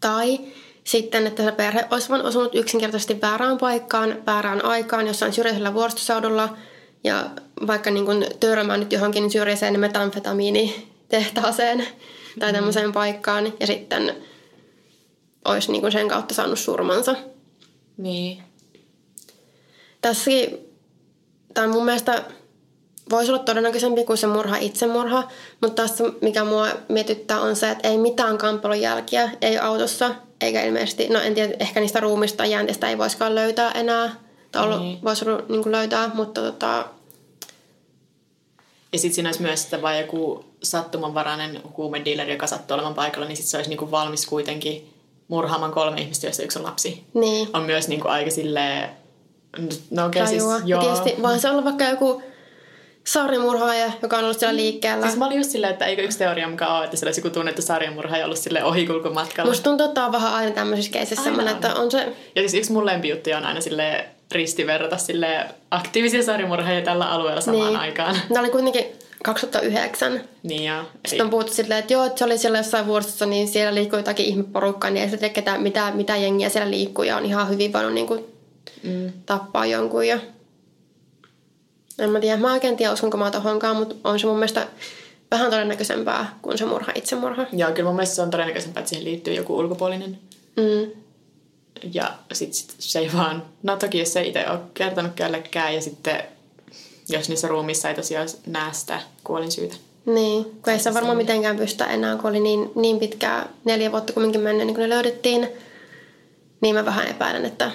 Tai 0.00 0.40
sitten, 0.84 1.26
että 1.26 1.44
se 1.44 1.52
perhe 1.52 1.84
olisi 1.90 2.08
vain 2.08 2.22
osunut 2.22 2.54
yksinkertaisesti 2.54 3.20
väärään 3.20 3.58
paikkaan, 3.58 4.22
väärään 4.26 4.64
aikaan, 4.64 5.06
jossain 5.06 5.32
syrjäisellä 5.32 5.74
vuoristoseudulla 5.74 6.56
ja 7.04 7.30
vaikka 7.66 7.90
niin 7.90 8.04
kuin 8.04 8.26
törmännyt 8.40 8.92
johonkin 8.92 9.30
syrjäiseen 9.30 9.80
metamfetamiinitehtaaseen 9.80 11.86
tai 12.40 12.52
mm. 12.52 12.56
tämmöiseen 12.56 12.92
paikkaan 12.92 13.52
ja 13.60 13.66
sitten 13.66 14.14
olisi 15.44 15.72
niin 15.72 15.92
sen 15.92 16.08
kautta 16.08 16.34
saanut 16.34 16.58
surmansa. 16.58 17.14
Niin. 17.96 18.42
Tässäkin, 20.00 20.58
tämä 21.54 21.68
mun 21.68 21.84
mielestä 21.84 22.24
voisi 23.10 23.32
olla 23.32 23.42
todennäköisempi 23.42 24.04
kuin 24.04 24.18
se 24.18 24.26
murha 24.26 24.56
itsemurha, 24.56 25.28
mutta 25.60 25.82
tässä 25.82 26.04
mikä 26.20 26.44
mua 26.44 26.68
mietittää 26.88 27.40
on 27.40 27.56
se, 27.56 27.70
että 27.70 27.88
ei 27.88 27.98
mitään 27.98 28.38
kampelun 28.38 28.80
jälkiä, 28.80 29.30
ei 29.40 29.58
autossa, 29.58 30.14
eikä 30.40 30.62
ilmeisesti, 30.62 31.08
no 31.08 31.20
en 31.20 31.34
tiedä, 31.34 31.54
ehkä 31.60 31.80
niistä 31.80 32.00
ruumista 32.00 32.36
tai 32.36 32.50
jänteistä 32.50 32.88
ei 32.88 32.98
voisikaan 32.98 33.34
löytää 33.34 33.70
enää, 33.70 34.14
tai 34.52 34.64
ollut, 34.64 34.80
niin. 34.80 34.98
voisi 35.04 35.24
niin 35.48 35.72
löytää, 35.72 36.10
mutta 36.14 36.40
tota... 36.40 36.84
Ja 38.94 38.98
sitten 38.98 39.14
siinä 39.14 39.28
olisi 39.28 39.42
myös 39.42 39.64
että 39.64 39.82
vain 39.82 40.00
joku 40.00 40.44
sattumanvarainen 40.62 41.60
huumedealer, 41.76 42.30
joka 42.30 42.46
sattuu 42.46 42.74
olemaan 42.74 42.94
paikalla, 42.94 43.28
niin 43.28 43.36
sitten 43.36 43.50
se 43.50 43.56
olisi 43.56 43.70
niin 43.70 43.78
kuin 43.78 43.90
valmis 43.90 44.26
kuitenkin 44.26 44.94
murhaamaan 45.28 45.72
kolme 45.72 46.00
ihmistä, 46.00 46.26
joista 46.26 46.42
yksi 46.42 46.58
on 46.58 46.64
lapsi. 46.64 47.04
Niin. 47.14 47.48
On 47.52 47.62
myös 47.62 47.88
niin 47.88 48.00
kuin 48.00 48.12
aika 48.12 48.30
silleen, 48.30 48.90
no 49.90 50.06
okei 50.06 50.22
okay, 50.22 50.30
siis 50.32 50.44
joo. 50.64 50.82
Tietysti 50.82 51.22
vaan 51.22 51.40
se 51.40 51.50
olla 51.50 51.64
vaikka 51.64 51.84
joku 51.84 52.22
sarjamurhaaja, 53.06 53.92
joka 54.02 54.18
on 54.18 54.24
ollut 54.24 54.38
siellä 54.38 54.56
liikkeellä. 54.56 55.06
Siis 55.06 55.18
mä 55.18 55.26
olin 55.26 55.38
just 55.38 55.50
silleen, 55.50 55.72
että 55.72 55.84
eikö 55.84 56.02
yksi 56.02 56.18
teoria 56.18 56.48
mukaan 56.48 56.76
ole, 56.76 56.84
että 56.84 56.96
siellä 56.96 57.08
olisi 57.08 57.20
joku 57.20 57.30
tunnettu 57.30 57.62
sarjamurhaaja 57.62 58.24
ollut 58.24 58.38
sille 58.38 58.64
ohikulkumatkalla. 58.64 59.50
Musta 59.50 59.64
tuntuu, 59.64 59.86
että 59.86 60.06
on 60.06 60.12
vähän 60.12 60.34
aina 60.34 60.50
tämmöisissä 60.50 60.92
keisissä 60.92 61.24
semmoinen, 61.24 61.54
että 61.54 61.74
on 61.74 61.90
se... 61.90 62.12
Ja 62.34 62.42
siis 62.42 62.54
yksi 62.54 62.72
mun 62.72 62.86
lempijuttu 62.86 63.30
on 63.36 63.44
aina 63.44 63.60
sille 63.60 64.06
ristiverrata 64.32 64.96
sille 64.96 65.46
aktiivisia 65.70 66.22
sarjamurhaajia 66.22 66.82
tällä 66.82 67.10
alueella 67.10 67.40
samaan 67.40 67.66
niin. 67.66 67.80
aikaan. 67.80 68.16
Nämä 68.28 68.40
oli 68.40 68.50
kuitenkin 68.50 68.84
2009. 69.24 70.20
Niin 70.42 70.64
joo. 70.64 70.82
Sitten 71.06 71.24
on 71.24 71.30
puhuttu 71.30 71.52
silleen, 71.52 71.80
että 71.80 71.92
joo, 71.92 72.04
että 72.04 72.18
se 72.18 72.24
oli 72.24 72.38
siellä 72.38 72.58
jossain 72.58 72.86
vuoristossa, 72.86 73.26
niin 73.26 73.48
siellä 73.48 73.74
liikkuu 73.74 73.98
jotakin 73.98 74.26
ihmeporukkaa, 74.26 74.90
niin 74.90 75.04
ei 75.04 75.10
se 75.10 75.16
tiedä, 75.16 75.58
mitä, 75.58 75.92
mitä 75.94 76.16
jengiä 76.16 76.48
siellä 76.48 76.70
liikkuu 76.70 77.04
ja 77.04 77.16
on 77.16 77.24
ihan 77.24 77.48
hyvin 77.48 77.72
voinut 77.72 77.92
niin 77.92 78.06
kuin, 78.06 78.24
mm. 78.82 79.12
tappaa 79.26 79.66
jonkun. 79.66 80.06
Ja 80.06 80.18
en 81.98 82.10
mä 82.10 82.20
tiedä, 82.20 82.36
mä 82.36 82.52
oikein 82.52 82.76
tiedä 82.76 82.92
uskonko 82.92 83.16
mä 83.16 83.30
tohonkaan, 83.30 83.76
mutta 83.76 83.94
on 84.04 84.18
se 84.18 84.26
mun 84.26 84.36
mielestä 84.36 84.66
vähän 85.30 85.50
todennäköisempää 85.50 86.38
kuin 86.42 86.58
se 86.58 86.64
murha, 86.64 86.92
itsemurha. 86.94 87.46
Joo, 87.52 87.72
kyllä 87.72 87.86
mun 87.86 87.96
mielestä 87.96 88.14
se 88.14 88.22
on 88.22 88.30
todennäköisempää, 88.30 88.80
että 88.80 88.88
siihen 88.88 89.04
liittyy 89.04 89.34
joku 89.34 89.58
ulkopuolinen. 89.58 90.18
Mm. 90.56 91.03
Ja 91.92 92.14
sit, 92.32 92.54
sit 92.54 92.74
se 92.78 92.98
ei 92.98 93.10
vaan, 93.16 93.42
no 93.62 93.76
toki 93.76 93.98
jos 93.98 94.12
se 94.12 94.22
itse 94.22 94.50
ole 94.50 94.60
kertonut 94.74 95.12
kellekään 95.14 95.74
ja 95.74 95.80
sitten 95.80 96.22
jos 97.08 97.28
niissä 97.28 97.48
ruumissa 97.48 97.88
ei 97.88 97.94
tosiaan 97.94 98.28
näe 98.46 98.72
sitä 98.72 99.00
kuolinsyytä. 99.24 99.76
Niin, 100.06 100.44
kun 100.44 100.72
ei 100.72 100.78
se 100.78 100.94
varmaan 100.94 101.16
mitenkään 101.16 101.56
pystytä 101.56 101.86
enää, 101.86 102.16
kun 102.16 102.30
oli 102.30 102.40
niin, 102.40 102.70
niin 102.74 102.98
pitkää 102.98 103.48
neljä 103.64 103.92
vuotta 103.92 104.12
kumminkin 104.12 104.40
mennyt, 104.40 104.66
niin 104.66 104.74
kun 104.74 104.82
ne 104.82 104.88
löydettiin. 104.88 105.48
Niin 106.60 106.74
mä 106.74 106.84
vähän 106.84 107.06
epäilen, 107.08 107.44
että 107.44 107.70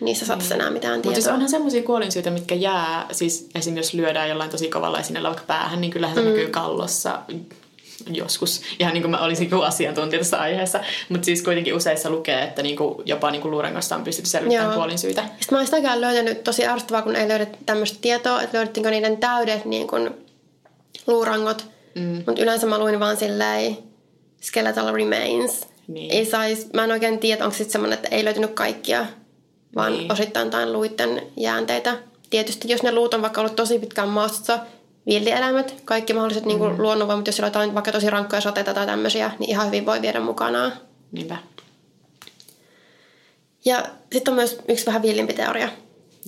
niissä 0.00 0.26
saataisiin 0.26 0.60
enää 0.60 0.70
mitään 0.70 1.02
tietoa. 1.02 1.10
Mutta 1.10 1.22
siis 1.22 1.34
onhan 1.34 1.50
semmoisia 1.50 1.82
kuolinsyitä, 1.82 2.30
mitkä 2.30 2.54
jää, 2.54 3.06
siis 3.12 3.48
esimerkiksi 3.54 3.96
jos 3.96 4.00
lyödään 4.00 4.28
jollain 4.28 4.50
tosi 4.50 4.68
kovalla 4.68 5.00
esineellä 5.00 5.28
vaikka 5.28 5.44
päähän, 5.46 5.80
niin 5.80 5.90
kyllähän 5.90 6.16
se 6.16 6.22
mm. 6.22 6.28
näkyy 6.28 6.46
kallossa 6.46 7.18
joskus. 8.06 8.62
Ihan 8.78 8.94
niin 8.94 9.02
kuin 9.02 9.10
mä 9.10 9.24
olisin 9.24 9.50
asiantuntija 9.54 10.20
tässä 10.20 10.40
aiheessa. 10.40 10.80
Mutta 11.08 11.24
siis 11.24 11.42
kuitenkin 11.42 11.74
useissa 11.74 12.10
lukee, 12.10 12.42
että 12.42 12.62
niinku, 12.62 13.02
jopa 13.06 13.30
niinku 13.30 13.50
luurangosta 13.50 13.96
on 13.96 14.04
pystytty 14.04 14.30
selvittämään 14.30 14.74
kuolinsyitä. 14.74 15.22
Sitten 15.22 15.46
mä 15.50 15.58
oon 15.58 15.66
sitäkään 15.66 16.00
löytänyt 16.00 16.44
tosi 16.44 16.66
arvostavaa, 16.66 17.02
kun 17.02 17.16
ei 17.16 17.28
löydä 17.28 17.46
tämmöistä 17.66 17.98
tietoa, 18.00 18.42
että 18.42 18.56
löydettiinkö 18.56 18.90
niiden 18.90 19.16
täydet 19.16 19.64
niin 19.64 19.88
kuin 19.88 20.10
luurangot. 21.06 21.66
Mm. 21.94 22.22
Mutta 22.26 22.42
yleensä 22.42 22.66
mä 22.66 22.78
luin 22.78 23.00
vaan 23.00 23.16
silleen 23.16 23.78
skeletal 24.40 24.92
remains. 24.94 25.66
Niin. 25.88 26.10
Ei 26.10 26.26
sais, 26.26 26.72
mä 26.72 26.84
en 26.84 26.90
oikein 26.92 27.18
tiedä, 27.18 27.44
onko 27.44 27.56
sitten 27.56 27.72
semmoinen, 27.72 27.96
että 27.96 28.16
ei 28.16 28.24
löytynyt 28.24 28.54
kaikkia 28.54 29.06
vaan 29.74 29.92
niin. 29.92 30.12
osittain 30.12 30.50
tain 30.50 30.72
luitten 30.72 31.22
jäänteitä. 31.36 31.96
Tietysti 32.30 32.68
jos 32.68 32.82
ne 32.82 32.92
luut 32.92 33.14
on 33.14 33.22
vaikka 33.22 33.40
ollut 33.40 33.56
tosi 33.56 33.78
pitkään 33.78 34.08
maastossa, 34.08 34.58
villieläimet, 35.06 35.74
kaikki 35.84 36.12
mahdolliset 36.12 36.44
niin 36.44 36.58
mm. 36.58 36.82
luonnonvoimat, 36.82 37.26
jos 37.26 37.36
siellä 37.36 37.46
on 37.46 37.50
jotain, 37.50 37.74
vaikka 37.74 37.92
tosi 37.92 38.10
rankkoja 38.10 38.40
sateita 38.40 38.74
tai 38.74 38.86
tämmöisiä, 38.86 39.30
niin 39.38 39.50
ihan 39.50 39.66
hyvin 39.66 39.86
voi 39.86 40.02
viedä 40.02 40.20
mukanaan. 40.20 40.72
Niinpä. 41.12 41.36
Ja 43.64 43.84
sitten 44.12 44.32
on 44.32 44.36
myös 44.36 44.58
yksi 44.68 44.86
vähän 44.86 45.02
villimpi 45.02 45.32
teoria. 45.32 45.68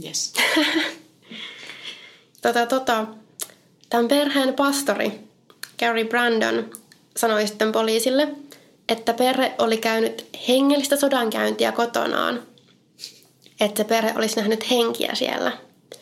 Yes. 0.04 0.32
tota, 2.42 2.66
tota, 2.66 3.06
tämän 3.90 4.08
perheen 4.08 4.54
pastori, 4.54 5.20
Gary 5.78 6.04
Brandon, 6.04 6.70
sanoi 7.16 7.46
sitten 7.46 7.72
poliisille, 7.72 8.28
että 8.88 9.14
perhe 9.14 9.54
oli 9.58 9.76
käynyt 9.76 10.26
hengellistä 10.48 10.96
sodankäyntiä 10.96 11.72
kotonaan– 11.72 12.42
että 13.64 13.82
se 13.82 13.88
perhe 13.88 14.12
olisi 14.16 14.36
nähnyt 14.36 14.70
henkiä 14.70 15.14
siellä. 15.14 15.52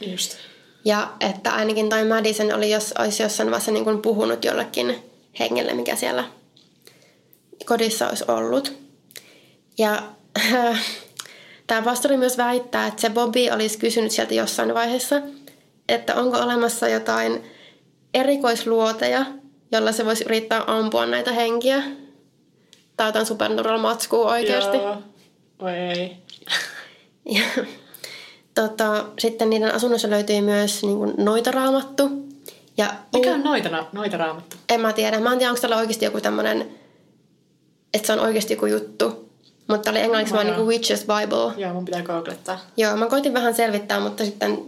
Just. 0.01 0.37
Ja 0.85 1.13
että 1.21 1.55
ainakin 1.55 1.89
toi 1.89 2.05
Madison 2.05 2.55
oli, 2.55 2.71
jos, 2.71 2.95
olisi 2.99 3.23
jossain 3.23 3.51
vaiheessa 3.51 3.73
niin 3.73 3.85
kuin 3.85 4.03
puhunut 4.03 4.45
jollekin 4.45 4.97
hengelle, 5.39 5.75
mikä 5.75 5.97
siellä 5.97 6.25
kodissa 7.67 8.09
olisi 8.09 8.25
ollut. 8.29 8.73
Ja 9.79 10.03
tämä 11.67 11.83
pastori 11.83 12.17
myös 12.17 12.39
väittää, 12.39 12.87
että 12.87 13.01
se 13.01 13.11
Bobby 13.11 13.51
olisi 13.55 13.79
kysynyt 13.79 14.11
sieltä 14.13 14.35
jossain 14.35 14.75
vaiheessa, 14.75 15.23
että 15.89 16.15
onko 16.15 16.39
olemassa 16.39 16.89
jotain 16.89 17.45
erikoisluoteja, 18.15 19.27
jolla 19.73 19.93
se 19.93 20.05
voisi 20.05 20.25
yrittää 20.25 20.65
ampua 20.67 21.07
näitä 21.07 21.33
henkiä. 21.33 21.83
Tai 22.97 23.09
jotain 23.09 23.27
supernatural 23.27 23.79
matskua 23.79 24.31
oikeasti. 24.31 24.77
Joo. 24.77 24.97
Oi 25.59 25.73
ei. 25.73 26.17
Ja, 27.25 27.45
tota, 28.63 29.05
sitten 29.19 29.51
niiden 29.51 29.75
asunnossa 29.75 30.11
löytyi 30.11 30.43
myös 30.43 30.83
niin 30.83 30.97
kuin, 30.99 31.15
noitaraamattu. 31.17 32.11
Ja, 32.77 32.95
Mikä 33.13 33.35
on 33.35 33.43
noita, 33.43 33.85
noita 33.93 34.17
raamattu? 34.17 34.57
En 34.69 34.81
mä 34.81 34.93
tiedä. 34.93 35.21
Mä 35.21 35.33
en 35.33 35.39
tiedä, 35.39 35.51
onko 35.51 35.61
täällä 35.61 35.77
oikeasti 35.77 36.05
joku 36.05 36.21
tämmöinen, 36.21 36.71
että 37.95 38.07
se 38.07 38.13
on 38.13 38.21
oikeasti 38.21 38.53
joku 38.53 38.67
juttu. 38.67 39.31
Mutta 39.69 39.91
oli 39.91 40.01
englanniksi 40.01 40.35
vaan 40.35 40.47
niin 40.47 40.57
Witch's 40.57 41.01
Bible. 41.01 41.63
Joo, 41.63 41.75
mun 41.75 41.85
pitää 41.85 42.03
googlettaa. 42.03 42.59
Joo, 42.77 42.97
mä 42.97 43.07
koitin 43.07 43.35
vähän 43.35 43.55
selvittää, 43.55 44.01
mutta 44.01 44.25
sitten 44.25 44.59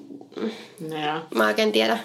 no, 0.80 1.02
joo. 1.04 1.20
mä 1.34 1.46
oikein 1.46 1.72
tiedä, 1.72 1.98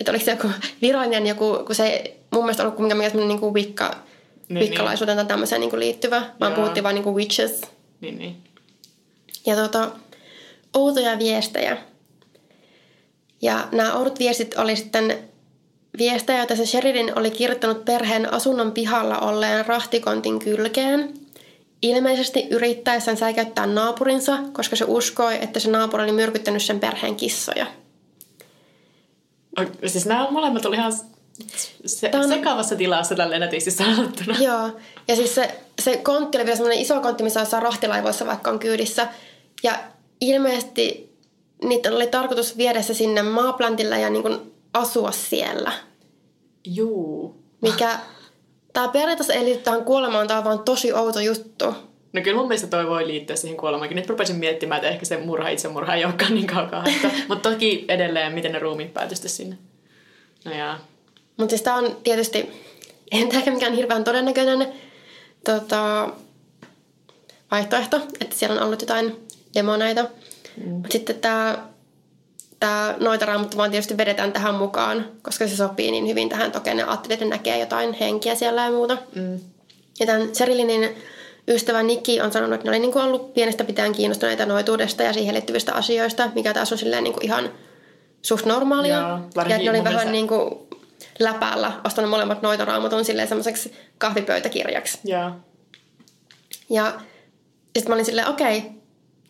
että 0.00 0.12
oliko 0.12 0.24
se 0.24 0.30
joku 0.30 0.48
virallinen 0.82 1.26
joku, 1.26 1.58
kun 1.66 1.74
se 1.74 2.16
mun 2.30 2.44
mielestä 2.44 2.62
ollut 2.62 2.76
kuitenkin 2.76 3.04
mikään 3.04 3.28
niin 3.28 3.40
kuin 3.40 3.54
vikka, 3.54 3.96
niin, 4.48 4.60
vikkalaisuuteen 4.60 5.16
niin. 5.16 5.26
tai 5.26 5.34
tämmöiseen 5.34 5.60
niin 5.60 5.70
kuin 5.70 5.80
liittyvä, 5.80 6.22
vaan 6.40 6.52
puhuttiin 6.52 6.84
vaan 6.84 6.94
niin 6.94 7.04
kuin 7.04 7.16
witches. 7.16 7.60
Niin, 8.00 8.18
niin. 8.18 8.36
Ja 9.46 9.56
tota, 9.56 9.90
outoja 10.74 11.18
viestejä. 11.18 11.76
Ja 13.42 13.68
nämä 13.72 13.94
oudot 13.94 14.18
viestit 14.18 14.54
oli 14.58 14.76
sitten 14.76 15.18
viestejä, 15.98 16.38
joita 16.38 16.56
se 16.56 16.66
Sheridan 16.66 17.18
oli 17.18 17.30
kirjoittanut 17.30 17.84
perheen 17.84 18.32
asunnon 18.32 18.72
pihalla 18.72 19.18
olleen 19.18 19.66
rahtikontin 19.66 20.38
kylkeen. 20.38 21.14
Ilmeisesti 21.82 22.46
yrittäessään 22.50 23.16
säikäyttää 23.16 23.66
naapurinsa, 23.66 24.38
koska 24.52 24.76
se 24.76 24.84
uskoi, 24.88 25.38
että 25.42 25.60
se 25.60 25.70
naapuri 25.70 26.02
oli 26.02 26.12
myrkyttänyt 26.12 26.62
sen 26.62 26.80
perheen 26.80 27.16
kissoja. 27.16 27.66
Siis 29.86 30.06
nämä 30.06 30.30
molemmat 30.30 30.66
oli 30.66 30.76
ihan 30.76 30.92
Se, 31.86 32.10
on... 32.14 32.28
Sekavassa 32.28 32.76
tilassa 32.76 33.14
tällä 33.14 33.38
netisti 33.38 33.70
sanottuna. 33.70 34.36
Joo, 34.40 34.70
ja 35.08 35.16
siis 35.16 35.34
se, 35.34 35.58
se 35.82 35.96
kontti 35.96 36.38
oli 36.38 36.44
vielä 36.44 36.56
semmoinen 36.56 36.82
iso 36.82 37.00
kontti, 37.00 37.24
missä 37.24 37.44
saa 37.44 37.60
rahtilaivoissa 37.60 38.26
vaikka 38.26 38.50
on 38.50 38.58
kyydissä. 38.58 39.08
Ja 39.62 39.78
ilmeisesti 40.22 41.12
niitä 41.64 41.92
oli 41.92 42.06
tarkoitus 42.06 42.56
viedä 42.56 42.82
se 42.82 42.94
sinne 42.94 43.22
maaplantille 43.22 44.00
ja 44.00 44.10
niin 44.10 44.22
kuin 44.22 44.52
asua 44.74 45.12
siellä. 45.12 45.72
Juu. 46.64 47.42
Mikä, 47.60 47.98
tämä 48.72 48.88
periaatteessa 48.88 49.32
ei 49.32 49.44
liity 49.44 49.62
tähän 49.62 49.84
kuolemaan, 49.84 50.28
tämä 50.28 50.38
on 50.38 50.44
vaan 50.44 50.58
tosi 50.58 50.92
outo 50.92 51.20
juttu. 51.20 51.74
No 52.12 52.22
kyllä 52.22 52.36
mun 52.36 52.48
mielestä 52.48 52.66
toi 52.66 52.88
voi 52.88 53.06
liittyä 53.06 53.36
siihen 53.36 53.56
kuolemaankin. 53.56 53.96
Nyt 53.96 54.08
rupesin 54.08 54.36
miettimään, 54.36 54.78
että 54.78 54.88
ehkä 54.88 55.04
se 55.04 55.16
murha 55.16 55.48
itsemurha 55.48 55.94
ei 55.94 56.04
olekaan 56.04 56.34
niin 56.34 56.46
kaukaa. 56.46 56.84
Mutta 57.28 57.50
toki 57.50 57.84
edelleen, 57.88 58.32
miten 58.32 58.52
ne 58.52 58.58
ruumiit 58.58 58.94
päätystä 58.94 59.28
sinne. 59.28 59.58
No 60.44 60.52
jaa. 60.52 60.78
Mutta 61.36 61.50
siis 61.50 61.62
tää 61.62 61.74
on 61.74 61.96
tietysti, 62.04 62.50
en 63.12 63.28
tämä 63.28 63.42
mikään 63.46 63.72
hirveän 63.72 64.04
todennäköinen 64.04 64.72
tota, 65.44 66.08
vaihtoehto, 67.50 68.00
että 68.20 68.36
siellä 68.36 68.56
on 68.56 68.66
ollut 68.66 68.80
jotain 68.80 69.21
demoneita. 69.54 70.02
Mm. 70.56 70.70
Mutta 70.70 70.92
sitten 70.92 71.16
tämä 71.16 71.58
tää 72.60 72.94
noita 73.00 73.26
raamuttu 73.26 73.56
vaan 73.56 73.70
tietysti 73.70 73.96
vedetään 73.96 74.32
tähän 74.32 74.54
mukaan, 74.54 75.08
koska 75.22 75.48
se 75.48 75.56
sopii 75.56 75.90
niin 75.90 76.08
hyvin 76.08 76.28
tähän 76.28 76.52
toki 76.52 76.74
ne 76.74 76.82
ajattelee, 76.82 77.14
että 77.14 77.26
näkee 77.26 77.58
jotain 77.58 77.92
henkiä 77.92 78.34
siellä 78.34 78.64
ja 78.64 78.70
muuta. 78.70 78.96
Mm. 79.14 79.40
Ja 80.00 80.06
tämän 80.06 80.34
Serilinin 80.34 80.96
ystävä 81.48 81.82
Nikki 81.82 82.20
on 82.20 82.32
sanonut, 82.32 82.54
että 82.54 82.64
ne 82.64 82.70
oli 82.70 82.78
niin 82.78 82.92
kuin 82.92 83.04
ollut 83.04 83.34
pienestä 83.34 83.64
pitäen 83.64 83.92
kiinnostuneita 83.92 84.46
noituudesta 84.46 85.02
ja 85.02 85.12
siihen 85.12 85.34
liittyvistä 85.34 85.74
asioista, 85.74 86.30
mikä 86.34 86.54
taas 86.54 86.72
on 86.72 86.78
silleen 86.78 87.04
niin 87.04 87.14
kuin 87.14 87.24
ihan 87.24 87.50
suht 88.22 88.46
normaalia. 88.46 88.98
Joo, 88.98 89.46
ja 89.48 89.58
ne 89.58 89.70
oli 89.70 89.84
vähän 89.84 90.12
niin 90.12 90.28
kuin 90.28 90.54
läpäällä 91.18 91.72
ostanut 91.84 92.10
molemmat 92.10 92.42
noitoraamatun 92.42 93.04
silleen 93.04 93.28
semmoiseksi 93.28 93.72
kahvipöytäkirjaksi. 93.98 94.98
Joo. 95.04 95.30
Ja 96.70 96.92
sitten 97.76 97.90
mä 97.90 97.94
olin 97.94 98.04
silleen, 98.04 98.28
okei, 98.28 98.58
okay, 98.58 98.70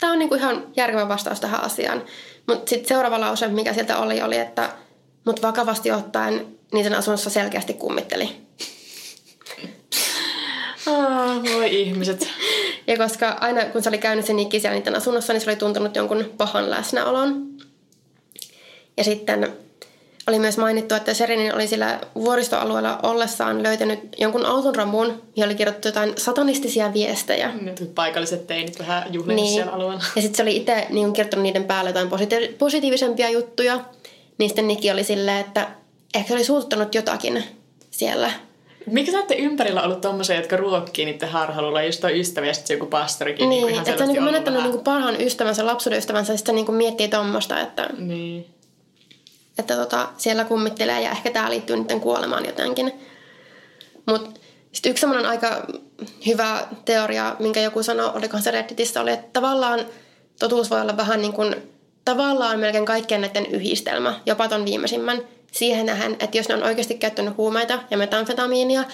tämä 0.02 0.12
on 0.12 0.18
niinku 0.18 0.34
ihan 0.34 0.66
järkevä 0.76 1.08
vastaus 1.08 1.40
tähän 1.40 1.60
asiaan. 1.60 2.04
Mutta 2.46 2.70
sitten 2.70 2.88
seuraava 2.88 3.20
lause, 3.20 3.48
mikä 3.48 3.74
sieltä 3.74 3.98
oli, 3.98 4.22
oli, 4.22 4.36
että 4.36 4.70
mut 5.24 5.42
vakavasti 5.42 5.90
ottaen 5.90 6.46
niiden 6.72 6.94
asunnossa 6.94 7.30
selkeästi 7.30 7.74
kummitteli. 7.74 8.36
Ah, 10.86 11.42
voi 11.54 11.80
ihmiset. 11.80 12.28
ja 12.86 12.96
koska 12.96 13.28
aina 13.28 13.64
kun 13.64 13.82
se 13.82 13.88
oli 13.88 13.98
käynyt 13.98 14.26
se 14.26 14.32
Nikki 14.32 14.60
siellä 14.60 14.78
niiden 14.78 14.96
asunnossa, 14.96 15.32
niin 15.32 15.40
se 15.40 15.50
oli 15.50 15.56
tuntunut 15.56 15.96
jonkun 15.96 16.32
pahan 16.36 16.70
läsnäolon. 16.70 17.46
Ja 18.96 19.04
sitten 19.04 19.56
oli 20.26 20.38
myös 20.38 20.58
mainittu, 20.58 20.94
että 20.94 21.14
Serinin 21.14 21.54
oli 21.54 21.66
sillä 21.66 22.00
vuoristoalueella 22.14 22.98
ollessaan 23.02 23.62
löytänyt 23.62 24.00
jonkun 24.18 24.46
auton 24.46 24.74
ramuun, 24.74 25.22
johon 25.36 25.48
oli 25.48 25.54
kirjoittu 25.54 25.88
jotain 25.88 26.12
satanistisia 26.16 26.92
viestejä. 26.92 27.50
Nyt 27.60 27.92
paikalliset 27.94 28.46
teinit 28.46 28.78
vähän 28.78 29.02
juhlinnut 29.10 29.44
niin. 29.44 29.54
siellä 29.54 29.72
alueella. 29.72 30.02
Ja 30.16 30.22
sitten 30.22 30.36
se 30.36 30.42
oli 30.42 30.56
itse 30.56 30.86
niin 30.90 31.12
kirjoittanut 31.12 31.42
niiden 31.42 31.64
päälle 31.64 31.90
jotain 31.90 32.08
positi- 32.08 32.54
positiivisempia 32.58 33.30
juttuja. 33.30 33.80
Niin 34.38 34.48
sitten 34.48 34.68
Nikki 34.68 34.90
oli 34.90 35.04
silleen, 35.04 35.40
että 35.40 35.68
ehkä 36.14 36.28
se 36.28 36.34
oli 36.34 36.44
suututtanut 36.44 36.94
jotakin 36.94 37.44
siellä. 37.90 38.30
Miksi 38.86 39.12
sä 39.12 39.18
olette 39.18 39.34
ympärillä 39.34 39.82
ollut 39.82 40.00
tommosia, 40.00 40.36
jotka 40.36 40.56
ruokkii 40.56 41.04
niiden 41.04 41.28
harhalulla, 41.28 41.82
just 41.82 42.00
toi 42.00 42.20
ystävä 42.20 42.46
ja 42.46 42.54
sitten 42.54 42.74
joku 42.74 42.86
pastorikin? 42.86 43.48
Niin, 43.48 43.66
niin 43.66 43.78
että 43.78 43.96
se 43.96 44.04
on 44.04 44.08
niin 44.08 44.22
menettänyt 44.22 44.62
niin 44.62 44.80
parhaan 44.80 45.20
ystävänsä, 45.20 45.66
lapsuuden 45.66 45.98
ystävänsä, 45.98 46.32
ja 46.32 46.36
sitten 46.36 46.54
niin 46.54 46.74
miettii 46.74 47.08
tommosta, 47.08 47.60
että... 47.60 47.90
Niin 47.98 48.46
että 49.58 49.76
tota, 49.76 50.08
siellä 50.16 50.44
kummittelee 50.44 51.02
ja 51.02 51.10
ehkä 51.10 51.30
tämä 51.30 51.50
liittyy 51.50 51.76
niiden 51.76 52.00
kuolemaan 52.00 52.46
jotenkin. 52.46 52.92
Mutta 54.06 54.40
sitten 54.72 54.90
yksi 54.90 55.00
semmoinen 55.00 55.26
aika 55.26 55.66
hyvä 56.26 56.66
teoria, 56.84 57.36
minkä 57.38 57.60
joku 57.60 57.82
sanoi, 57.82 58.10
olikohan 58.14 58.42
se 58.42 58.50
Redditissä, 58.50 59.00
oli, 59.00 59.12
että 59.12 59.28
tavallaan 59.32 59.80
totuus 60.38 60.70
voi 60.70 60.80
olla 60.80 60.96
vähän 60.96 61.22
niin 61.22 61.32
kuin, 61.32 61.56
tavallaan 62.04 62.58
melkein 62.58 62.84
kaikkien 62.84 63.20
näiden 63.20 63.46
yhdistelmä, 63.46 64.20
jopa 64.26 64.48
ton 64.48 64.64
viimeisimmän, 64.64 65.22
siihen 65.52 65.86
nähden, 65.86 66.16
että 66.20 66.38
jos 66.38 66.48
ne 66.48 66.54
on 66.54 66.62
oikeasti 66.62 66.94
käyttänyt 66.94 67.36
huumeita 67.36 67.78
ja 67.90 67.98
metamfetamiinia, 67.98 68.84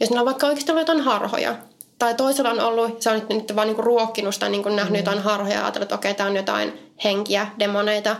jos 0.00 0.10
ne 0.10 0.20
on 0.20 0.26
vaikka 0.26 0.46
oikeasti 0.46 0.72
ollut 0.72 0.88
jotain 0.88 1.00
harhoja, 1.00 1.56
tai 1.98 2.14
toisella 2.14 2.50
on 2.50 2.60
ollut, 2.60 3.02
se 3.02 3.10
on 3.10 3.16
nyt, 3.16 3.28
nyt 3.28 3.56
vaan 3.56 3.66
niinku 3.66 3.82
ruokkinut 3.82 4.34
sitä, 4.34 4.48
niinku 4.48 4.68
nähnyt 4.68 4.92
mm. 4.92 4.96
jotain 4.96 5.18
harhoja 5.18 5.54
ja 5.54 5.62
ajatellut, 5.62 5.82
että 5.82 5.94
okei, 5.94 6.10
okay, 6.10 6.16
tämä 6.16 6.30
on 6.30 6.36
jotain 6.36 6.92
henkiä, 7.04 7.46
demoneita, 7.58 8.16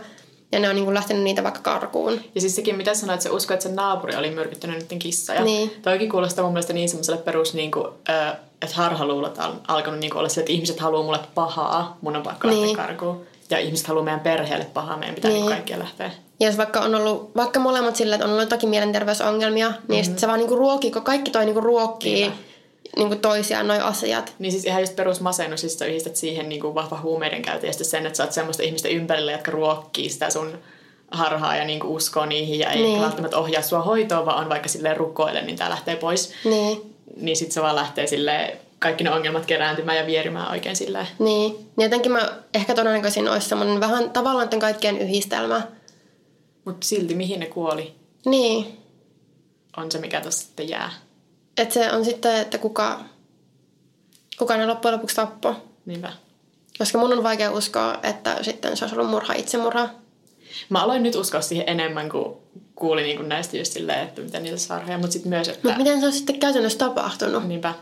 ja 0.51 0.59
ne 0.59 0.69
on 0.69 0.75
niin 0.75 0.93
lähtenyt 0.93 1.23
niitä 1.23 1.43
vaikka 1.43 1.61
karkuun. 1.61 2.21
Ja 2.35 2.41
siis 2.41 2.55
sekin, 2.55 2.75
mitä 2.75 2.93
sanoit, 2.93 3.17
että 3.17 3.23
se 3.23 3.35
usko, 3.35 3.53
että 3.53 3.63
se 3.63 3.75
naapuri 3.75 4.15
oli 4.15 4.31
myrkyttänyt 4.31 4.79
niiden 4.79 4.99
kissoja. 4.99 5.43
Niin. 5.43 5.71
Toikin 5.81 6.09
kuulostaa 6.09 6.43
mun 6.43 6.53
mielestä 6.53 6.73
niin 6.73 6.89
semmoiselle 6.89 7.21
perus, 7.21 7.53
niin 7.53 7.71
kuin, 7.71 7.87
että 8.61 8.75
harhaluulot 8.75 9.37
on 9.37 9.61
alkanut 9.67 9.99
niin 9.99 10.09
kuin 10.09 10.19
olla 10.19 10.29
se, 10.29 10.41
että 10.41 10.51
ihmiset 10.51 10.79
haluaa 10.79 11.03
mulle 11.03 11.19
pahaa, 11.35 11.97
mun 12.01 12.15
on 12.15 12.23
pakko 12.23 12.47
niin. 12.47 12.61
lähteä 12.61 12.85
karkuun. 12.85 13.21
Ja 13.49 13.59
ihmiset 13.59 13.87
haluaa 13.87 14.05
meidän 14.05 14.19
perheelle 14.19 14.65
pahaa, 14.65 14.97
meidän 14.97 15.15
pitää 15.15 15.31
niin. 15.31 15.45
kaikkia 15.45 15.79
lähteä. 15.79 16.11
Ja 16.39 16.47
jos 16.47 16.57
vaikka 16.57 16.79
on 16.79 16.95
ollut, 16.95 17.31
vaikka 17.35 17.59
molemmat 17.59 17.95
sillä, 17.95 18.15
että 18.15 18.25
on 18.25 18.31
ollut 18.31 18.43
jotakin 18.43 18.69
mielenterveysongelmia, 18.69 19.73
niin 19.87 20.05
mm-hmm. 20.05 20.17
se 20.17 20.27
vaan 20.27 20.39
niinku 20.39 20.55
ruokkii, 20.55 20.91
kun 20.91 21.01
kaikki 21.01 21.31
toi 21.31 21.45
niinku 21.45 21.61
ruokkii 21.61 22.31
niin 22.95 23.07
kuin 23.07 23.19
toisiaan 23.19 23.67
noi 23.67 23.79
asiat. 23.79 24.33
Niin 24.39 24.51
siis 24.51 24.65
ihan 24.65 24.81
just 24.81 24.95
perus 24.95 25.21
masennus, 25.21 25.61
siis 25.61 25.81
yhdistät 25.81 26.15
siihen 26.15 26.49
niin 26.49 26.61
kuin 26.61 26.75
vahva 26.75 26.99
huumeiden 27.01 27.41
käytö 27.41 27.67
ja 27.67 27.73
sen, 27.73 28.05
että 28.05 28.17
sä 28.17 28.23
oot 28.23 28.31
semmoista 28.31 28.63
ihmistä 28.63 28.89
ympärillä, 28.89 29.31
jotka 29.31 29.51
ruokkii 29.51 30.09
sitä 30.09 30.29
sun 30.29 30.57
harhaa 31.11 31.55
ja 31.55 31.65
niin 31.65 31.83
uskoo 31.83 32.25
niihin 32.25 32.59
ja 32.59 32.71
ei 32.71 32.81
niin. 32.81 33.01
välttämättä 33.01 33.37
ohjaa 33.37 33.61
sua 33.61 33.81
hoitoon, 33.81 34.25
vaan 34.25 34.43
on 34.43 34.49
vaikka 34.49 34.69
silleen 34.69 34.97
rukoille, 34.97 35.41
niin 35.41 35.57
tää 35.57 35.69
lähtee 35.69 35.95
pois. 35.95 36.33
Niin. 36.45 36.95
Niin 37.15 37.37
sit 37.37 37.51
se 37.51 37.61
vaan 37.61 37.75
lähtee 37.75 38.07
silleen 38.07 38.59
kaikki 38.79 39.03
ne 39.03 39.11
ongelmat 39.11 39.45
kerääntymään 39.45 39.97
ja 39.97 40.05
vierimään 40.05 40.51
oikein 40.51 40.75
silleen. 40.75 41.07
Niin. 41.19 41.51
niin 41.51 41.83
jotenkin 41.83 42.11
mä 42.11 42.29
ehkä 42.53 42.75
todennäköisin 42.75 43.29
olisi 43.29 43.49
semmoinen 43.49 43.79
vähän 43.79 44.09
tavallaan 44.09 44.49
tämän 44.49 44.61
kaikkien 44.61 44.97
yhdistelmä. 44.97 45.61
Mutta 46.65 46.87
silti 46.87 47.15
mihin 47.15 47.39
ne 47.39 47.45
kuoli? 47.45 47.93
Niin. 48.25 48.77
On 49.77 49.91
se, 49.91 49.97
mikä 49.97 50.21
tuossa 50.21 50.45
sitten 50.45 50.69
jää. 50.69 50.91
Että 51.59 51.73
se 51.73 51.91
on 51.91 52.05
sitten, 52.05 52.35
että 52.35 52.57
kuka, 52.57 52.99
kuka 54.37 54.57
ne 54.57 54.65
loppujen 54.65 54.93
lopuksi 54.95 55.15
tappoi. 55.15 55.55
Niinpä. 55.85 56.13
Koska 56.77 56.97
mun 56.97 57.13
on 57.13 57.23
vaikea 57.23 57.51
uskoa, 57.51 57.99
että 58.03 58.37
sitten 58.41 58.77
se 58.77 58.85
olisi 58.85 58.95
ollut 58.95 59.09
murha 59.09 59.33
itsemurha. 59.33 59.89
Mä 60.69 60.83
aloin 60.83 61.03
nyt 61.03 61.15
uskoa 61.15 61.41
siihen 61.41 61.69
enemmän, 61.69 62.09
kuin 62.09 62.37
kuulin 62.75 63.03
niin 63.03 63.17
kuin 63.17 63.29
näistä 63.29 63.57
just 63.57 63.73
silleen, 63.73 64.07
että 64.07 64.21
mitä 64.21 64.39
niitä 64.39 64.57
sarhoja, 64.57 64.97
mutta 64.97 65.13
sitten 65.13 65.29
myös, 65.29 65.47
että... 65.47 65.67
Mutta 65.67 65.77
miten 65.77 65.99
se 65.99 66.05
on 66.05 66.13
sitten 66.13 66.39
käytännössä 66.39 66.79
tapahtunut? 66.79 67.47
Niinpä. 67.47 67.73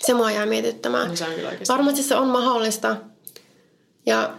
Se 0.00 0.14
mua 0.14 0.30
jää 0.30 0.46
mietittämään. 0.46 1.08
No 1.08 1.16
se 1.16 1.24
on 1.24 1.34
kyllä 1.34 1.48
oikeasti. 1.48 1.72
Varmasti 1.72 2.02
se 2.02 2.16
on 2.16 2.28
mahdollista. 2.28 2.96
Ja 4.06 4.34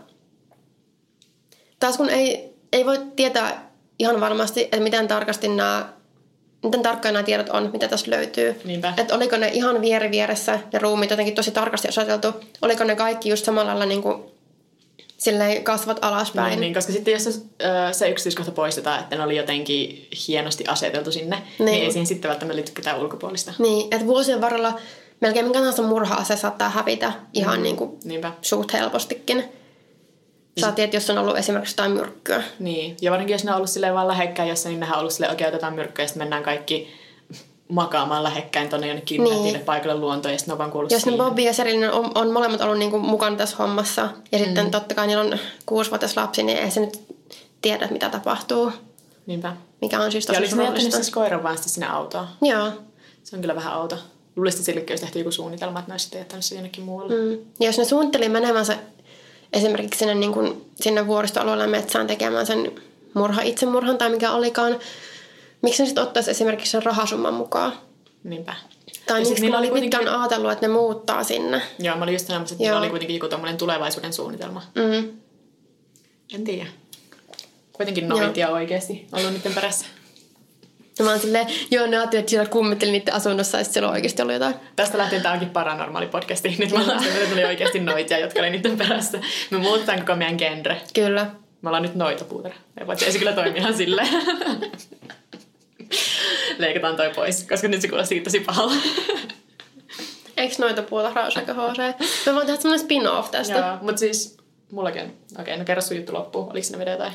taas 1.79 1.97
kun 1.97 2.09
ei, 2.09 2.53
ei 2.71 2.85
voi 2.85 2.99
tietää 3.15 3.71
ihan 3.99 4.21
varmasti, 4.21 4.63
että 4.63 4.79
miten 4.79 5.07
tarkasti 5.07 5.47
nämä 5.47 5.96
miten 6.63 6.83
tarkkaan 6.83 7.13
nämä 7.13 7.23
tiedot 7.23 7.49
on, 7.49 7.69
mitä 7.71 7.87
tässä 7.87 8.11
löytyy. 8.11 8.61
Että 8.97 9.15
oliko 9.15 9.37
ne 9.37 9.49
ihan 9.53 9.81
vieri 9.81 10.11
vieressä, 10.11 10.59
ne 10.73 10.79
ruumiit 10.79 11.11
jotenkin 11.11 11.35
tosi 11.35 11.51
tarkasti 11.51 11.87
osoiteltu. 11.87 12.33
Oliko 12.61 12.83
ne 12.83 12.95
kaikki 12.95 13.29
just 13.29 13.45
samalla 13.45 13.69
lailla 13.69 13.85
niin 13.85 14.01
kuin 14.01 14.23
silleen 15.17 15.63
kasvat 15.63 15.99
alaspäin. 16.01 16.49
Niin, 16.49 16.59
niin 16.59 16.73
koska 16.73 16.93
sitten 16.93 17.11
jos 17.11 17.23
se, 17.23 17.31
se 17.91 18.09
yksityiskohta 18.09 18.51
poistetaan, 18.51 18.99
että 18.99 19.15
ne 19.15 19.23
oli 19.23 19.37
jotenkin 19.37 20.07
hienosti 20.27 20.63
aseteltu 20.67 21.11
sinne, 21.11 21.35
niin, 21.59 21.65
niin 21.65 21.83
ei 21.83 21.91
siihen 21.91 22.07
sitten 22.07 22.29
välttämättä 22.29 22.55
liity 22.55 22.71
ketään 22.71 22.99
ulkopuolista. 22.99 23.53
Niin, 23.59 23.93
että 23.93 24.07
vuosien 24.07 24.41
varrella 24.41 24.79
melkein 25.21 25.45
minkä 25.45 25.59
tahansa 25.59 25.83
murha-ase 25.83 26.35
saattaa 26.35 26.69
hävitä 26.69 27.13
ihan 27.33 27.57
mm. 27.57 27.63
niin 27.63 27.75
kuin 27.75 27.99
Niinpä. 28.03 28.31
suht 28.41 28.73
helpostikin. 28.73 29.43
Saatiin, 30.61 30.83
että 30.83 30.97
jos 30.97 31.09
on 31.09 31.17
ollut 31.17 31.37
esimerkiksi 31.37 31.73
jotain 31.73 31.91
myrkkyä. 31.91 32.43
Niin, 32.59 32.97
ja 33.01 33.11
varsinkin 33.11 33.33
jos 33.33 33.43
ne 33.43 33.51
on 33.51 33.57
ollut 33.57 33.69
silleen 33.69 33.93
vaan 33.93 34.07
lähekkäin 34.07 34.49
jossa, 34.49 34.69
niin 34.69 34.79
nehän 34.79 34.95
on 34.95 34.99
ollut 34.99 35.13
silleen, 35.13 35.33
okei, 35.33 35.47
otetaan 35.47 35.73
myrkkyä 35.73 36.03
ja 36.03 36.07
sitten 36.07 36.21
mennään 36.21 36.43
kaikki 36.43 36.87
makaamaan 37.67 38.23
lähekkäin 38.23 38.69
tuonne 38.69 38.87
jonnekin 38.87 39.23
niin. 39.23 39.59
paikalle 39.59 39.99
luontoon 39.99 40.33
ja 40.33 40.37
sitten 40.37 40.51
ne 40.51 40.53
on 40.53 40.57
vaan 40.57 40.71
kuullut 40.71 40.91
Jos 40.91 41.05
ne 41.05 41.17
Bobby 41.17 41.41
ja 41.41 41.53
Serilin 41.53 41.91
on, 41.91 42.11
on 42.15 42.31
molemmat 42.31 42.61
ollut 42.61 42.77
niinku 42.77 42.99
mukana 42.99 43.35
tässä 43.35 43.57
hommassa 43.57 44.01
ja 44.31 44.39
mm. 44.39 44.45
sitten 44.45 44.71
totta 44.71 44.95
kai 44.95 45.07
niillä 45.07 45.23
on 45.23 45.39
kuusivuotias 45.65 46.17
lapsi, 46.17 46.43
niin 46.43 46.57
ei 46.57 46.71
se 46.71 46.79
nyt 46.79 47.01
tiedä, 47.61 47.87
mitä 47.91 48.09
tapahtuu. 48.09 48.71
Niinpä. 49.25 49.55
Mikä 49.81 49.99
on 49.99 50.11
siis 50.11 50.25
tosi 50.25 50.43
Ja 50.43 50.55
ne 50.55 50.63
jättänyt 50.63 50.93
siis 50.93 51.09
koiran 51.09 51.43
vaan 51.43 51.57
sinne 51.57 51.87
autoon? 51.87 52.27
Joo. 52.41 52.71
Se 53.23 53.35
on 53.35 53.41
kyllä 53.41 53.55
vähän 53.55 53.77
outo. 53.77 53.97
Luulisin, 54.35 54.59
että 54.59 54.65
sillekin 54.65 54.91
olisi 54.91 55.03
tehty 55.03 55.19
joku 55.19 55.31
suunnitelma, 55.31 55.79
että 55.79 55.91
ne 55.91 55.93
olisi 55.93 56.17
jättänyt 56.17 56.45
se 56.45 56.55
jonnekin 56.55 56.83
muualle. 56.83 57.13
Mm. 57.13 57.31
Ja 57.59 57.65
jos 57.65 57.77
ne 57.77 57.85
suunnitteli 57.85 58.29
menemänsä 58.29 58.77
esimerkiksi 59.53 59.99
sinne, 59.99 60.15
niin 60.15 60.33
kuin, 60.33 60.65
sinne 60.75 61.07
vuoristoalueelle 61.07 61.67
metsään 61.67 62.07
tekemään 62.07 62.45
sen 62.45 62.71
murha 63.13 63.41
itsemurhan 63.41 63.97
tai 63.97 64.09
mikä 64.09 64.31
olikaan, 64.31 64.79
miksi 65.61 65.83
ne 65.83 65.85
sitten 65.85 66.03
ottaisi 66.03 66.31
esimerkiksi 66.31 66.71
sen 66.71 66.83
rahasumman 66.83 67.33
mukaan? 67.33 67.73
Niinpä. 68.23 68.55
Tai 69.07 69.19
miksi 69.19 69.41
niillä 69.41 69.57
oli 69.57 69.69
kuitenkin... 69.69 69.99
pitkään 69.99 70.19
ajatellut, 70.19 70.51
että 70.51 70.67
ne 70.67 70.73
muuttaa 70.73 71.23
sinne. 71.23 71.61
Joo, 71.79 71.95
mä 71.97 72.03
olin 72.03 72.13
just 72.13 72.27
sanomassa, 72.27 72.55
että 72.55 72.63
niillä 72.63 72.79
oli 72.79 72.89
kuitenkin 72.89 73.15
joku 73.15 73.27
tulevaisuuden 73.57 74.13
suunnitelma. 74.13 74.61
Mm. 74.75 75.09
En 76.35 76.43
tiedä. 76.43 76.65
Kuitenkin 77.73 78.07
noitia 78.07 78.49
oikeasti 78.49 79.07
ollut 79.11 79.33
niiden 79.33 79.53
perässä. 79.53 79.85
Mä 81.03 81.09
oon 81.09 81.19
silleen, 81.19 81.47
joo, 81.71 81.87
ne 81.87 81.97
ajattelee, 81.97 82.19
että 82.19 82.29
siellä 82.29 82.49
kummitteli 82.49 82.91
niiden 82.91 83.13
asunnossa 83.13 83.57
ja 83.57 83.63
sitten 83.63 83.73
siellä 83.73 83.87
on 83.87 83.93
oikeasti 83.93 84.21
ollut 84.21 84.33
jotain. 84.33 84.55
Tästä 84.75 84.97
lähtien 84.97 85.21
tämä 85.21 85.33
onkin 85.33 85.49
paranormaali 85.49 86.07
podcasti. 86.07 86.55
Nyt 86.59 86.71
me 86.71 86.79
ollaan 86.79 87.03
että 87.03 87.33
oli 87.33 87.45
oikeasti 87.45 87.79
noitia, 87.79 88.19
jotka 88.19 88.39
oli 88.39 88.49
niiden 88.49 88.77
perässä. 88.77 89.19
Me 89.51 89.57
muutetaan 89.57 89.99
koko 89.99 90.15
meidän 90.15 90.37
genre. 90.37 90.81
Kyllä. 90.93 91.25
Me 91.61 91.69
ollaan 91.69 91.83
nyt 91.83 91.95
noita 91.95 92.25
puutera. 92.25 92.55
Paitsi 92.85 93.05
ei 93.05 93.11
se 93.11 93.19
kyllä 93.19 93.33
toimi 93.33 93.59
ihan 93.59 93.73
silleen. 93.73 94.07
Leikataan 96.57 96.95
toi 96.95 97.09
pois, 97.15 97.43
koska 97.49 97.67
nyt 97.67 97.81
se 97.81 97.87
kuulosti 97.87 98.21
tosi 98.21 98.39
pahalta. 98.39 98.75
Eikö 100.37 100.55
noita 100.57 100.81
puuta 100.81 101.07
aika 101.07 101.53
HC? 101.53 101.77
Me 102.25 102.35
voin 102.35 102.45
tehdä 102.45 102.61
semmoinen 102.61 102.85
spin-off 102.85 103.31
tästä. 103.31 103.57
Joo, 103.57 103.77
mutta 103.81 103.99
siis 103.99 104.37
mullakin. 104.71 105.01
Okei, 105.03 105.17
okay, 105.41 105.57
no 105.57 105.65
kerro 105.65 105.81
sun 105.81 105.97
juttu 105.97 106.13
loppuun. 106.13 106.51
Oliko 106.51 106.63
siinä 106.63 106.79
video 106.79 106.97
tai? 106.97 107.11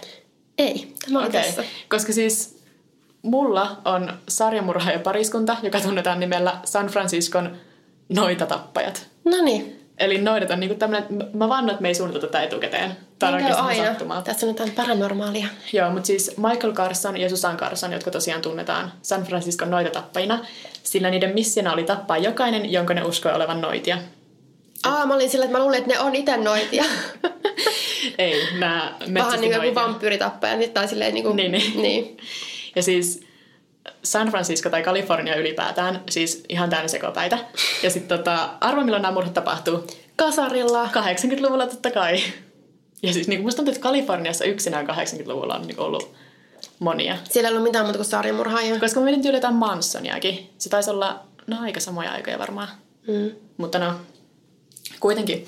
Ei, 0.58 0.94
tämä 1.04 1.18
on 1.18 1.26
okay. 1.26 1.42
tässä. 1.42 1.64
Koska 1.88 2.12
siis 2.12 2.61
mulla 3.22 3.76
on 3.84 4.12
sarjamurhaaja 4.28 4.98
pariskunta, 4.98 5.56
joka 5.62 5.80
tunnetaan 5.80 6.20
nimellä 6.20 6.56
San 6.64 6.86
Franciscon 6.86 7.56
noitatappajat. 8.08 9.06
No 9.24 9.42
niin. 9.44 9.78
Eli 9.98 10.18
noidat 10.18 10.50
on 10.50 10.60
niinku 10.60 10.76
tämmönen, 10.76 11.06
mä 11.34 11.48
vannon, 11.48 11.70
että 11.70 11.82
me 11.82 11.88
ei 11.88 11.94
suunniteltu 11.94 12.26
tätä 12.26 12.42
etukäteen. 12.42 12.96
Tämä 13.18 13.36
on 13.36 13.66
aina. 13.66 13.84
sattumaa. 13.84 14.22
Tässä 14.22 14.46
on 14.46 14.50
jotain 14.50 14.70
paranormaalia. 14.70 15.46
Joo, 15.72 15.90
mutta 15.90 16.06
siis 16.06 16.36
Michael 16.36 16.72
Carson 16.72 17.16
ja 17.16 17.28
Susan 17.28 17.56
Carson, 17.56 17.92
jotka 17.92 18.10
tosiaan 18.10 18.42
tunnetaan 18.42 18.92
San 19.02 19.22
Franciscon 19.22 19.70
noitatappajina, 19.70 20.38
sillä 20.82 21.10
niiden 21.10 21.34
missiona 21.34 21.72
oli 21.72 21.84
tappaa 21.84 22.18
jokainen, 22.18 22.72
jonka 22.72 22.94
ne 22.94 23.04
uskoi 23.04 23.32
olevan 23.32 23.60
noitia. 23.60 23.98
Aa, 24.84 25.06
mä 25.06 25.14
olin 25.14 25.30
sillä, 25.30 25.44
että 25.44 25.58
mä 25.58 25.64
luulin, 25.64 25.78
että 25.78 25.90
ne 25.90 26.00
on 26.00 26.14
itse 26.14 26.36
noitia. 26.36 26.84
ei, 28.18 28.58
nämä 28.58 28.94
Vähän 29.14 29.40
niin 29.40 29.54
kuin 29.54 29.74
vampyyritappaja, 29.74 30.56
niin 30.56 30.70
tai 30.70 30.88
silleen 30.88 31.14
niin 31.14 31.24
kuin, 31.24 31.36
niin, 31.36 31.52
niin. 31.52 31.82
niin. 31.82 32.16
Ja 32.76 32.82
siis 32.82 33.20
San 34.04 34.28
Francisco 34.28 34.70
tai 34.70 34.82
Kalifornia 34.82 35.36
ylipäätään, 35.36 36.02
siis 36.10 36.44
ihan 36.48 36.70
täynnä 36.70 36.88
sekopäitä. 36.88 37.38
Ja 37.82 37.90
sitten 37.90 38.18
tota, 38.18 38.50
arvo 38.60 38.80
milloin 38.80 39.02
nämä 39.02 39.14
murhat 39.14 39.34
tapahtuu? 39.34 39.86
Kasarilla. 40.16 40.84
80-luvulla 40.84 41.66
totta 41.66 41.90
kai. 41.90 42.22
Ja 43.02 43.12
siis 43.12 43.28
niin 43.28 43.42
musta 43.42 43.56
tuntuu, 43.56 43.72
että 43.72 43.82
Kaliforniassa 43.82 44.44
yksinään 44.44 44.88
80-luvulla 44.88 45.54
on 45.54 45.66
niin 45.66 45.80
ollut 45.80 46.14
monia. 46.78 47.16
Siellä 47.30 47.48
ei 47.48 47.52
ollut 47.52 47.68
mitään 47.68 47.84
muuta 47.84 47.98
kuin 47.98 48.06
sarjamurhaajia. 48.06 48.80
Koska 48.80 49.00
mä 49.00 49.04
mietin 49.04 49.22
tyyli 49.22 49.36
jotain 49.36 49.54
Mansoniakin. 49.54 50.50
Se 50.58 50.68
taisi 50.68 50.90
olla, 50.90 51.20
no 51.46 51.56
aika 51.60 51.80
samoja 51.80 52.12
aikoja 52.12 52.38
varmaan. 52.38 52.68
Mm. 53.08 53.30
Mutta 53.56 53.78
no, 53.78 53.94
kuitenkin. 55.00 55.46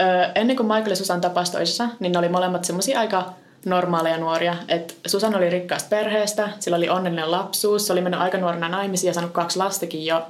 Öö, 0.00 0.32
ennen 0.34 0.56
kuin 0.56 0.66
Michael 0.66 0.90
ja 0.90 0.96
Susan 0.96 1.20
tapasivat 1.20 1.56
toisessa, 1.56 1.88
niin 2.00 2.12
ne 2.12 2.18
oli 2.18 2.28
molemmat 2.28 2.64
semmoisia 2.64 3.00
aika 3.00 3.32
normaaleja 3.64 4.18
nuoria. 4.18 4.56
Et 4.68 4.96
Susan 5.06 5.34
oli 5.34 5.50
rikkaasta 5.50 5.88
perheestä, 5.88 6.48
sillä 6.60 6.76
oli 6.76 6.88
onnellinen 6.88 7.30
lapsuus, 7.30 7.86
se 7.86 7.92
oli 7.92 8.00
mennyt 8.00 8.20
aika 8.20 8.38
nuorena 8.38 8.68
naimisiin 8.68 9.08
ja 9.08 9.14
saanut 9.14 9.32
kaksi 9.32 9.58
lastakin 9.58 10.06
jo 10.06 10.26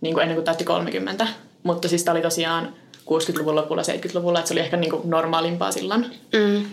niin 0.00 0.14
kuin 0.14 0.22
ennen 0.22 0.36
kuin 0.36 0.44
täytti 0.44 0.64
30. 0.64 1.26
Mutta 1.62 1.88
siis 1.88 2.04
tämä 2.04 2.12
oli 2.12 2.22
tosiaan 2.22 2.74
60-luvun 2.96 3.54
lopulla, 3.54 3.82
70-luvulla, 3.82 4.38
että 4.38 4.48
se 4.48 4.54
oli 4.54 4.60
ehkä 4.60 4.76
niin 4.76 4.90
kuin 4.90 5.10
normaalimpaa 5.10 5.72
silloin. 5.72 6.06
Mm. 6.32 6.66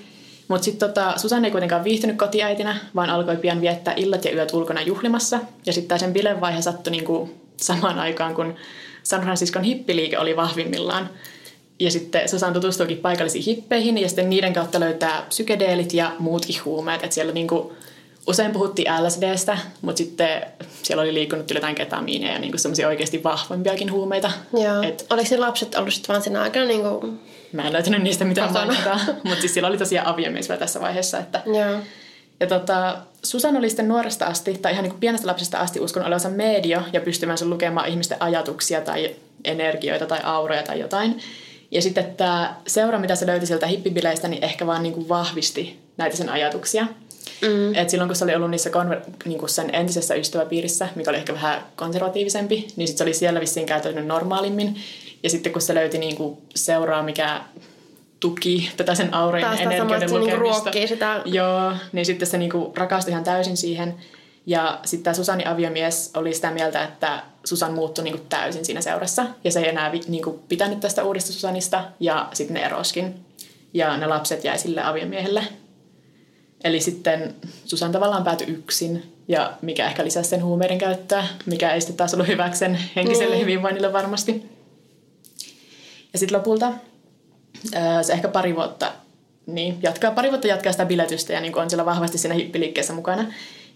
Mutta 0.48 0.66
sitten 0.66 0.90
tota, 0.90 1.14
Susan 1.18 1.46
ei 1.46 1.52
kuitenkaan 1.52 1.84
viihtynyt 1.84 2.18
kotiäitinä, 2.18 2.76
vaan 2.96 3.10
alkoi 3.10 3.38
pian 3.38 3.62
viettää 3.62 3.94
illat 3.98 4.26
ja 4.26 4.32
yöt 4.32 4.54
ulkona 4.54 4.82
juhlimassa. 4.82 5.40
Ja 5.66 5.74
sitten 5.74 6.00
sen 6.00 6.14
bilevaihe 6.14 6.62
sattui 6.62 6.92
niin 6.92 7.06
kuin 7.06 7.42
samaan 7.58 8.00
aikaan, 8.00 8.36
kun 8.36 8.56
San 9.04 9.22
Franciscon 9.22 9.64
hippiliike 9.64 10.20
oli 10.20 10.36
vahvimmillaan. 10.36 11.10
Ja 11.80 11.92
sitten 11.92 12.30
Susan 12.30 12.54
tutustuukin 12.54 12.98
paikallisiin 12.98 13.46
hippeihin 13.46 13.98
ja 13.98 14.08
sitten 14.08 14.30
niiden 14.30 14.54
kautta 14.54 14.80
löytää 14.80 15.26
psykedeelit 15.30 15.94
ja 15.94 16.12
muutkin 16.20 16.56
huumeet. 16.66 17.04
Että 17.04 17.14
siellä 17.14 17.34
niinku, 17.34 17.74
usein 18.28 18.52
puhuttiin 18.52 18.88
LSDstä, 19.04 19.58
mutta 19.82 19.98
sitten 19.98 20.42
siellä 20.84 21.02
oli 21.02 21.14
liikkunut 21.14 21.52
jotain 21.52 21.76
ketamiinia 21.76 22.34
ja 22.34 22.40
niinku 22.40 22.58
semmoisia 22.58 22.88
oikeasti 22.88 23.24
vahvempiakin 23.24 23.92
huumeita. 23.92 24.32
Joo. 24.54 24.82
Et, 24.82 25.06
Oliko 25.10 25.28
ne 25.32 25.38
lapset 25.38 25.76
ollut 25.76 25.94
sitten 25.94 26.14
vaan 26.14 26.22
siinä 26.22 26.42
aikana 26.42 26.66
niinku 26.66 27.20
Mä 27.52 27.68
en 27.68 27.74
löytänyt 27.74 28.02
niistä 28.02 28.26
mitään 28.26 28.54
mainita, 28.54 29.00
mutta 29.24 29.40
siis 29.40 29.54
siellä 29.54 29.68
oli 29.68 29.78
tosiaan 29.78 30.08
aviomies 30.08 30.50
vielä 30.50 30.60
tässä 30.60 30.82
vaiheessa. 30.82 31.18
Että... 31.18 31.42
Joo. 31.46 31.80
Ja 32.40 32.48
tota, 32.48 32.98
Susan 33.24 33.58
oli 33.58 33.70
sitten 33.70 33.88
nuoresta 33.88 34.26
asti, 34.26 34.54
tai 34.54 34.72
ihan 34.72 34.84
niin 34.84 34.92
kuin 34.92 35.00
pienestä 35.00 35.28
lapsesta 35.28 35.58
asti 35.58 35.80
uskon 35.80 36.04
olevansa 36.04 36.30
medio 36.30 36.82
ja 36.94 37.02
pystymänsä 37.02 37.46
lukemaan 37.46 37.88
ihmisten 37.88 38.22
ajatuksia 38.22 38.82
tai 38.82 39.16
energioita 39.44 40.06
tai 40.06 40.20
auroja 40.24 40.64
tai 40.64 40.80
jotain. 40.80 41.22
Ja 41.72 41.82
sitten 41.82 42.16
tämä 42.16 42.56
seura, 42.68 43.00
mitä 43.00 43.16
se 43.16 43.28
löyti 43.28 43.46
sieltä 43.46 43.68
hippibileistä, 43.68 44.28
niin 44.28 44.44
ehkä 44.44 44.68
vaan 44.68 44.84
niin 44.84 44.94
kuin 44.94 45.10
vahvisti 45.10 45.80
näitä 45.98 46.18
sen 46.18 46.30
ajatuksia. 46.30 46.88
Mm. 47.42 47.76
Et 47.76 47.90
silloin 47.90 48.08
kun 48.08 48.16
se 48.16 48.24
oli 48.24 48.36
ollut 48.36 48.52
niissä 48.52 48.70
konver- 48.70 49.12
niin 49.26 49.40
kuin 49.40 49.50
sen 49.50 49.76
entisessä 49.76 50.16
ystäväpiirissä, 50.16 50.88
mikä 50.96 51.10
oli 51.10 51.18
ehkä 51.18 51.34
vähän 51.34 51.62
konservatiivisempi, 51.76 52.68
niin 52.76 52.88
sitten 52.88 52.98
se 52.98 53.04
oli 53.04 53.14
siellä 53.14 53.40
vissiin 53.40 53.66
käytänyt 53.66 54.06
normaalimmin. 54.06 54.76
Ja 55.24 55.30
sitten 55.30 55.52
kun 55.52 55.62
se 55.62 55.76
löyti 55.76 55.98
niin 55.98 56.16
kuin 56.16 56.38
seuraa, 56.56 57.04
mikä 57.04 57.42
tuki 58.20 58.72
tätä 58.78 58.96
sen 58.96 59.14
aurojen 59.14 59.60
energioiden 59.60 60.20
lukemista. 60.20 60.70
Niin 60.70 60.88
sitä. 60.88 61.22
Joo, 61.26 61.74
niin 61.92 62.06
sitten 62.06 62.28
se 62.28 62.38
niin 62.38 62.52
kuin 62.52 62.78
rakastui 62.78 63.12
ihan 63.12 63.24
täysin 63.24 63.58
siihen. 63.58 63.96
Ja 64.50 64.80
sitten 64.86 65.04
tämä 65.04 65.14
Susanin 65.14 65.48
aviomies 65.48 66.12
oli 66.14 66.34
sitä 66.34 66.52
mieltä, 66.52 66.84
että 66.84 67.24
Susan 67.44 67.74
muuttui 67.74 68.04
niin 68.04 68.18
kuin 68.18 68.28
täysin 68.30 68.66
siinä 68.66 68.82
seurassa. 68.82 69.26
Ja 69.44 69.52
se 69.52 69.60
ei 69.60 69.70
enää 69.70 69.92
niin 70.08 70.24
kuin 70.24 70.40
pitänyt 70.50 70.80
tästä 70.80 71.04
uudesta 71.04 71.34
Susanista. 71.34 71.84
Ja 72.00 72.30
sitten 72.34 72.54
ne 72.54 72.66
eroskin. 72.66 73.26
Ja 73.74 73.98
ne 73.98 74.08
lapset 74.08 74.44
jäi 74.44 74.60
sille 74.60 74.84
aviomiehelle. 74.84 75.44
Eli 76.64 76.82
sitten 76.82 77.36
Susan 77.66 77.92
tavallaan 77.92 78.24
päätyi 78.24 78.48
yksin. 78.48 79.16
Ja 79.28 79.54
mikä 79.62 79.88
ehkä 79.88 80.04
lisäsi 80.04 80.30
sen 80.30 80.44
huumeiden 80.44 80.78
käyttöä. 80.78 81.24
Mikä 81.46 81.74
ei 81.74 81.82
sitten 81.82 81.98
taas 81.98 82.14
ollut 82.14 82.28
hyväksi 82.28 82.60
sen 82.60 82.80
henkiselle 82.96 83.36
niin. 83.36 83.42
hyvinvoinnille 83.42 83.94
varmasti. 83.94 84.50
Ja 86.14 86.20
sitten 86.20 86.38
lopulta 86.38 86.74
se 88.02 88.14
ehkä 88.14 88.28
pari 88.28 88.56
vuotta 88.56 88.92
niin, 89.46 89.78
jatkaa, 89.84 90.12
pari 90.12 90.30
vuotta 90.30 90.48
jatkaa 90.48 90.72
sitä 90.72 90.86
biletystä 90.86 91.34
ja 91.34 91.42
niin 91.42 91.58
on 91.58 91.70
siellä 91.70 91.86
vahvasti 91.86 92.18
siinä 92.18 92.36
hippiliikkeessä 92.36 92.94
mukana. 92.94 93.26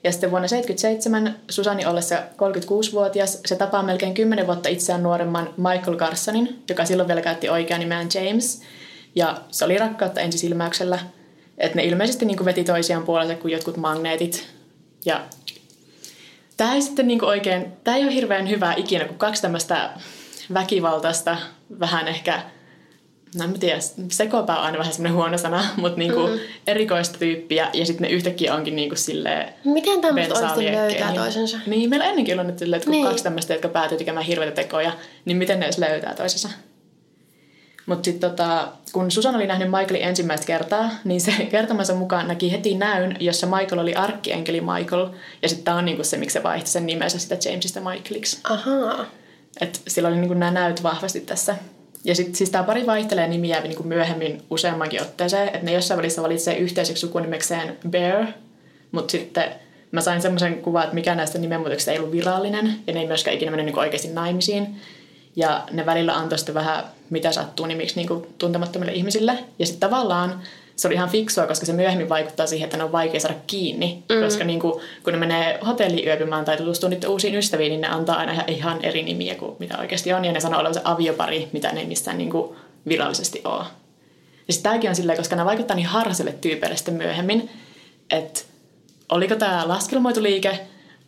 Ja 0.04 0.12
sitten 0.12 0.32
vuonna 0.32 0.48
1977 0.48 1.36
Susani 1.50 1.86
ollessa 1.86 2.16
36-vuotias, 2.16 3.40
se 3.46 3.56
tapaa 3.56 3.84
melkein 3.84 4.14
10 4.14 4.48
vuotta 4.48 4.70
itseään 4.70 5.04
nuoremman 5.04 5.54
Michael 5.58 5.98
Carsonin, 5.98 6.64
joka 6.70 6.86
silloin 6.86 7.08
vielä 7.08 7.22
käytti 7.22 7.50
oikean 7.50 7.80
nimeään 7.80 8.08
James. 8.14 8.62
Ja 9.16 9.42
se 9.52 9.66
oli 9.66 9.78
rakkautta 9.78 10.22
ensisilmäyksellä. 10.22 11.00
Että 11.58 11.76
ne 11.76 11.84
ilmeisesti 11.84 12.26
niin 12.26 12.38
kuin 12.38 12.46
veti 12.46 12.64
toisiaan 12.64 13.04
puolensa 13.04 13.36
kuin 13.36 13.52
jotkut 13.52 13.78
magneetit. 13.78 14.48
Ja 15.06 15.22
tämä 16.58 16.74
ei 16.74 16.82
sitten 16.82 17.08
niin 17.08 17.26
oikein, 17.26 17.66
tämä 17.84 17.98
ei 17.98 18.04
ole 18.04 18.14
hirveän 18.14 18.50
hyvää 18.50 18.74
ikinä, 18.78 19.06
kun 19.06 19.18
kaksi 19.18 19.42
tämmöistä 19.42 19.90
väkivaltaista, 20.54 21.38
vähän 21.80 22.08
ehkä 22.08 22.42
no 23.38 23.44
en 23.44 23.60
tiedä, 23.60 23.80
sekopää 24.12 24.58
on 24.58 24.66
aina 24.66 24.78
vähän 24.78 24.94
semmoinen 24.94 25.16
huono 25.16 25.38
sana, 25.38 25.64
mutta 25.78 26.00
niinku 26.00 26.28
mm. 26.28 26.40
erikoista 26.68 27.20
tyyppiä 27.20 27.70
ja 27.74 27.86
sitten 27.86 28.08
ne 28.08 28.14
yhtäkkiä 28.14 28.56
onkin 28.56 28.76
niinku 28.76 28.96
silleen 28.96 29.54
Miten 29.64 30.02
tämmöistä 30.02 30.34
oikeasti 30.34 30.66
löytää 30.66 31.14
toisensa? 31.14 31.58
Niin, 31.66 31.90
meillä 31.90 32.06
ennenkin 32.06 32.40
on 32.40 32.48
nyt 32.48 32.60
silleen, 32.60 32.78
että 32.78 32.86
kun 32.86 32.92
niin. 32.92 33.08
kaksi 33.08 33.24
tämmöistä, 33.24 33.54
jotka 33.54 33.68
päätyy 33.68 33.98
tekemään 33.98 34.26
hirveitä 34.26 34.56
tekoja, 34.56 34.92
niin 35.26 35.38
miten 35.38 35.60
ne 35.60 35.66
edes 35.66 35.78
löytää 35.78 36.16
toisensa? 36.16 36.50
Mutta 37.86 38.06
sitten 38.06 38.30
tota, 38.30 38.68
kun 38.92 39.12
Susan 39.12 39.36
oli 39.36 39.48
nähnyt 39.48 39.72
Michaelin 39.72 40.04
ensimmäistä 40.04 40.46
kertaa, 40.46 40.90
niin 41.04 41.22
se 41.22 41.32
kertomansa 41.52 41.94
mukaan 41.94 42.28
näki 42.28 42.52
heti 42.52 42.78
näyn, 42.78 43.18
jossa 43.20 43.48
Michael 43.48 43.80
oli 43.80 43.96
arkkienkeli 43.96 44.62
Michael. 44.62 45.08
Ja 45.42 45.50
sitten 45.50 45.66
tämä 45.66 45.78
on 45.78 45.86
niinku 45.86 46.04
se, 46.04 46.18
miksi 46.18 46.34
se 46.34 46.44
vaihtoi 46.44 46.72
sen 46.72 46.86
nimensä 46.86 47.20
sitä 47.20 47.50
Jamesista 47.50 47.80
Michaeliksi. 47.80 48.40
Ahaa. 48.44 49.06
Että 49.62 49.80
sillä 49.88 50.08
oli 50.08 50.18
niinku 50.18 50.34
nämä 50.34 50.52
näyt 50.52 50.84
vahvasti 50.84 51.22
tässä. 51.22 51.56
Ja 52.04 52.16
sitten 52.16 52.36
siis 52.36 52.50
tämä 52.50 52.64
pari 52.64 52.86
vaihtelee 52.86 53.28
nimiä 53.28 53.62
niin 53.62 53.76
kuin 53.76 53.88
myöhemmin 53.88 54.42
useammankin 54.50 55.02
otteeseen, 55.02 55.48
että 55.48 55.60
ne 55.66 55.74
jossain 55.74 55.98
välissä 55.98 56.22
valitsee 56.22 56.58
yhteiseksi 56.58 57.02
sukunimekseen 57.02 57.78
Bear, 57.90 58.26
mutta 58.92 59.12
sitten 59.12 59.46
mä 59.92 60.02
sain 60.02 60.22
semmoisen 60.22 60.62
kuvan, 60.62 60.84
että 60.84 60.96
mikä 60.96 61.16
näistä 61.16 61.40
nimenmuutoksista 61.40 61.92
ei 61.92 61.98
ollut 61.98 62.12
virallinen, 62.12 62.76
ja 62.88 62.94
ne 62.94 63.00
ei 63.00 63.08
myöskään 63.08 63.36
ikinä 63.36 63.52
mennyt 63.52 63.66
niin 63.66 63.80
oikeasti 63.80 64.08
naimisiin. 64.08 64.76
Ja 65.36 65.64
ne 65.72 65.86
välillä 65.86 66.18
antoi 66.18 66.38
sitten 66.38 66.56
vähän 66.56 66.84
mitä 67.10 67.32
sattuu 67.32 67.66
nimiksi 67.66 67.96
niin 67.96 68.08
kuin 68.08 68.28
tuntemattomille 68.38 68.94
ihmisille. 68.94 69.40
Ja 69.60 69.66
sitten 69.66 69.90
tavallaan 69.90 70.42
se 70.76 70.88
oli 70.88 70.96
ihan 70.96 71.10
fiksua, 71.10 71.48
koska 71.48 71.66
se 71.66 71.74
myöhemmin 71.74 72.10
vaikuttaa 72.10 72.48
siihen, 72.48 72.66
että 72.66 72.78
ne 72.78 72.84
on 72.84 72.92
vaikea 72.92 73.20
saada 73.20 73.36
kiinni. 73.48 74.04
Mm. 74.10 74.24
Koska 74.24 74.44
niin 74.44 74.60
kuin, 74.60 74.82
kun 75.04 75.14
ne 75.14 75.20
menee 75.20 75.60
hotelliin 75.66 76.08
yöpymään 76.08 76.46
tai 76.46 76.58
tutustuu 76.58 76.90
niiden 76.90 77.10
uusiin 77.10 77.36
ystäviin, 77.36 77.70
niin 77.70 77.82
ne 77.82 77.88
antaa 77.88 78.16
aina 78.16 78.44
ihan 78.48 78.80
eri 78.84 79.04
nimiä 79.04 79.36
kuin 79.36 79.56
mitä 79.60 79.78
oikeasti 79.78 80.14
on. 80.14 80.26
Ja 80.26 80.32
ne 80.32 80.40
sanoo 80.40 80.60
olevansa 80.60 80.82
aviopari, 80.84 81.50
mitä 81.52 81.72
ne 81.72 81.80
ei 81.80 81.86
missään 81.86 82.18
niin 82.18 82.30
kuin 82.30 82.56
virallisesti 82.88 83.42
ole. 83.44 83.64
Ja 84.48 84.54
sitten 84.54 84.70
tämäkin 84.70 84.90
on 84.90 84.96
silleen, 84.96 85.18
koska 85.18 85.36
ne 85.36 85.46
vaikuttaa 85.46 85.76
niin 85.76 85.88
harhaiselle 85.88 86.32
tyypeille 86.42 86.78
sitten 86.78 86.94
myöhemmin, 86.94 87.50
että 88.10 88.42
oliko 89.10 89.36
tämä 89.36 89.68
laskelmoituliike 89.68 90.60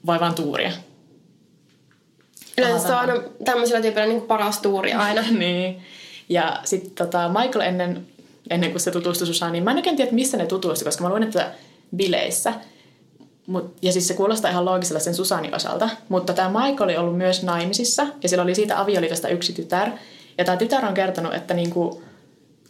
vai 0.06 0.20
vain 0.20 0.36
tuuria. 0.36 0.72
Yleensä 2.58 2.88
se 2.88 2.94
on 2.94 3.00
aina 3.00 3.14
tämmöisellä 3.46 3.82
tyypillä 3.82 4.08
niin 4.08 4.22
paras 4.22 4.60
tuuri 4.60 4.94
aina. 4.94 5.22
niin. 5.40 5.82
Ja 6.30 6.60
sitten 6.64 6.92
tota, 6.92 7.30
Michael 7.30 7.62
ennen 7.62 8.08
ennen 8.50 8.72
kuin 8.72 8.82
se 8.82 8.92
tutustui 8.92 9.28
Susaan, 9.28 9.52
niin 9.52 9.64
mä 9.64 9.72
en 9.72 9.78
oikein 9.78 9.96
tiedä, 9.96 10.12
missä 10.12 10.38
ne 10.38 10.46
tutustui, 10.46 10.86
koska 10.86 11.04
mä 11.04 11.10
luin, 11.10 11.24
että 11.24 11.52
bileissä. 11.96 12.54
Mut, 13.48 13.74
ja 13.82 13.92
siis 13.92 14.08
se 14.08 14.14
kuulostaa 14.14 14.52
ihan 14.52 14.66
loogisella 14.66 15.00
sen 15.00 15.16
Susanin 15.16 15.56
osalta, 15.56 15.90
mutta 16.10 16.34
tämä 16.34 16.60
Michael 16.60 16.90
oli 16.90 16.98
ollut 16.98 17.18
myös 17.18 17.44
naimisissa 17.44 18.08
ja 18.24 18.30
sillä 18.30 18.44
oli 18.44 18.56
siitä 18.56 18.82
avioliitosta 18.82 19.28
yksi 19.28 19.54
tytär. 19.54 19.92
Ja 20.38 20.46
tämä 20.46 20.58
tytär 20.58 20.86
on 20.86 20.94
kertonut, 20.94 21.34
että 21.34 21.54
niinku, 21.54 22.02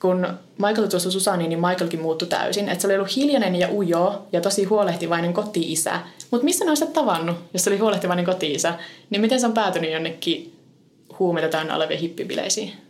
kun 0.01 0.27
Michael 0.57 0.87
tuossa 0.87 1.11
Susaniin, 1.11 1.49
niin 1.49 1.59
Michaelkin 1.59 2.01
muuttui 2.01 2.27
täysin. 2.27 2.69
Että 2.69 2.81
se 2.81 2.87
oli 2.87 2.95
ollut 2.95 3.15
hiljainen 3.15 3.55
ja 3.55 3.69
ujo 3.73 4.27
ja 4.31 4.41
tosi 4.41 4.63
huolehtivainen 4.63 5.33
koti-isä. 5.33 5.99
Mutta 6.31 6.45
missä 6.45 6.65
ne 6.65 6.71
on 6.71 6.93
tavannut, 6.93 7.37
jos 7.53 7.63
se 7.63 7.69
oli 7.69 7.79
huolehtivainen 7.79 8.25
koti-isä? 8.25 8.73
Niin 9.09 9.21
miten 9.21 9.39
se 9.39 9.47
on 9.47 9.53
päätynyt 9.53 9.91
jonnekin 9.91 10.53
huumeita 11.19 11.49
täynnä 11.49 11.75
oleviin 11.75 11.99
hippibileisiin? 11.99 12.84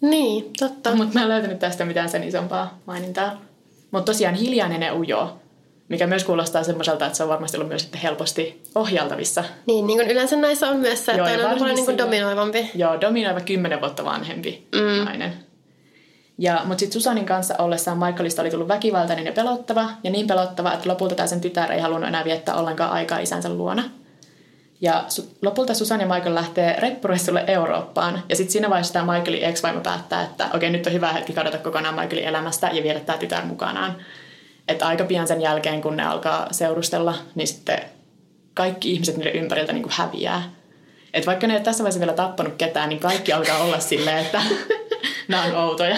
Niin, 0.00 0.52
totta. 0.58 0.94
Mutta 0.94 1.14
mä 1.14 1.22
en 1.22 1.28
löytänyt 1.28 1.58
tästä 1.58 1.84
mitään 1.84 2.08
sen 2.08 2.24
isompaa 2.24 2.78
mainintaa. 2.86 3.40
Mutta 3.90 4.12
tosiaan 4.12 4.34
hiljainen 4.34 4.82
ja 4.82 4.94
ujo, 4.94 5.38
mikä 5.88 6.06
myös 6.06 6.24
kuulostaa 6.24 6.62
semmoiselta, 6.62 7.06
että 7.06 7.16
se 7.16 7.22
on 7.22 7.28
varmasti 7.28 7.56
ollut 7.56 7.68
myös 7.68 7.82
sitten 7.82 8.00
helposti 8.00 8.62
ohjaltavissa. 8.74 9.44
Niin, 9.66 9.86
niin 9.86 9.98
kuin 9.98 10.10
yleensä 10.10 10.36
näissä 10.36 10.68
on 10.68 10.76
myös 10.76 11.04
se, 11.04 11.12
että 11.12 11.30
Joo, 11.30 11.48
on 11.48 11.74
niin 11.74 11.84
kuin 11.84 11.98
dominoivampi. 11.98 12.70
Joo, 12.74 13.00
dominoiva 13.00 13.40
kymmenen 13.40 13.80
vuotta 13.80 14.04
vanhempi 14.04 14.68
mm. 14.74 15.04
nainen. 15.04 15.32
Ja, 16.38 16.60
mutta 16.64 16.80
sitten 16.80 16.92
Susanin 16.92 17.26
kanssa 17.26 17.54
ollessaan 17.58 17.98
Michaelista 17.98 18.42
oli 18.42 18.50
tullut 18.50 18.68
väkivaltainen 18.68 19.26
ja 19.26 19.32
pelottava, 19.32 19.88
ja 20.04 20.10
niin 20.10 20.26
pelottava, 20.26 20.72
että 20.72 20.88
lopulta 20.88 21.14
tämä 21.14 21.26
sen 21.26 21.40
tytär 21.40 21.72
ei 21.72 21.80
halunnut 21.80 22.08
enää 22.08 22.24
viettää 22.24 22.54
ollenkaan 22.54 22.90
aikaa 22.90 23.18
isänsä 23.18 23.48
luona. 23.48 23.82
Ja 24.80 25.04
su- 25.08 25.28
lopulta 25.42 25.74
Susan 25.74 26.00
ja 26.00 26.06
Michael 26.06 26.34
lähtee 26.34 26.76
reppureissulle 26.80 27.44
Eurooppaan, 27.46 28.22
ja 28.28 28.36
sitten 28.36 28.52
siinä 28.52 28.70
vaiheessa 28.70 28.92
tämä 28.92 29.12
Michaelin 29.12 29.44
ex-vaimo 29.44 29.80
päättää, 29.80 30.22
että 30.22 30.48
okei, 30.54 30.70
nyt 30.70 30.86
on 30.86 30.92
hyvä 30.92 31.12
hetki 31.12 31.32
kadota 31.32 31.58
kokonaan 31.58 31.94
Michaelin 31.94 32.24
elämästä 32.24 32.70
ja 32.72 32.82
viedä 32.82 33.00
tämä 33.00 33.18
tytär 33.18 33.44
mukanaan. 33.44 33.96
Että 34.68 34.86
aika 34.86 35.04
pian 35.04 35.28
sen 35.28 35.40
jälkeen, 35.40 35.82
kun 35.82 35.96
ne 35.96 36.06
alkaa 36.06 36.52
seurustella, 36.52 37.14
niin 37.34 37.48
sitten 37.48 37.82
kaikki 38.54 38.92
ihmiset 38.92 39.16
niiden 39.16 39.36
ympäriltä 39.42 39.72
niin 39.72 39.82
kuin 39.82 39.94
häviää. 39.96 40.42
Et 41.14 41.26
vaikka 41.26 41.46
ne 41.46 41.52
ei 41.52 41.56
ole 41.56 41.64
tässä 41.64 41.84
vaiheessa 41.84 42.00
vielä 42.00 42.12
tappanut 42.12 42.54
ketään, 42.58 42.88
niin 42.88 43.00
kaikki 43.00 43.32
alkaa 43.32 43.58
olla 43.58 43.80
silleen, 43.80 44.18
että 44.18 44.42
nämä 45.28 45.44
on 45.44 45.54
outoja. 45.54 45.96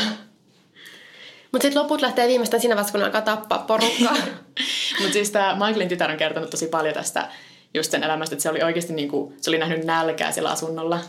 Mutta 1.53 1.63
sitten 1.63 1.83
loput 1.83 2.03
lähtee 2.03 2.29
viimeistään 2.29 2.61
siinä 2.61 2.77
vaiheessa, 2.77 2.93
kun 2.93 3.01
ne 3.01 3.07
alkaa 3.07 3.23
tappaa 3.23 3.59
porukkaa. 3.59 4.17
Mutta 5.01 5.13
siis 5.13 5.31
tämä 5.31 5.55
Michaelin 5.55 5.89
tytär 5.89 6.11
on 6.11 6.17
kertonut 6.17 6.51
tosi 6.51 6.67
paljon 6.67 6.95
tästä 6.95 7.29
just 7.75 7.91
sen 7.91 8.03
elämästä, 8.03 8.35
että 8.35 8.43
se 8.43 8.51
oli 8.51 8.63
oikeasti 8.63 8.93
niin 8.93 9.09
kuin, 9.09 9.35
se 9.41 9.51
oli 9.51 9.59
nähnyt 9.59 9.85
nälkää 9.85 10.33
siellä 10.33 10.51
asunnolla. 10.51 11.01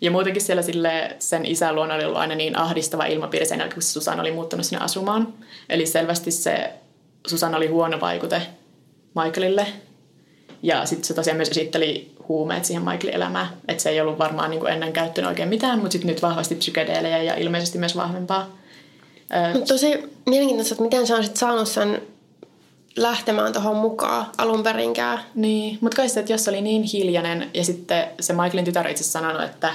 Ja 0.00 0.10
muutenkin 0.10 0.42
siellä 0.42 0.62
sille 0.62 1.16
sen 1.18 1.46
isän 1.46 1.74
luona 1.74 1.94
oli 1.94 2.04
ollut 2.04 2.18
aina 2.18 2.34
niin 2.34 2.58
ahdistava 2.58 3.04
ilmapiiri 3.04 3.46
sen 3.46 3.58
jälkeen, 3.58 3.74
kun 3.74 3.82
Susan 3.82 4.20
oli 4.20 4.32
muuttanut 4.32 4.66
sinne 4.66 4.84
asumaan. 4.84 5.34
Eli 5.68 5.86
selvästi 5.86 6.30
se 6.30 6.72
Susan 7.26 7.54
oli 7.54 7.66
huono 7.66 8.00
vaikute 8.00 8.42
Michaelille. 9.14 9.66
Ja 10.62 10.86
sitten 10.86 11.04
se 11.04 11.14
tosiaan 11.14 11.36
myös 11.36 11.48
esitteli 11.48 12.14
huumeet 12.28 12.64
siihen 12.64 12.82
Michaelin 12.82 13.14
elämään. 13.14 13.48
Että 13.68 13.82
se 13.82 13.90
ei 13.90 14.00
ollut 14.00 14.18
varmaan 14.18 14.50
niin 14.50 14.60
kuin 14.60 14.72
ennen 14.72 14.92
käyttänyt 14.92 15.28
oikein 15.28 15.48
mitään, 15.48 15.78
mutta 15.78 15.92
sitten 15.92 16.08
nyt 16.08 16.22
vahvasti 16.22 16.54
psykedeelejä 16.54 17.22
ja 17.22 17.34
ilmeisesti 17.34 17.78
myös 17.78 17.96
vahvempaa. 17.96 18.56
Tosi 19.68 20.10
mielenkiintoista, 20.26 20.74
että 20.74 20.84
miten 20.84 21.06
se 21.06 21.14
on 21.14 21.24
sit 21.24 21.36
saanut 21.36 21.68
sen 21.68 22.02
lähtemään 23.02 23.52
tuohon 23.52 23.76
mukaan 23.76 24.26
alun 24.38 24.62
perinkään. 24.62 25.20
Niin, 25.34 25.78
mutta 25.80 25.96
kai 25.96 26.08
se, 26.08 26.20
että 26.20 26.32
jos 26.32 26.48
oli 26.48 26.60
niin 26.60 26.82
hiljainen 26.82 27.50
ja 27.54 27.64
sitten 27.64 28.06
se 28.20 28.32
Michaelin 28.32 28.64
tytär 28.64 28.88
itse 28.88 29.04
sanonut, 29.04 29.42
että 29.42 29.72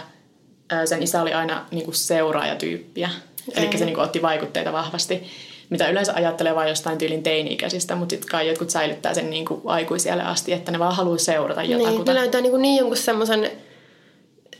sen 0.85 1.03
isä 1.03 1.21
oli 1.21 1.33
aina 1.33 1.65
niinku 1.71 1.91
seuraajatyyppiä. 1.91 3.09
Eli 3.55 3.77
se 3.77 3.85
niinku 3.85 4.01
otti 4.01 4.21
vaikutteita 4.21 4.73
vahvasti, 4.73 5.23
mitä 5.69 5.87
yleensä 5.87 6.13
ajattelee 6.13 6.55
vain 6.55 6.69
jostain 6.69 6.97
tyylin 6.97 7.23
teini-ikäisistä, 7.23 7.95
mutta 7.95 8.13
sitten 8.13 8.29
kai 8.29 8.47
jotkut 8.47 8.69
säilyttää 8.69 9.13
sen 9.13 9.29
niinku 9.29 9.61
aikuisielle 9.65 10.23
asti, 10.23 10.53
että 10.53 10.71
ne 10.71 10.79
vaan 10.79 10.95
haluaa 10.95 11.17
seurata 11.17 11.61
Niin, 11.61 11.71
jotakuta. 11.71 12.13
ne 12.13 12.19
löytää 12.19 12.41
niin, 12.41 12.61
niin 12.61 12.77
jonkun 12.77 12.97
semmoisen 12.97 13.51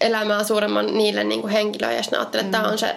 elämää 0.01 0.43
suuremman 0.43 0.97
niille 0.97 1.23
niin 1.23 1.41
kuin 1.41 1.53
henkilöille, 1.53 1.95
ja 1.95 2.03
sitten 2.03 2.17
ne 2.17 2.21
ajattelee, 2.21 2.45
että 2.45 2.57
tämä 2.57 2.69
on 2.71 2.77
se... 2.77 2.95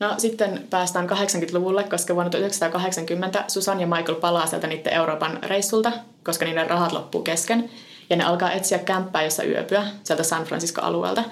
No 0.00 0.14
sitten 0.18 0.66
päästään 0.70 1.10
80-luvulle, 1.10 1.84
koska 1.84 2.14
vuonna 2.14 2.30
1980 2.30 3.44
Susan 3.48 3.80
ja 3.80 3.86
Michael 3.86 4.20
palaa 4.20 4.46
sieltä 4.46 4.66
niiden 4.66 4.92
Euroopan 4.92 5.38
reissulta, 5.42 5.92
koska 6.24 6.44
niiden 6.44 6.70
rahat 6.70 6.92
loppuu 6.92 7.22
kesken. 7.22 7.70
Ja 8.10 8.16
ne 8.16 8.24
alkaa 8.24 8.52
etsiä 8.52 8.78
kämppää, 8.78 9.22
jossa 9.22 9.44
yöpyä 9.44 9.86
sieltä 10.04 10.22
San 10.22 10.44
Francisco-alueelta. 10.44 11.24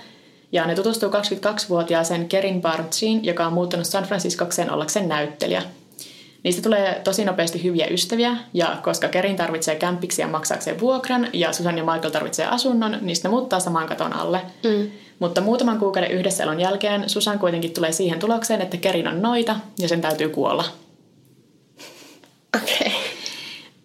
Ja 0.52 0.66
ne 0.66 0.74
tutustuu 0.74 1.10
22-vuotiaaseen 1.10 2.28
Kerin 2.28 2.62
Bartsiin, 2.62 3.24
joka 3.24 3.46
on 3.46 3.52
muuttanut 3.52 3.86
San 3.86 4.04
Franciscokseen 4.04 4.70
ollakseen 4.70 5.08
näyttelijä. 5.08 5.62
Niistä 6.44 6.62
tulee 6.62 7.00
tosi 7.04 7.24
nopeasti 7.24 7.64
hyviä 7.64 7.86
ystäviä, 7.86 8.36
ja 8.54 8.78
koska 8.82 9.08
Kerin 9.08 9.36
tarvitsee 9.36 9.76
kämppiksi 9.76 10.22
ja 10.22 10.28
maksaakseen 10.28 10.80
vuokran, 10.80 11.28
ja 11.32 11.52
Susan 11.52 11.78
ja 11.78 11.84
Michael 11.84 12.10
tarvitsee 12.10 12.46
asunnon, 12.46 12.98
niin 13.00 13.16
ne 13.24 13.30
muuttaa 13.30 13.60
saman 13.60 13.86
katon 13.88 14.12
alle. 14.12 14.40
Mm. 14.64 14.90
Mutta 15.18 15.40
muutaman 15.40 15.78
kuukauden 15.78 16.10
yhdessäolon 16.10 16.60
jälkeen 16.60 17.08
Susan 17.10 17.38
kuitenkin 17.38 17.74
tulee 17.74 17.92
siihen 17.92 18.18
tulokseen, 18.18 18.60
että 18.60 18.76
Kerin 18.76 19.08
on 19.08 19.22
noita, 19.22 19.56
ja 19.78 19.88
sen 19.88 20.00
täytyy 20.00 20.28
kuolla. 20.28 20.64
Okei. 22.56 22.76
Okay. 22.86 22.93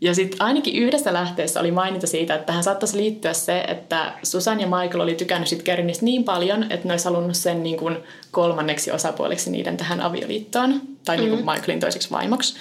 Ja 0.02 0.16
sitten 0.16 0.42
ainakin 0.42 0.76
yhdessä 0.76 1.14
lähteessä 1.14 1.60
oli 1.60 1.72
maininta 1.72 2.08
siitä, 2.08 2.36
että 2.36 2.46
tähän 2.46 2.64
saattaisi 2.64 2.98
liittyä 2.98 3.34
se, 3.34 3.62
että 3.62 4.14
Susan 4.24 4.60
ja 4.60 4.68
Michael 4.68 5.00
oli 5.00 5.16
tykännyt 5.16 5.48
sit 5.50 5.64
Kerinistä 5.64 6.06
niin 6.06 6.24
paljon, 6.24 6.64
että 6.72 6.88
ne 6.88 6.94
olisi 6.94 7.06
halunnut 7.06 7.36
sen 7.36 7.64
niin 7.64 7.78
kuin 7.78 7.98
kolmanneksi 8.32 8.92
osapuoleksi 8.92 9.52
niiden 9.52 9.78
tähän 9.78 10.02
avioliittoon, 10.02 10.82
tai 11.06 11.18
niin 11.18 11.30
kuin 11.30 11.46
Michaelin 11.46 11.80
toiseksi 11.80 12.12
vaimoksi. 12.12 12.56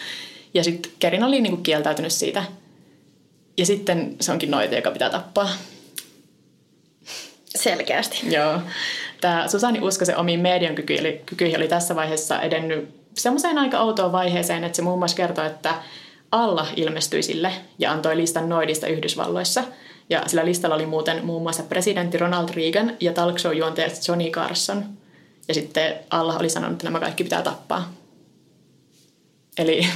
Ja 0.54 0.64
sitten 0.64 0.92
Kerin 0.98 1.24
oli 1.24 1.40
niin 1.40 1.52
kuin 1.52 1.62
kieltäytynyt 1.62 2.12
siitä. 2.12 2.44
Ja 3.56 3.66
sitten 3.66 4.16
se 4.20 4.32
onkin 4.32 4.50
noita, 4.50 4.74
joka 4.74 4.90
pitää 4.90 5.10
tappaa. 5.10 5.48
Selkeästi. 7.44 8.34
Joo. 8.34 8.60
Tämä 9.20 9.48
Susani 9.48 9.80
Uskosen 9.80 10.16
omiin 10.16 10.40
median 10.40 10.74
kykyihin 11.26 11.56
oli 11.56 11.68
tässä 11.68 11.96
vaiheessa 11.96 12.40
edennyt 12.40 12.88
semmoiseen 13.14 13.58
aika 13.58 13.80
outoon 13.80 14.12
vaiheeseen, 14.12 14.64
että 14.64 14.76
se 14.76 14.82
muun 14.82 14.98
muassa 14.98 15.16
kertoi, 15.16 15.46
että 15.46 15.74
Allah 16.32 16.72
ilmestyi 16.76 17.22
sille 17.22 17.52
ja 17.78 17.92
antoi 17.92 18.16
listan 18.16 18.48
noidista 18.48 18.86
Yhdysvalloissa. 18.86 19.64
Ja 20.10 20.22
sillä 20.26 20.44
listalla 20.44 20.74
oli 20.74 20.86
muuten 20.86 21.24
muun 21.24 21.42
muassa 21.42 21.62
presidentti 21.62 22.18
Ronald 22.18 22.48
Reagan 22.54 22.96
ja 23.00 23.12
talk 23.12 23.38
show 23.38 23.56
juontaja 23.56 23.88
Johnny 24.08 24.30
Carson. 24.30 24.84
Ja 25.48 25.54
sitten 25.54 25.94
Allah 26.10 26.36
oli 26.36 26.48
sanonut, 26.48 26.72
että 26.72 26.84
nämä 26.84 27.00
kaikki 27.00 27.24
pitää 27.24 27.42
tappaa. 27.42 27.92
Eli 29.58 29.86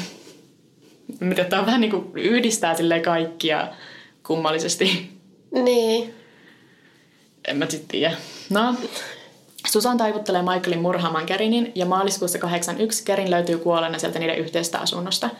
mitä 1.20 1.44
tämä 1.44 1.66
vähän 1.66 1.80
niin 1.80 1.90
kuin 1.90 2.10
yhdistää 2.14 2.74
silleen 2.74 3.02
kaikkia 3.02 3.68
kummallisesti. 4.26 5.10
Niin. 5.50 6.14
En 7.48 7.56
mä 7.56 7.66
sitten 7.68 7.88
tiedä. 7.88 8.16
No, 8.50 8.74
Susan 9.66 9.96
taivuttelee 9.96 10.42
Michaelin 10.42 10.82
murhaamaan 10.82 11.26
Kerinin 11.26 11.72
ja 11.74 11.86
maaliskuussa 11.86 12.38
81 12.38 13.04
Kerin 13.04 13.30
löytyy 13.30 13.58
kuolleena 13.58 13.98
sieltä 13.98 14.18
niiden 14.18 14.38
yhteistä 14.38 14.78
asunnosta. 14.78 15.30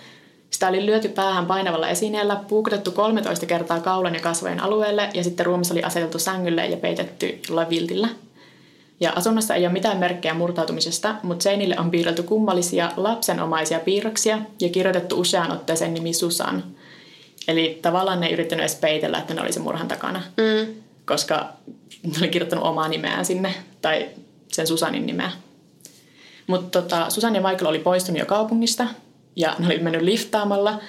Sitä 0.53 0.69
oli 0.69 0.87
lyöty 0.87 1.09
päähän 1.09 1.47
painavalla 1.47 1.89
esineellä, 1.89 2.37
puukotettu 2.49 2.91
13 2.91 3.47
kertaa 3.47 3.81
kaulan 3.81 4.15
ja 4.15 4.21
kasvojen 4.21 4.61
alueelle 4.61 5.09
ja 5.15 5.25
sitten 5.25 5.47
ruumis 5.47 5.71
oli 5.73 5.83
aseteltu 5.83 6.19
sängylle 6.19 6.67
ja 6.67 6.77
peitetty 6.77 7.39
viltillä. 7.71 8.09
Ja 9.01 9.13
asunnossa 9.17 9.55
ei 9.55 9.67
ole 9.67 9.73
mitään 9.73 9.99
merkkejä 9.99 10.35
murtautumisesta, 10.35 11.15
mutta 11.23 11.43
seinille 11.43 11.79
on 11.79 11.91
piirretty 11.91 12.23
kummallisia 12.23 12.93
lapsenomaisia 12.97 13.81
piirroksia 13.81 14.39
ja 14.61 14.69
kirjoitettu 14.69 15.21
useaan 15.21 15.53
otteeseen 15.53 15.95
nimi 15.95 16.13
Susan. 16.13 16.65
Eli 17.49 17.79
tavallaan 17.83 18.21
ne 18.21 18.27
ei 18.27 18.33
yrittänyt 18.33 18.63
edes 18.63 18.75
peitellä, 18.75 19.19
että 19.19 19.35
ne 19.35 19.41
oli 19.41 19.53
sen 19.53 19.63
murhan 19.63 19.89
takana 19.89 20.23
Mm. 20.37 20.75
koska 21.07 21.49
ne 22.03 22.13
oli 22.19 22.29
kirjoittanut 22.29 22.65
omaa 22.65 22.89
nimeään 22.89 23.25
sinne, 23.25 23.55
tai 23.83 24.09
sen 24.53 24.67
Susanin 24.67 25.07
nimeä. 25.07 25.31
Mutta 26.47 26.83
tota, 26.83 27.11
Susan 27.11 27.35
ja 27.35 27.41
Michael 27.41 27.67
oli 27.67 27.79
poistunut 27.79 28.19
jo 28.19 28.27
kaupungista, 28.27 28.87
ja 29.37 29.57
ne 29.59 29.67
oli 29.67 29.79
mennyt 29.79 30.03
liftaamalla. 30.03 30.81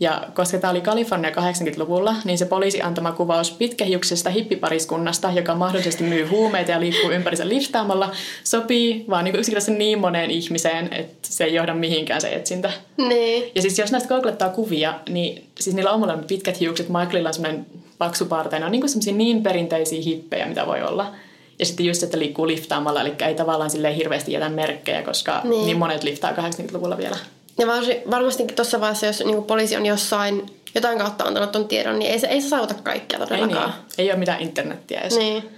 Ja 0.00 0.22
koska 0.34 0.58
tämä 0.58 0.70
oli 0.70 0.80
Kalifornia 0.80 1.30
80-luvulla, 1.30 2.14
niin 2.24 2.38
se 2.38 2.46
poliisi 2.46 2.82
antama 2.82 3.12
kuvaus 3.12 3.50
pitkähiuksesta 3.50 4.30
hippipariskunnasta, 4.30 5.30
joka 5.30 5.54
mahdollisesti 5.54 6.04
myy 6.04 6.26
huumeita 6.26 6.70
ja 6.70 6.80
liikkuu 6.80 7.10
ympärissä 7.10 7.48
liftaamalla, 7.48 8.10
sopii 8.44 9.04
vaan 9.10 9.24
niin 9.24 9.36
yksinkertaisesti 9.36 9.78
niin 9.78 9.98
moneen 9.98 10.30
ihmiseen, 10.30 10.92
että 10.92 11.28
se 11.28 11.44
ei 11.44 11.54
johda 11.54 11.74
mihinkään 11.74 12.20
se 12.20 12.34
etsintä. 12.34 12.72
Niin. 12.96 13.50
Ja 13.54 13.62
siis 13.62 13.78
jos 13.78 13.92
näistä 13.92 14.08
googlettaa 14.08 14.48
kuvia, 14.48 14.94
niin 15.08 15.44
siis 15.60 15.76
niillä 15.76 15.92
on 15.92 16.00
molemmat 16.00 16.26
pitkät 16.26 16.60
hiukset, 16.60 16.88
Michaelilla 16.88 17.28
on 17.28 17.34
semmoinen 17.34 17.66
paksu 17.98 18.26
parta, 18.26 18.58
ne 18.58 18.64
on 18.64 18.72
niin 18.72 18.88
semmoisia 18.88 19.14
niin 19.14 19.42
perinteisiä 19.42 20.02
hippejä, 20.02 20.46
mitä 20.46 20.66
voi 20.66 20.82
olla. 20.82 21.12
Ja 21.58 21.66
sitten 21.66 21.86
just, 21.86 22.02
että 22.02 22.18
liikkuu 22.18 22.46
liftaamalla, 22.46 23.00
eli 23.00 23.12
ei 23.26 23.34
tavallaan 23.34 23.70
silleen 23.70 23.94
hirveästi 23.94 24.32
jätä 24.32 24.48
merkkejä, 24.48 25.02
koska 25.02 25.40
niin, 25.44 25.66
niin 25.66 25.78
monet 25.78 26.02
liftaa 26.02 26.32
80-luvulla 26.32 26.98
vielä. 26.98 27.16
Ja 27.58 27.66
varmastikin 28.10 28.56
tuossa 28.56 28.80
vaiheessa, 28.80 29.06
jos 29.06 29.24
niin 29.24 29.44
poliisi 29.44 29.76
on 29.76 29.86
jossain 29.86 30.46
jotain 30.74 30.98
kautta 30.98 31.24
antanut 31.24 31.52
ton 31.52 31.68
tiedon, 31.68 31.98
niin 31.98 32.10
ei 32.10 32.18
se, 32.18 32.26
ei 32.26 32.40
se 32.40 32.48
saavuta 32.48 32.74
kaikkia 32.74 33.18
Ei, 33.18 33.26
niin. 33.26 33.28
todellakaan. 33.28 33.74
ei 33.98 34.10
ole 34.10 34.18
mitään 34.18 34.40
internettiä 34.40 35.00
edes. 35.00 35.16
Niin. 35.16 35.50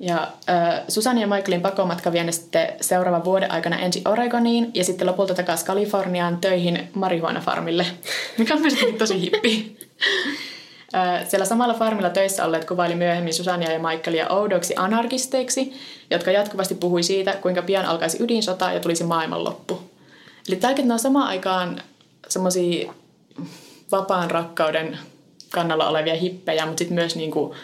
Ja 0.00 0.28
äh, 0.50 0.80
Susan 0.88 1.18
ja 1.18 1.26
Michaelin 1.26 1.60
pakomatka 1.60 2.12
vie 2.12 2.24
ne 2.24 2.32
sitten 2.32 2.68
seuraavan 2.80 3.24
vuoden 3.24 3.50
aikana 3.50 3.78
ensin 3.78 4.08
Oregoniin 4.08 4.70
ja 4.74 4.84
sitten 4.84 5.06
lopulta 5.06 5.34
takaisin 5.34 5.66
Kaliforniaan 5.66 6.38
töihin 6.40 6.88
marihuana-farmille, 6.94 7.86
mikä 8.38 8.54
on 8.54 8.60
mielestäni 8.60 8.92
tosi 8.92 9.20
hippi. 9.20 9.76
Äh, 10.94 11.28
siellä 11.28 11.46
samalla 11.46 11.74
farmilla 11.74 12.10
töissä 12.10 12.44
olleet 12.44 12.64
kuvaili 12.64 12.94
myöhemmin 12.94 13.34
Susania 13.34 13.72
ja 13.72 13.78
Michaelia 13.78 14.28
oudoiksi 14.28 14.74
anarkisteiksi, 14.76 15.72
jotka 16.10 16.30
jatkuvasti 16.30 16.74
puhui 16.74 17.02
siitä, 17.02 17.32
kuinka 17.32 17.62
pian 17.62 17.86
alkaisi 17.86 18.22
ydinsota 18.22 18.72
ja 18.72 18.80
tulisi 18.80 19.04
maailmanloppu. 19.04 19.89
Eli 20.50 20.56
tälläkin 20.56 20.92
on 20.92 20.98
samaan 20.98 21.28
aikaan 21.28 21.82
semmoisia 22.28 22.92
vapaan 23.92 24.30
rakkauden 24.30 24.98
kannalla 25.50 25.88
olevia 25.88 26.14
hippejä, 26.14 26.66
mutta 26.66 26.78
sitten 26.78 26.94
myös 26.94 27.16
niinku 27.16 27.54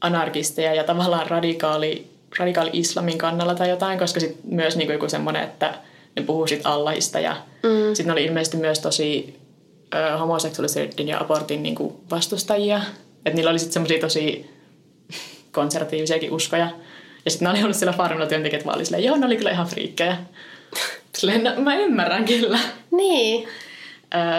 anarkisteja 0.00 0.74
ja 0.74 0.84
tavallaan 0.84 1.30
radikaali, 1.30 2.10
radikaali 2.38 2.70
islamin 2.72 3.18
kannalla 3.18 3.54
tai 3.54 3.70
jotain, 3.70 3.98
koska 3.98 4.20
sitten 4.20 4.40
myös 4.44 4.76
niinku 4.76 4.92
joku 4.92 5.08
semmoinen, 5.08 5.42
että 5.42 5.74
ne 6.16 6.22
puhuu 6.22 6.46
sit 6.46 6.60
Allahista 6.64 7.20
ja 7.20 7.36
mm. 7.62 7.94
sitten 7.94 8.12
oli 8.12 8.24
ilmeisesti 8.24 8.56
myös 8.56 8.78
tosi 8.78 9.40
ö, 9.94 10.18
homoseksuaalisuuden 10.18 11.08
ja 11.08 11.20
abortin 11.20 11.62
niinku 11.62 12.00
vastustajia. 12.10 12.80
Että 13.26 13.36
niillä 13.36 13.50
oli 13.50 13.58
sitten 13.58 13.72
semmoisia 13.72 14.00
tosi 14.00 14.50
konservatiivisiakin 15.52 16.32
uskoja. 16.32 16.70
Ja 17.24 17.30
sitten 17.30 17.46
ne 17.46 17.50
oli 17.50 17.62
ollut 17.62 17.76
siellä 17.76 17.92
farmilla 17.92 18.26
työntekijät 18.26 18.66
vaan 18.66 18.76
oli 18.76 18.84
silleen, 18.84 19.04
joo, 19.04 19.16
ne 19.16 19.26
oli 19.26 19.36
kyllä 19.36 19.50
ihan 19.50 19.66
friikkejä. 19.66 20.16
Silleen, 21.20 21.44
no, 21.44 21.50
mä 21.56 21.76
ymmärrän 21.76 22.24
kyllä. 22.24 22.58
Niin. 22.90 23.48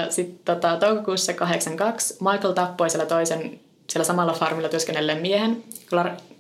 Sitten 0.10 0.56
tota, 0.56 0.78
toukokuussa 0.78 1.34
82 1.34 2.18
Michael 2.22 2.54
tappoi 2.54 2.90
siellä 2.90 3.06
toisen 3.06 3.60
siellä 3.90 4.06
samalla 4.06 4.34
farmilla 4.34 4.70
työskennelleen 4.70 5.22
miehen, 5.22 5.64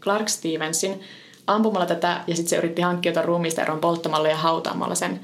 Clark 0.01 0.29
Stevensin, 0.29 1.01
ampumalla 1.47 1.85
tätä 1.85 2.21
ja 2.27 2.35
sitten 2.35 2.49
se 2.49 2.55
yritti 2.55 2.81
hankkiutua 2.81 3.21
ruumiista 3.21 3.61
eroon 3.61 3.79
polttamalla 3.79 4.27
ja 4.27 4.37
hautaamalla 4.37 4.95
sen. 4.95 5.19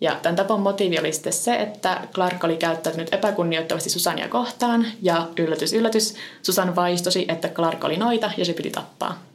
Ja 0.00 0.16
tämän 0.22 0.36
tapon 0.36 0.60
motiivi 0.60 0.98
oli 0.98 1.12
sitten 1.12 1.32
se, 1.32 1.54
että 1.54 2.00
Clark 2.14 2.44
oli 2.44 2.56
käyttäytynyt 2.56 3.14
epäkunnioittavasti 3.14 3.90
Susania 3.90 4.28
kohtaan 4.28 4.86
ja 5.02 5.28
yllätys, 5.38 5.72
yllätys, 5.72 6.14
Susan 6.42 6.76
vaistosi, 6.76 7.24
että 7.28 7.48
Clark 7.48 7.84
oli 7.84 7.96
noita 7.96 8.30
ja 8.36 8.44
se 8.44 8.52
piti 8.52 8.70
tappaa. 8.70 9.31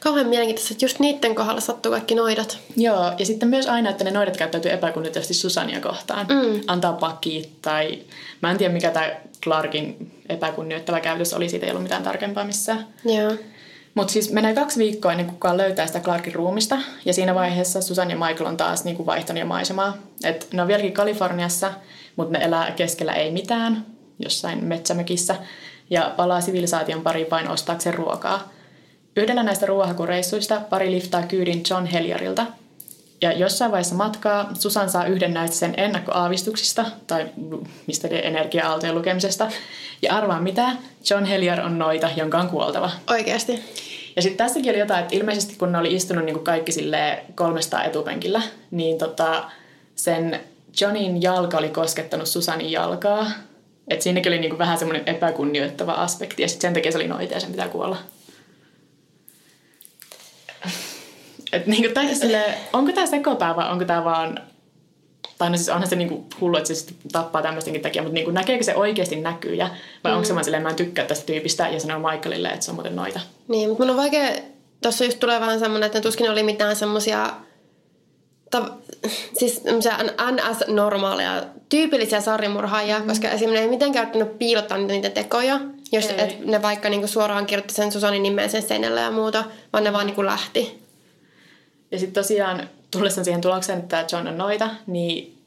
Kauhean 0.00 0.26
mielenkiintoista, 0.26 0.74
että 0.74 0.84
just 0.84 0.98
niiden 0.98 1.34
kohdalla 1.34 1.60
sattuu 1.60 1.92
kaikki 1.92 2.14
noidat. 2.14 2.58
Joo, 2.76 3.12
ja 3.18 3.26
sitten 3.26 3.48
myös 3.48 3.66
aina, 3.66 3.90
että 3.90 4.04
ne 4.04 4.10
noidat 4.10 4.36
käyttäytyy 4.36 4.72
epäkunnioittavasti 4.72 5.34
Susania 5.34 5.80
kohtaan. 5.80 6.26
Mm. 6.26 6.60
Antaa 6.66 6.92
pakit 6.92 7.62
tai... 7.62 7.98
Mä 8.42 8.50
en 8.50 8.58
tiedä, 8.58 8.74
mikä 8.74 8.90
tämä 8.90 9.10
Clarkin 9.42 10.12
epäkunnioittava 10.28 11.00
käytös 11.00 11.34
oli, 11.34 11.48
siitä 11.48 11.66
ei 11.66 11.70
ollut 11.70 11.82
mitään 11.82 12.02
tarkempaa 12.02 12.44
missään. 12.44 12.86
Joo. 13.04 13.32
Mutta 13.94 14.12
siis 14.12 14.32
menee 14.32 14.54
kaksi 14.54 14.78
viikkoa 14.78 15.12
ennen 15.12 15.26
kuin 15.26 15.34
kukaan 15.34 15.56
löytää 15.56 15.86
sitä 15.86 16.00
Clarkin 16.00 16.34
ruumista. 16.34 16.78
Ja 17.04 17.12
siinä 17.12 17.34
vaiheessa 17.34 17.80
Susan 17.80 18.10
ja 18.10 18.16
Michael 18.16 18.46
on 18.46 18.56
taas 18.56 18.84
niin 18.84 18.96
kuin 18.96 19.06
vaihtanut 19.06 19.40
jo 19.40 19.46
maisemaa. 19.46 19.96
Et 20.24 20.48
ne 20.52 20.62
on 20.62 20.68
vieläkin 20.68 20.92
Kaliforniassa, 20.92 21.72
mutta 22.16 22.38
ne 22.38 22.44
elää 22.44 22.70
keskellä 22.70 23.12
ei 23.12 23.30
mitään, 23.30 23.86
jossain 24.18 24.64
metsämökissä. 24.64 25.36
Ja 25.90 26.14
palaa 26.16 26.40
sivilisaation 26.40 27.02
pariin 27.02 27.30
vain 27.30 27.48
ostaakseen 27.48 27.94
ruokaa. 27.94 28.57
Yhdellä 29.18 29.42
näistä 29.42 29.66
ruohakureissuista 29.66 30.60
pari 30.70 30.90
liftaa 30.90 31.22
kyydin 31.22 31.62
John 31.70 31.86
Hellierilta. 31.86 32.46
Ja 33.22 33.32
jossain 33.32 33.70
vaiheessa 33.70 33.94
matkaa 33.94 34.50
Susan 34.58 34.90
saa 34.90 35.06
yhden 35.06 35.34
näistä 35.34 35.56
sen 35.56 35.74
ennakkoaavistuksista, 35.76 36.84
tai 37.06 37.26
mistä 37.86 38.08
energia-aaltojen 38.08 38.94
lukemisesta. 38.94 39.50
Ja 40.02 40.16
arvaa 40.16 40.40
mitä, 40.40 40.70
John 41.10 41.24
Hellier 41.24 41.60
on 41.60 41.78
noita, 41.78 42.10
jonka 42.16 42.38
on 42.38 42.48
kuoltava. 42.48 42.90
Oikeasti. 43.10 43.64
Ja 44.16 44.22
sitten 44.22 44.46
tässäkin 44.46 44.70
oli 44.70 44.78
jotain, 44.78 45.00
että 45.00 45.16
ilmeisesti 45.16 45.56
kun 45.56 45.72
ne 45.72 45.78
oli 45.78 45.94
istunut 45.94 46.24
niin 46.24 46.34
kuin 46.34 46.44
kaikki 46.44 46.72
sille 46.72 47.24
300 47.34 47.84
etupenkillä, 47.84 48.42
niin 48.70 48.98
tota, 48.98 49.50
sen 49.94 50.40
Johnin 50.80 51.22
jalka 51.22 51.58
oli 51.58 51.68
koskettanut 51.68 52.28
Susanin 52.28 52.72
jalkaa. 52.72 53.26
Että 53.88 54.02
siinäkin 54.02 54.32
oli 54.32 54.40
niin 54.40 54.50
kuin 54.50 54.58
vähän 54.58 54.78
semmoinen 54.78 55.08
epäkunnioittava 55.08 55.92
aspekti, 55.92 56.42
ja 56.42 56.48
sitten 56.48 56.68
sen 56.68 56.74
takia 56.74 56.92
se 56.92 56.98
oli 56.98 57.08
noita 57.08 57.34
ja 57.34 57.40
sen 57.40 57.50
pitää 57.50 57.68
kuolla. 57.68 57.96
Et 61.52 61.66
niinku, 61.66 61.94
tai 61.94 62.14
sille, 62.14 62.44
onko 62.72 62.92
tämä 62.92 63.06
sekopää 63.06 63.56
vai 63.56 63.72
onko 63.72 63.84
tämä 63.84 64.04
vaan... 64.04 64.38
Tai 65.38 65.50
no 65.50 65.56
siis 65.56 65.68
onhan 65.68 65.88
se 65.88 65.96
niinku 65.96 66.26
hullu, 66.40 66.56
että 66.56 66.74
se 66.74 66.94
tappaa 67.12 67.42
tämmöistenkin 67.42 67.82
takia, 67.82 68.02
mutta 68.02 68.14
niinku, 68.14 68.30
näkeekö 68.30 68.64
se 68.64 68.74
oikeasti 68.74 69.16
näkyjä? 69.16 69.70
Vai 70.04 70.12
mm. 70.12 70.16
onko 70.16 70.26
se 70.26 70.34
vaan 70.34 70.44
silleen, 70.44 70.62
mä 70.62 70.68
en 70.68 70.76
tykkää 70.76 71.04
tästä 71.04 71.26
tyypistä 71.26 71.68
ja 71.68 71.80
sanoo 71.80 72.10
Michaelille, 72.10 72.48
että 72.48 72.64
se 72.64 72.70
on 72.70 72.74
muuten 72.74 72.96
noita? 72.96 73.20
Niin, 73.48 73.68
mutta 73.68 73.84
mun 73.84 73.90
on 73.90 73.96
vaikea... 73.96 74.30
Tuossa 74.82 75.04
just 75.04 75.20
tulee 75.20 75.40
vähän 75.40 75.58
semmoinen, 75.58 75.86
että 75.86 76.00
tuskin 76.00 76.30
oli 76.30 76.42
mitään 76.42 76.76
semmoisia 76.76 77.30
ta- 78.50 78.70
siis 79.38 79.62
NS-normaaleja, 80.30 81.44
tyypillisiä 81.68 82.20
sarjamurhaajia, 82.20 82.98
mm. 82.98 83.06
koska 83.06 83.28
esimerkiksi 83.28 83.62
ei 83.62 83.70
mitenkään 83.70 84.04
käyttänyt 84.04 84.38
piilottaa 84.38 84.78
niitä, 84.78 84.92
niitä 84.92 85.10
tekoja, 85.10 85.60
jos 85.92 86.10
et 86.16 86.46
ne 86.46 86.62
vaikka 86.62 86.88
niinku 86.88 87.06
suoraan 87.06 87.46
kirjoitti 87.46 87.74
sen 87.74 87.92
Susanin 87.92 88.22
nimen 88.22 88.50
sen 88.50 88.62
seinällä 88.62 89.00
ja 89.00 89.10
muuta, 89.10 89.44
vaan 89.72 89.84
ne 89.84 89.92
vaan 89.92 90.06
niinku 90.06 90.24
lähti. 90.24 90.87
Ja 91.90 91.98
sitten 91.98 92.22
tosiaan 92.22 92.68
tullessaan 92.90 93.24
siihen 93.24 93.40
tulokseen, 93.40 93.78
että 93.78 94.06
John 94.12 94.28
on 94.28 94.38
noita, 94.38 94.70
niin 94.86 95.38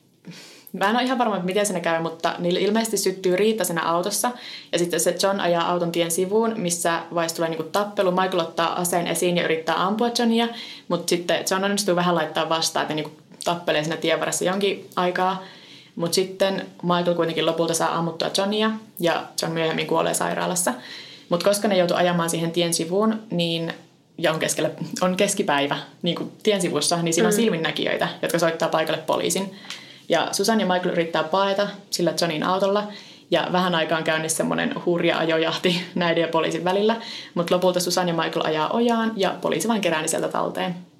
Mä 0.73 0.89
en 0.89 0.95
ole 0.95 1.03
ihan 1.03 1.17
varma, 1.17 1.39
miten 1.39 1.65
se 1.65 1.79
käy, 1.79 2.01
mutta 2.01 2.35
niille 2.39 2.59
ilmeisesti 2.59 2.97
syttyy 2.97 3.35
Riitta 3.35 3.63
siinä 3.63 3.81
autossa. 3.81 4.31
Ja 4.71 4.79
sitten 4.79 4.99
se 4.99 5.15
John 5.23 5.39
ajaa 5.39 5.71
auton 5.71 5.91
tien 5.91 6.11
sivuun, 6.11 6.53
missä 6.57 6.99
vaiheessa 7.13 7.35
tulee 7.35 7.49
niinku 7.49 7.63
tappelu. 7.63 8.11
Michael 8.11 8.39
ottaa 8.39 8.81
aseen 8.81 9.07
esiin 9.07 9.37
ja 9.37 9.43
yrittää 9.43 9.85
ampua 9.85 10.09
Johnia. 10.19 10.47
Mutta 10.87 11.09
sitten 11.09 11.45
John 11.51 11.63
onnistuu 11.63 11.95
vähän 11.95 12.15
laittaa 12.15 12.49
vastaan, 12.49 12.83
että 12.83 12.93
niinku 12.93 13.11
tappelee 13.43 13.83
siinä 13.83 13.97
tien 13.97 14.19
varressa 14.19 14.45
jonkin 14.45 14.89
aikaa. 14.95 15.43
Mutta 15.95 16.15
sitten 16.15 16.65
Michael 16.83 17.15
kuitenkin 17.15 17.45
lopulta 17.45 17.73
saa 17.73 17.97
ammuttua 17.97 18.29
Johnia 18.37 18.71
ja 18.99 19.25
John 19.41 19.53
myöhemmin 19.53 19.87
kuolee 19.87 20.13
sairaalassa. 20.13 20.73
Mutta 21.29 21.45
koska 21.45 21.67
ne 21.67 21.77
joutuu 21.77 21.97
ajamaan 21.97 22.29
siihen 22.29 22.51
tien 22.51 22.73
sivuun, 22.73 23.19
niin 23.31 23.73
ja 24.23 24.31
on, 24.31 24.39
keskellä, 24.39 24.69
on 25.01 25.17
keskipäivä 25.17 25.77
niin 26.01 26.15
kuin 26.15 26.31
tien 26.43 26.61
sivussa, 26.61 27.01
niin 27.01 27.13
siinä 27.13 27.27
on 27.27 27.33
mm. 27.33 27.35
silminnäkijöitä, 27.35 28.07
jotka 28.21 28.39
soittaa 28.39 28.69
paikalle 28.69 29.01
poliisin. 29.01 29.53
Ja 30.09 30.27
Susan 30.31 30.59
ja 30.59 30.65
Michael 30.65 30.89
yrittää 30.89 31.23
paeta 31.23 31.67
sillä 31.89 32.13
Johnin 32.21 32.43
autolla, 32.43 32.87
ja 33.31 33.47
vähän 33.51 33.75
aikaan 33.75 34.03
käynnissä 34.03 34.37
semmoinen 34.37 34.73
hurja 34.85 35.17
ajojahti 35.17 35.81
näiden 35.95 36.21
ja 36.21 36.27
poliisin 36.27 36.63
välillä, 36.63 36.95
mutta 37.33 37.55
lopulta 37.55 37.79
Susan 37.79 38.07
ja 38.07 38.13
Michael 38.13 38.45
ajaa 38.45 38.69
ojaan, 38.69 39.13
ja 39.15 39.35
poliisi 39.41 39.67
vain 39.67 39.81
kerää 39.81 40.07
sieltä 40.07 40.27
talteen. 40.27 40.90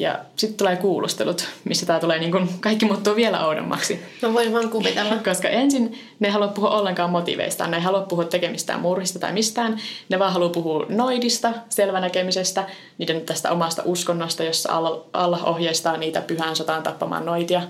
Ja 0.00 0.18
sitten 0.36 0.58
tulee 0.58 0.76
kuulustelut, 0.76 1.48
missä 1.64 1.86
tämä 1.86 2.00
tulee 2.00 2.18
niin 2.18 2.32
kun, 2.32 2.48
kaikki 2.60 2.86
muuttuu 2.86 3.16
vielä 3.16 3.46
oudommaksi. 3.46 4.00
Mä 4.22 4.34
voin 4.34 4.52
vaan 4.52 4.70
kuvitella. 4.70 5.16
Koska 5.24 5.48
ensin 5.48 5.98
ne 6.20 6.28
ei 6.28 6.32
halua 6.32 6.48
puhua 6.48 6.70
ollenkaan 6.70 7.10
motiveistaan, 7.10 7.70
ne 7.70 7.76
ei 7.76 7.82
halua 7.82 8.00
puhua 8.00 8.24
tekemistään 8.24 8.80
murhista 8.80 9.18
tai 9.18 9.32
mistään. 9.32 9.80
Ne 10.08 10.18
vaan 10.18 10.32
haluaa 10.32 10.50
puhua 10.50 10.86
noidista, 10.88 11.52
selvänäkemisestä, 11.68 12.66
niiden 12.98 13.20
tästä 13.20 13.50
omasta 13.50 13.82
uskonnosta, 13.84 14.44
jossa 14.44 14.72
Allah 15.12 15.44
ohjeistaa 15.48 15.96
niitä 15.96 16.20
pyhään 16.20 16.56
sotaan 16.56 16.82
tappamaan 16.82 17.26
noitia. 17.26 17.62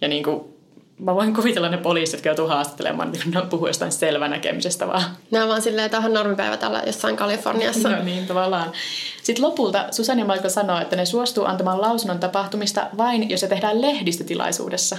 Ja 0.00 0.08
niin 0.08 0.22
kuin 0.22 0.53
mä 0.98 1.14
voin 1.14 1.34
kuvitella 1.34 1.68
ne 1.68 1.76
poliisit, 1.76 2.12
jotka 2.12 2.28
joutuu 2.28 2.46
haastattelemaan, 2.46 3.12
niin 3.12 3.30
ne 3.30 3.42
puhuu 3.50 3.66
jostain 3.66 3.92
selvänäkemisestä 3.92 4.86
vaan. 4.86 5.04
On 5.42 5.48
vaan 5.48 5.62
silleen, 5.62 5.86
että 5.86 5.98
on 5.98 6.12
normipäivä 6.12 6.56
täällä 6.56 6.82
jossain 6.86 7.16
Kaliforniassa. 7.16 7.88
no 7.88 8.02
niin, 8.02 8.26
tavallaan. 8.26 8.72
Sitten 9.22 9.44
lopulta 9.44 9.86
Susan 9.90 10.18
ja 10.18 10.24
Michael 10.24 10.50
sanoo, 10.50 10.80
että 10.80 10.96
ne 10.96 11.04
suostuu 11.04 11.44
antamaan 11.44 11.80
lausunnon 11.80 12.18
tapahtumista 12.18 12.86
vain, 12.96 13.30
jos 13.30 13.40
se 13.40 13.48
tehdään 13.48 13.80
lehdistötilaisuudessa. 13.80 14.98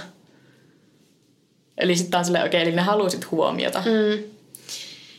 Eli 1.78 1.96
sitten 1.96 2.18
on 2.18 2.24
silleen, 2.24 2.46
okei, 2.46 2.60
okay, 2.60 2.68
eli 2.68 2.76
ne 2.76 2.82
halusit 2.82 3.30
huomiota. 3.30 3.78
Mm. 3.78 4.22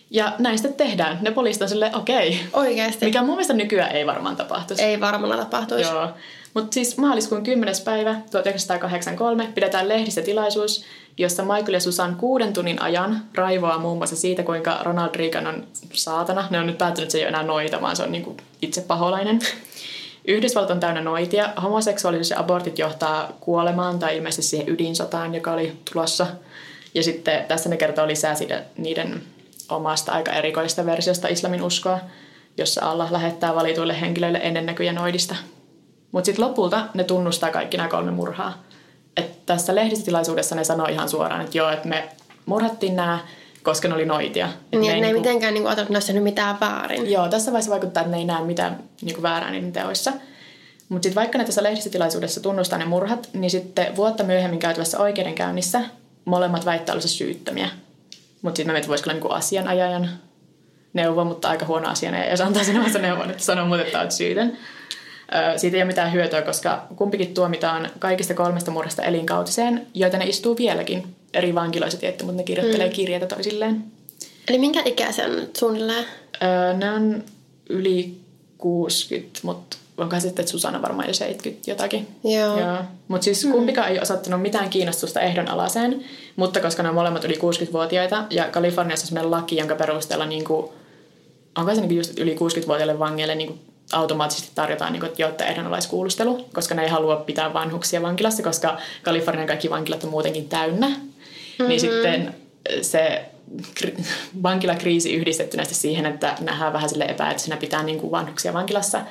Ja 0.10 0.34
näistä 0.40 0.68
tehdään. 0.68 1.18
Ne 1.22 1.32
poliisit 1.32 1.62
on 1.62 1.70
silleen, 1.70 1.96
okei. 1.96 2.28
Okay. 2.28 2.64
Oikeasti. 2.64 3.06
Mikä 3.06 3.22
mun 3.22 3.32
mielestä 3.32 3.54
nykyään 3.54 3.92
ei 3.92 4.06
varmaan 4.06 4.36
tapahtuisi. 4.36 4.84
Ei 4.84 5.00
varmaan 5.00 5.40
tapahtuisi. 5.40 5.90
Joo. 5.90 6.10
Mutta 6.58 6.74
siis 6.74 6.98
maaliskuun 6.98 7.44
10. 7.44 7.76
päivä 7.86 8.16
1983 8.32 9.52
pidetään 9.56 9.90
lehdistötilaisuus, 9.90 10.86
jossa 11.18 11.44
Michael 11.44 11.74
ja 11.74 11.80
Susan 11.80 12.16
kuuden 12.16 12.54
tunnin 12.54 12.82
ajan 12.82 13.22
raivoaa 13.36 13.78
muun 13.78 13.98
muassa 13.98 14.16
siitä, 14.16 14.44
kuinka 14.44 14.80
Ronald 14.84 15.16
Reagan 15.16 15.48
on 15.48 15.68
saatana. 15.94 16.48
Ne 16.50 16.60
on 16.60 16.68
nyt 16.68 16.78
päättänyt, 16.78 17.04
että 17.04 17.12
se 17.12 17.18
ei 17.18 17.24
ole 17.24 17.30
enää 17.30 17.44
noita, 17.44 17.82
vaan 17.82 17.96
se 17.96 18.04
on 18.04 18.12
niinku 18.12 18.38
itse 18.62 18.82
paholainen. 18.82 19.40
Yhdysvallat 20.28 20.72
on 20.72 20.80
täynnä 20.80 21.02
noitia. 21.02 21.50
Homoseksuaalisuus 21.64 22.30
ja 22.30 22.40
abortit 22.40 22.80
johtaa 22.80 23.34
kuolemaan 23.40 24.00
tai 24.00 24.18
ilmeisesti 24.18 24.42
siihen 24.42 24.70
ydinsotaan, 24.70 25.36
joka 25.36 25.54
oli 25.54 25.74
tulossa. 25.94 26.28
Ja 26.94 27.04
sitten 27.04 27.46
tässä 27.48 27.70
ne 27.70 27.78
kertoo 27.78 28.08
lisää 28.08 28.36
siitä, 28.36 28.64
niiden 28.78 29.24
omasta 29.70 30.12
aika 30.12 30.32
erikoista 30.32 30.86
versiosta 30.86 31.28
islamin 31.28 31.64
uskoa, 31.64 32.00
jossa 32.58 32.86
Allah 32.86 33.12
lähettää 33.12 33.56
valituille 33.56 34.02
henkilöille 34.02 34.40
ennennäkyjä 34.44 34.94
noidista– 34.94 35.36
mutta 36.18 36.26
sitten 36.26 36.46
lopulta 36.46 36.88
ne 36.94 37.04
tunnustaa 37.04 37.52
kaikki 37.52 37.78
nämä 37.78 37.90
kolme 37.90 38.12
murhaa. 38.12 38.64
Et 39.18 39.46
tässä 39.46 39.76
lehdistötilaisuudessa 39.76 40.56
ne 40.56 40.64
sanoi 40.64 40.92
ihan 40.92 41.10
suoraan, 41.10 41.42
että 41.42 41.58
joo, 41.58 41.70
että 41.70 41.88
me 41.88 42.10
murhattiin 42.46 42.96
nämä 42.96 43.20
koska 43.64 43.88
ne 43.88 43.94
oli 43.94 44.06
noitia. 44.06 44.46
Et 44.46 44.80
niin, 44.80 44.82
ne 44.82 44.88
ei, 44.88 44.90
ne 44.90 44.96
ei 44.96 45.02
niinku... 45.02 45.20
mitenkään 45.20 45.54
niinku 45.54 45.68
ajatellut, 45.68 45.86
että 45.86 45.94
ne 45.94 45.96
olisi 45.96 46.08
tehnyt 46.08 46.24
mitään 46.24 46.60
väärin. 46.60 47.12
Joo, 47.12 47.30
tässä 47.30 47.52
vaiheessa 47.52 47.72
vaikuttaa, 47.72 48.02
että 48.02 48.12
ne 48.12 48.18
ei 48.18 48.26
näe 48.26 48.44
mitään 48.44 48.84
niinku 49.02 49.22
väärää 49.22 49.52
niiden 49.52 49.74
teoissa. 49.74 50.14
Mutta 50.90 51.06
sitten 51.06 51.22
vaikka 51.22 51.38
ne 51.38 51.44
tässä 51.44 51.64
lehdistötilaisuudessa 51.64 52.42
tunnustaa 52.42 52.80
ne 52.80 52.86
murhat, 52.86 53.30
niin 53.34 53.52
sitten 53.52 53.96
vuotta 53.96 54.24
myöhemmin 54.24 54.60
käytävässä 54.60 55.00
oikeudenkäynnissä 55.00 55.82
molemmat 56.26 56.66
väittää 56.66 56.94
olla 56.94 57.08
syyttömiä. 57.08 57.70
Mutta 58.42 58.58
sitten 58.58 58.68
mä 58.68 58.74
mietin, 58.74 58.90
voisiko 58.90 59.10
olla 59.10 59.14
niinku 59.14 59.30
asianajajan 59.30 60.10
neuvo, 60.94 61.24
mutta 61.24 61.50
aika 61.50 61.66
huono 61.66 61.90
asianajaja, 61.90 62.32
jos 62.32 62.42
antaa 62.42 62.64
vasta 62.84 63.00
neuvon, 63.00 63.32
että 63.32 63.44
sanoo 63.44 63.66
muuten, 63.66 63.86
että 63.86 64.00
olet 64.00 64.12
syytön. 64.12 64.58
Siitä 65.58 65.78
ei 65.78 65.84
ole 65.84 65.88
mitään 65.88 66.14
hyötyä, 66.14 66.42
koska 66.42 66.88
kumpikin 66.96 67.34
tuomitaan 67.34 67.90
kaikista 68.00 68.34
kolmesta 68.34 68.72
murhasta 68.72 69.04
elinkautiseen, 69.04 69.88
joita 69.94 70.18
ne 70.18 70.26
istuu 70.26 70.58
vieläkin 70.58 71.16
eri 71.34 71.56
vankiloissa 71.56 72.00
tietty, 72.00 72.24
mutta 72.24 72.38
ne 72.38 72.44
kirjoittelee 72.44 72.88
mm. 72.88 72.94
kirjeitä 72.94 73.26
toisilleen. 73.26 73.84
Eli 74.48 74.58
minkä 74.58 74.84
nyt 75.28 75.56
suunnilleen? 75.56 76.06
Öö, 76.44 76.74
ne 76.74 76.92
on 76.92 77.24
yli 77.70 78.18
60, 78.58 79.40
mutta 79.44 79.78
onko 79.98 80.20
sitten, 80.20 80.44
että 80.44 80.52
Susanna 80.52 80.82
varmaan 80.82 81.08
jo 81.08 81.14
70 81.14 81.72
jotakin. 81.72 82.08
Joo. 82.24 82.60
Joo. 82.60 82.78
Mutta 83.08 83.26
siis 83.26 83.46
mm. 83.46 83.52
kumpikaan 83.52 83.90
ei 83.90 84.00
osoittanut 84.00 84.42
mitään 84.42 84.70
kiinnostusta 84.70 85.22
ehdonalaiseen, 85.22 86.04
mutta 86.36 86.60
koska 86.60 86.84
ne 86.84 86.90
on 86.90 86.96
molemmat 86.96 87.24
yli 87.24 87.36
60-vuotiaita 87.36 88.26
ja 88.30 88.50
Kaliforniassa 88.50 89.04
on 89.04 89.08
sellainen 89.08 89.32
laki, 89.32 89.58
jonka 89.58 89.76
perusteella 89.76 90.26
niin 90.26 90.44
kuin, 90.44 90.70
onko 91.58 91.76
se 91.76 91.82
niin 91.82 91.98
just 91.98 92.20
yli 92.20 92.36
60-vuotiaille 92.36 93.00
vangeille 93.00 93.36
niin 93.36 93.48
kuin 93.48 93.60
automaattisesti 93.94 94.52
tarjotaan, 94.56 94.94
niin 94.94 95.00
kuin, 95.00 95.10
että 95.10 95.22
jotta 95.22 95.46
ehdonalaiskuulustelu, 95.46 96.46
koska 96.54 96.76
ne 96.76 96.84
ei 96.84 96.90
halua 96.90 97.16
pitää 97.16 97.54
vanhuksia 97.54 98.02
vankilassa, 98.02 98.44
koska 98.44 98.78
Kalifornian 99.04 99.48
kaikki 99.48 99.70
vankilat 99.70 100.04
on 100.04 100.10
muutenkin 100.10 100.50
täynnä. 100.50 100.88
Niin 100.88 100.98
mm-hmm. 100.98 101.68
Niin 101.68 101.80
sitten 101.80 102.36
se 102.82 103.26
vankilakriisi 104.44 105.14
yhdistettynä 105.14 105.64
siihen, 105.66 106.06
että 106.06 106.36
nähdään 106.42 106.74
vähän 106.74 106.90
sille 106.90 107.06
epäeettisenä 107.06 107.58
pitää 107.58 107.84
niin 107.84 108.00
kuin 108.00 108.12
vanhuksia 108.12 108.54
vankilassa, 108.54 109.02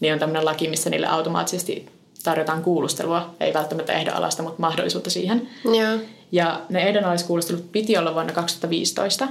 niin 0.00 0.12
on 0.12 0.18
tämmöinen 0.18 0.44
laki, 0.44 0.68
missä 0.68 0.90
niille 0.90 1.06
automaattisesti 1.06 1.86
tarjotaan 2.24 2.62
kuulustelua, 2.62 3.34
ei 3.40 3.54
välttämättä 3.54 3.92
ehdonalaista, 3.92 4.42
mutta 4.42 4.60
mahdollisuutta 4.60 5.10
siihen. 5.10 5.48
Joo. 5.64 5.98
Ja 6.32 6.60
ne 6.68 6.88
ehdonalaiskuulustelut 6.88 7.72
piti 7.72 7.98
olla 7.98 8.14
vuonna 8.14 8.32
2015, 8.32 9.28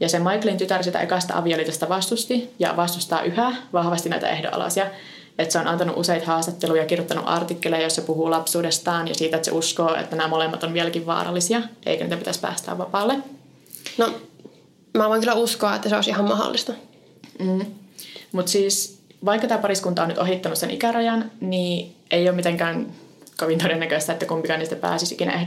ja 0.00 0.08
se 0.08 0.18
Michaelin 0.18 0.58
tytär 0.58 0.84
sitä 0.84 1.00
ekasta 1.00 1.38
avioliitosta 1.38 1.88
vastusti 1.88 2.50
ja 2.58 2.74
vastustaa 2.76 3.22
yhä 3.22 3.56
vahvasti 3.72 4.08
näitä 4.08 4.28
ehdonalaisia. 4.28 4.86
Että 5.38 5.52
se 5.52 5.58
on 5.58 5.66
antanut 5.66 5.96
useita 5.96 6.26
haastatteluja 6.26 6.82
ja 6.82 6.86
kirjoittanut 6.86 7.24
artikkeleja, 7.26 7.82
joissa 7.82 8.02
puhuu 8.02 8.30
lapsuudestaan 8.30 9.08
ja 9.08 9.14
siitä, 9.14 9.36
että 9.36 9.44
se 9.44 9.56
uskoo, 9.56 9.94
että 9.94 10.16
nämä 10.16 10.28
molemmat 10.28 10.64
on 10.64 10.74
vieläkin 10.74 11.06
vaarallisia, 11.06 11.62
eikä 11.86 12.04
niitä 12.04 12.16
pitäisi 12.16 12.40
päästää 12.40 12.78
vapaalle. 12.78 13.14
No, 13.98 14.14
mä 14.94 15.08
voin 15.08 15.20
kyllä 15.20 15.34
uskoa, 15.34 15.74
että 15.74 15.88
se 15.88 15.96
olisi 15.96 16.10
ihan 16.10 16.28
mahdollista. 16.28 16.72
Mm. 17.38 17.66
Mutta 18.32 18.52
siis, 18.52 18.98
vaikka 19.24 19.48
tämä 19.48 19.60
pariskunta 19.60 20.02
on 20.02 20.08
nyt 20.08 20.18
ohittanut 20.18 20.58
sen 20.58 20.70
ikärajan, 20.70 21.30
niin 21.40 21.96
ei 22.10 22.28
ole 22.28 22.36
mitenkään 22.36 22.86
kovin 23.38 23.58
todennäköistä, 23.58 24.12
että 24.12 24.26
kumpikaan 24.26 24.58
niistä 24.58 24.76
pääsisi 24.76 25.14
ikinä 25.14 25.44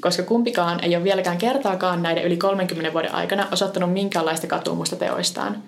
koska 0.00 0.22
kumpikaan 0.22 0.84
ei 0.84 0.96
ole 0.96 1.04
vieläkään 1.04 1.38
kertaakaan 1.38 2.02
näiden 2.02 2.24
yli 2.24 2.36
30 2.36 2.92
vuoden 2.92 3.14
aikana 3.14 3.48
osoittanut 3.52 3.92
minkäänlaista 3.92 4.46
katumusta 4.46 4.96
teoistaan. 4.96 5.62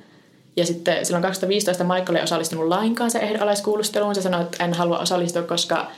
Ja 0.57 0.67
sitten 0.67 1.07
silloin 1.07 1.23
2015 1.23 1.85
Michael 1.85 2.17
ei 2.17 2.23
osallistunut 2.23 2.69
lainkaan 2.69 3.11
se 3.11 3.19
ehdonalaiskuulusteluun. 3.19 4.15
Se 4.15 4.23
sanoi, 4.23 4.43
että 4.43 4.65
en 4.65 4.75
halua 4.75 4.99
osallistua, 4.99 5.43
koska 5.43 5.91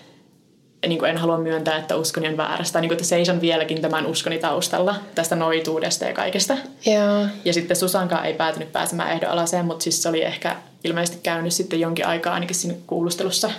niin 0.86 0.98
kuin 0.98 1.10
en 1.10 1.18
halua 1.18 1.38
myöntää, 1.38 1.76
että 1.76 1.96
uskoni 1.96 2.28
on 2.28 2.36
väärästä. 2.36 2.80
Niin 2.80 2.88
kuin, 2.88 2.96
että 2.96 3.08
seison 3.08 3.40
vieläkin 3.40 3.80
tämän 3.80 4.06
uskoni 4.06 4.38
taustalla 4.38 4.94
tästä 5.14 5.36
noituudesta 5.36 6.04
ja 6.04 6.12
kaikesta. 6.12 6.56
Joo. 6.86 7.26
Ja 7.44 7.52
sitten 7.52 7.76
Susankaan 7.76 8.26
ei 8.26 8.34
päätynyt 8.34 8.72
pääsemään 8.72 9.12
ehdonalaiseen, 9.12 9.64
mutta 9.64 9.82
siis 9.82 10.02
se 10.02 10.08
oli 10.08 10.22
ehkä 10.22 10.56
ilmeisesti 10.84 11.20
käynyt 11.22 11.52
sitten 11.52 11.80
jonkin 11.80 12.06
aikaa 12.06 12.34
ainakin 12.34 12.56
siinä 12.56 12.74
kuulustelussa, 12.86 13.50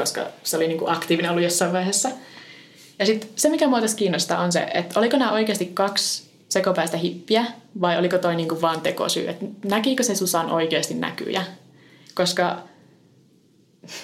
koska 0.00 0.26
se 0.42 0.56
oli 0.56 0.68
niin 0.68 0.78
kuin 0.78 0.90
aktiivinen 0.90 1.30
ollut 1.30 1.44
jossain 1.44 1.72
vaiheessa. 1.72 2.10
Ja 2.98 3.06
sitten 3.06 3.30
se, 3.36 3.48
mikä 3.48 3.68
mua 3.68 3.80
tässä 3.80 3.96
kiinnostaa, 3.96 4.40
on 4.40 4.52
se, 4.52 4.66
että 4.74 5.00
oliko 5.00 5.16
nämä 5.16 5.32
oikeasti 5.32 5.66
kaksi 5.66 6.30
sekopäistä 6.48 6.96
hippiä 6.96 7.44
vai 7.80 7.98
oliko 7.98 8.18
toi 8.18 8.36
niinku 8.36 8.60
vaan 8.60 8.80
tekosyy? 8.80 9.28
Et 9.28 9.64
näkikö 9.64 10.02
se 10.02 10.14
Susan 10.14 10.50
oikeasti 10.50 10.94
näkyjä? 10.94 11.44
Koska 12.14 12.58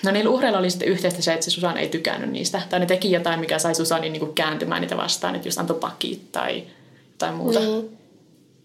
no 0.03 0.11
niillä 0.11 0.31
uhreilla 0.31 0.59
oli 0.59 0.71
sitten 0.71 0.89
yhteistä 0.89 1.23
se, 1.23 1.33
että 1.33 1.45
se 1.45 1.51
Susan 1.51 1.77
ei 1.77 1.89
tykännyt 1.89 2.31
niistä. 2.31 2.63
Tai 2.71 2.81
ne 2.81 2.87
teki 2.87 3.13
jotain, 3.13 3.41
mikä 3.41 3.59
sai 3.59 3.75
Susanin 3.75 4.13
niinku 4.13 4.33
kääntymään 4.35 4.81
niitä 4.81 4.97
vastaan, 4.97 5.35
että 5.35 5.49
just 5.49 5.59
antoi 5.59 5.79
pakit 5.81 6.33
tai 6.33 6.63
jotain 7.13 7.35
muuta. 7.35 7.61
Niin. 7.61 7.99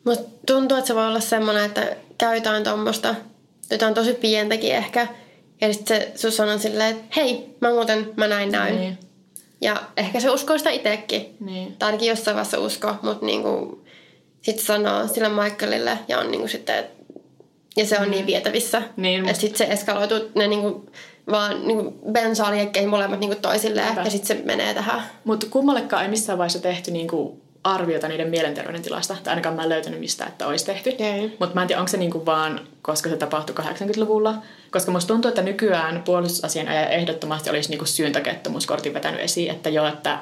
Musta 0.03 0.23
tuntuu, 0.47 0.77
että 0.77 0.87
se 0.87 0.95
voi 0.95 1.07
olla 1.07 1.19
semmoinen, 1.19 1.65
että 1.65 1.95
käy 2.17 2.35
jotain 2.35 2.63
tuommoista, 2.63 3.15
jotain 3.71 3.93
tosi 3.93 4.13
pientäkin 4.13 4.75
ehkä. 4.75 5.07
Ja 5.61 5.73
sitten 5.73 6.01
se 6.01 6.11
Susan 6.15 6.49
on 6.49 6.59
silleen, 6.59 6.95
että 6.95 7.03
hei, 7.15 7.55
mä 7.61 7.69
muuten, 7.69 8.13
mä 8.17 8.27
näin 8.27 8.51
näin. 8.51 8.75
Niin. 8.75 8.97
Ja 9.61 9.81
ehkä 9.97 10.19
se 10.19 10.29
uskoo 10.29 10.57
sitä 10.57 10.69
itsekin. 10.69 11.35
Niin. 11.39 11.75
Tai 11.79 11.87
ainakin 11.87 12.09
jossain 12.09 12.35
vaiheessa 12.35 12.59
usko, 12.59 12.95
mutta 13.01 13.25
niinku, 13.25 13.81
sitten 14.41 14.65
sanoo 14.65 15.07
sille 15.07 15.29
Michaelille 15.29 15.99
ja 16.07 16.19
on 16.19 16.31
niinku 16.31 16.47
sitten, 16.47 16.85
ja 17.77 17.85
se 17.85 17.99
on 17.99 18.05
mm. 18.05 18.11
niin 18.11 18.25
vietävissä. 18.25 18.81
Niin, 18.97 19.29
että 19.29 19.41
sitten 19.41 19.57
se 19.57 19.73
eskaloituu 19.73 20.19
ne 20.35 20.47
niinku, 20.47 20.89
vaan 21.31 21.67
niinku 21.67 22.11
bensaaliekkeihin 22.11 22.89
molemmat 22.89 23.19
niinku 23.19 23.37
toisilleen 23.41 23.91
Hyvä. 23.91 24.01
ja 24.01 24.09
sitten 24.09 24.37
se 24.37 24.43
menee 24.43 24.73
tähän. 24.73 25.01
Mutta 25.23 25.47
kummallekaan 25.49 26.03
ei 26.03 26.09
missään 26.09 26.37
vaiheessa 26.37 26.59
tehty 26.59 26.91
niinku 26.91 27.41
arviota 27.63 28.07
niiden 28.07 28.29
mielenterveyden 28.29 28.81
tilasta. 28.81 29.17
Tai 29.23 29.31
ainakaan 29.31 29.55
mä 29.55 29.63
en 29.63 29.69
löytänyt 29.69 29.99
mistä, 29.99 30.25
että 30.25 30.47
olisi 30.47 30.65
tehty. 30.65 30.91
Mutta 31.39 31.55
mä 31.55 31.61
en 31.61 31.67
tiedä, 31.67 31.81
onko 31.81 31.91
se 31.91 31.97
niinku 31.97 32.25
vaan, 32.25 32.59
koska 32.81 33.09
se 33.09 33.17
tapahtui 33.17 33.55
80-luvulla. 33.55 34.35
Koska 34.71 34.91
musta 34.91 35.07
tuntuu, 35.07 35.29
että 35.29 35.41
nykyään 35.41 36.03
puolustusasianajaja 36.03 36.89
ehdottomasti 36.89 37.49
olisi 37.49 37.69
niinku 37.69 37.85
syyntakettomuuskortin 37.85 38.93
vetänyt 38.93 39.21
esiin, 39.21 39.51
että 39.51 39.69
joo, 39.69 39.87
että 39.87 40.19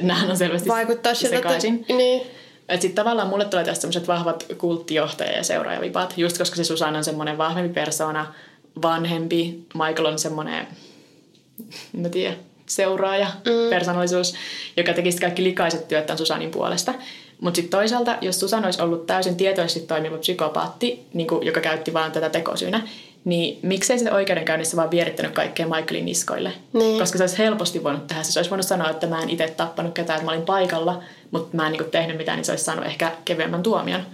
nämä 0.00 0.30
on 0.30 0.36
selvästi 0.36 0.68
Vaikuttaa 0.68 1.14
sekaisin. 1.14 1.74
Että, 1.74 1.94
niin. 1.94 2.22
Että 2.68 2.82
sitten 2.82 3.04
tavallaan 3.04 3.28
mulle 3.28 3.44
tulee 3.44 3.64
tästä 3.64 3.80
sellaiset 3.80 4.08
vahvat 4.08 4.46
kulttijohtaja- 4.56 5.36
ja 5.36 5.42
seuraajavipat, 5.42 6.14
just 6.16 6.38
koska 6.38 6.56
se 6.56 6.64
Susanna 6.64 6.98
on 6.98 7.04
semmoinen 7.04 7.38
vahvempi 7.38 7.74
persona, 7.74 8.34
vanhempi, 8.82 9.66
Michael 9.74 10.06
on 10.06 10.18
semmoinen, 10.18 10.66
en 11.94 12.10
tiedä, 12.10 12.36
seuraaja, 12.74 13.26
mm. 13.26 13.70
persoonallisuus, 13.70 14.34
joka 14.76 14.92
tekisi 14.92 15.20
kaikki 15.20 15.44
likaiset 15.44 15.88
työt 15.88 16.06
tämän 16.06 16.18
Susanin 16.18 16.50
puolesta. 16.50 16.94
Mutta 17.40 17.56
sitten 17.56 17.78
toisaalta, 17.78 18.18
jos 18.20 18.40
Susan 18.40 18.64
olisi 18.64 18.82
ollut 18.82 19.06
täysin 19.06 19.36
tietoisesti 19.36 19.80
toimiva 19.86 20.18
psykopaatti, 20.18 21.06
niin 21.14 21.26
kuin, 21.26 21.46
joka 21.46 21.60
käytti 21.60 21.92
vaan 21.92 22.12
tätä 22.12 22.30
tekosyynä, 22.30 22.82
niin 23.24 23.58
miksei 23.62 23.98
se 23.98 24.12
oikeudenkäynnissä 24.12 24.76
vaan 24.76 24.90
vierittänyt 24.90 25.32
kaikkea 25.32 25.66
Michaelin 25.66 26.04
niskoille? 26.04 26.52
Niin. 26.72 26.98
Koska 26.98 27.18
se 27.18 27.24
olisi 27.24 27.38
helposti 27.38 27.84
voinut 27.84 28.06
tehdä. 28.06 28.22
Se 28.22 28.38
olisi 28.38 28.50
voinut 28.50 28.66
sanoa, 28.66 28.90
että 28.90 29.06
mä 29.06 29.22
en 29.22 29.30
itse 29.30 29.54
tappanut 29.56 29.94
ketään, 29.94 30.16
että 30.16 30.26
mä 30.26 30.32
olin 30.32 30.46
paikalla, 30.46 31.02
mutta 31.30 31.56
mä 31.56 31.66
en 31.66 31.72
niin 31.72 31.90
tehnyt 31.90 32.16
mitään, 32.16 32.38
niin 32.38 32.44
se 32.44 32.52
olisi 32.52 32.64
saanut 32.64 32.86
ehkä 32.86 33.12
kevyemmän 33.24 33.62
tuomion. 33.62 34.06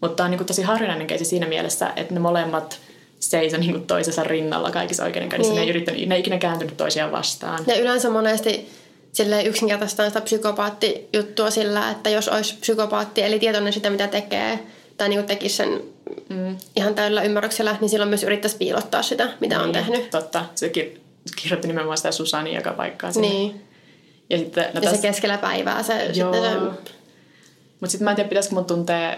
Mutta 0.00 0.16
tämä 0.16 0.24
on 0.24 0.30
niin 0.30 0.46
tosi 0.46 0.62
harvinainen 0.62 1.06
keisi 1.06 1.24
siinä 1.24 1.46
mielessä, 1.46 1.92
että 1.96 2.14
ne 2.14 2.20
molemmat 2.20 2.80
seisoi 3.20 3.60
niin 3.60 3.86
toisensa 3.86 4.24
rinnalla 4.24 4.70
kaikissa 4.70 5.04
oikeudenkäynnissä. 5.04 5.54
Niin. 5.54 5.60
Ne, 5.60 5.64
ei 5.64 5.70
yrittänyt, 5.70 6.08
ne 6.08 6.14
ei 6.14 6.20
ikinä 6.20 6.38
kääntynyt 6.38 6.76
toisiaan 6.76 7.12
vastaan. 7.12 7.64
Ja 7.66 7.76
yleensä 7.80 8.10
monesti 8.10 8.68
sille 9.12 9.42
yksinkertaistaan 9.42 10.10
sitä 10.10 10.20
psykopaattijuttua 10.20 11.50
sillä, 11.50 11.90
että 11.90 12.10
jos 12.10 12.28
olisi 12.28 12.56
psykopaatti, 12.60 13.22
eli 13.22 13.38
tietoinen 13.38 13.72
sitä, 13.72 13.90
mitä 13.90 14.08
tekee, 14.08 14.58
tai 14.96 15.08
niin 15.08 15.24
tekisi 15.24 15.56
sen 15.56 15.82
mm. 16.28 16.56
ihan 16.76 16.94
täydellä 16.94 17.22
ymmärryksellä, 17.22 17.76
niin 17.80 17.88
silloin 17.88 18.08
myös 18.08 18.22
yrittäisi 18.22 18.56
piilottaa 18.56 19.02
sitä, 19.02 19.28
mitä 19.40 19.56
niin, 19.56 19.66
on 19.66 19.72
tehnyt. 19.72 20.10
Totta. 20.10 20.44
Se 20.54 20.68
kirjoitti 21.36 21.68
nimenomaan 21.68 21.96
sitä 21.96 22.12
Susani 22.12 22.54
joka 22.54 22.72
paikkaan 22.72 23.12
sinne. 23.12 23.28
Niin. 23.28 23.64
Ja, 24.30 24.38
sitten, 24.38 24.64
no 24.64 24.70
ja 24.74 24.80
täs... 24.80 24.96
se 25.00 25.02
keskellä 25.02 25.38
päivää 25.38 25.82
se... 25.82 26.04
Joo. 26.04 26.32
Sitten 26.32 26.42
se... 26.42 26.58
Mutta 27.80 27.90
sitten 27.90 28.04
mä 28.04 28.10
en 28.10 28.16
tiedä, 28.16 28.28
pitäisikö 28.28 28.54
mun 28.54 28.64
tuntea 28.64 29.16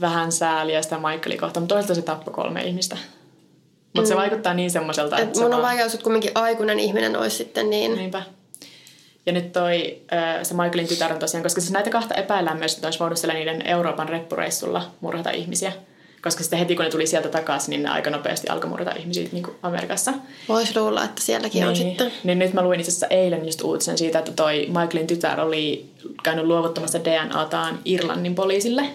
vähän 0.00 0.32
sääliä 0.32 0.82
sitä 0.82 0.96
Michaelia 0.96 1.40
kohtaan, 1.40 1.62
mutta 1.62 1.74
toisaalta 1.74 1.94
se 1.94 2.02
tappoi 2.02 2.34
kolme 2.34 2.62
ihmistä. 2.62 2.96
Mutta 3.92 4.00
mm. 4.00 4.06
se 4.06 4.16
vaikuttaa 4.16 4.54
niin 4.54 4.70
semmoiselta, 4.70 5.18
että... 5.18 5.30
Et 5.30 5.44
mun 5.44 5.54
on 5.54 5.62
vaikea 5.62 5.86
että 5.86 5.98
kumminkin 6.02 6.30
aikuinen 6.34 6.80
ihminen 6.80 7.16
olisi 7.16 7.36
sitten 7.36 7.70
niin... 7.70 7.94
Niinpä. 7.94 8.22
Ja 9.26 9.32
nyt 9.32 9.52
toi, 9.52 9.98
se 10.42 10.54
Michaelin 10.54 10.88
tytär 10.88 11.12
on 11.12 11.18
tosiaan, 11.18 11.42
koska 11.42 11.60
siis 11.60 11.72
näitä 11.72 11.90
kahta 11.90 12.14
epäillään 12.14 12.58
myös, 12.58 12.74
että 12.74 12.86
olisi 12.86 12.98
voinut 12.98 13.18
siellä 13.18 13.34
niiden 13.34 13.66
Euroopan 13.66 14.08
reppureissulla 14.08 14.90
murhata 15.00 15.30
ihmisiä. 15.30 15.72
Koska 16.22 16.42
sitten 16.42 16.58
heti 16.58 16.76
kun 16.76 16.84
ne 16.84 16.90
tuli 16.90 17.06
sieltä 17.06 17.28
takaisin, 17.28 17.70
niin 17.70 17.82
ne 17.82 17.90
aika 17.90 18.10
nopeasti 18.10 18.48
alkoi 18.48 18.70
murhata 18.70 18.96
ihmisiä 18.98 19.28
niin 19.32 19.42
kuin 19.42 19.56
Amerikassa. 19.62 20.12
Voisi 20.48 20.80
luulla, 20.80 21.04
että 21.04 21.22
sielläkin 21.22 21.60
niin, 21.60 21.68
on 21.68 21.76
sitten. 21.76 22.12
Niin 22.24 22.38
nyt 22.38 22.52
mä 22.52 22.62
luin 22.62 22.80
itse 22.80 22.90
asiassa 22.90 23.06
eilen 23.06 23.46
just 23.46 23.62
uutisen 23.62 23.98
siitä, 23.98 24.18
että 24.18 24.32
toi 24.32 24.66
Michaelin 24.66 25.06
tytär 25.06 25.40
oli 25.40 25.90
käynyt 26.22 26.44
luovuttamassa 26.44 27.04
DNAtaan 27.04 27.78
Irlannin 27.84 28.34
poliisille 28.34 28.86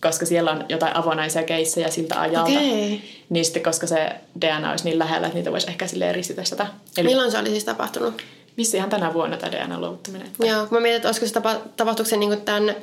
koska 0.00 0.26
siellä 0.26 0.50
on 0.50 0.64
jotain 0.68 0.96
avonaisia 0.96 1.42
keissejä 1.42 1.90
siltä 1.90 2.20
ajalta. 2.20 2.50
Okay. 2.50 2.98
Niin 3.28 3.44
sitten, 3.44 3.62
koska 3.62 3.86
se 3.86 4.12
DNA 4.40 4.70
olisi 4.70 4.84
niin 4.84 4.98
lähellä, 4.98 5.26
että 5.26 5.38
niitä 5.38 5.52
voisi 5.52 5.70
ehkä 5.70 5.86
silleen 5.86 6.14
ristitestä. 6.14 6.66
Eli 6.96 7.08
Milloin 7.08 7.30
se 7.30 7.38
oli 7.38 7.50
siis 7.50 7.64
tapahtunut? 7.64 8.22
Missä 8.56 8.76
ihan 8.76 8.90
tänä 8.90 9.14
vuonna 9.14 9.36
tämä 9.36 9.52
DNA-luovuttaminen. 9.52 10.28
Joo, 10.40 10.66
mä 10.70 10.80
mietin, 10.80 10.96
että 10.96 11.08
olisiko 11.08 11.26
se 11.26 11.32
tapa, 11.32 11.56
tapahtuiko 11.76 12.08
se 12.08 12.16
niin 12.26 12.40
tämän 12.40 12.76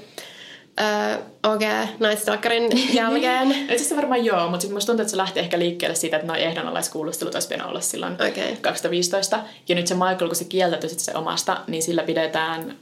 öö, 0.82 1.18
OG 1.44 1.62
Night 2.00 2.22
Stalkerin 2.22 2.94
jälkeen. 2.94 3.52
Itse 3.52 3.76
asiassa 3.76 3.96
varmaan 3.96 4.26
joo, 4.26 4.44
mutta 4.50 4.62
sitten 4.62 4.76
musta 4.76 4.88
tuntuu, 4.88 5.02
että 5.02 5.12
se 5.12 5.18
lähti 5.18 5.40
ehkä 5.40 5.60
liikkeelle 5.60 5.96
siitä, 5.96 6.18
että 6.18 6.28
noin 6.28 6.40
ehdonalaiskuulustelut 6.40 7.34
olisi 7.34 7.48
pitänyt 7.48 7.68
olla 7.68 7.82
silloin 7.82 8.14
Okei. 8.14 8.58
2015. 8.62 9.40
Ja 9.68 9.76
nyt 9.76 9.88
se 9.88 9.94
Michael, 9.94 10.28
kun 10.28 10.36
se 10.36 10.46
kieltäytyi 10.46 10.90
se 10.90 11.12
omasta, 11.16 11.62
niin 11.68 11.84
sillä 11.84 12.04
pidetään 12.04 12.76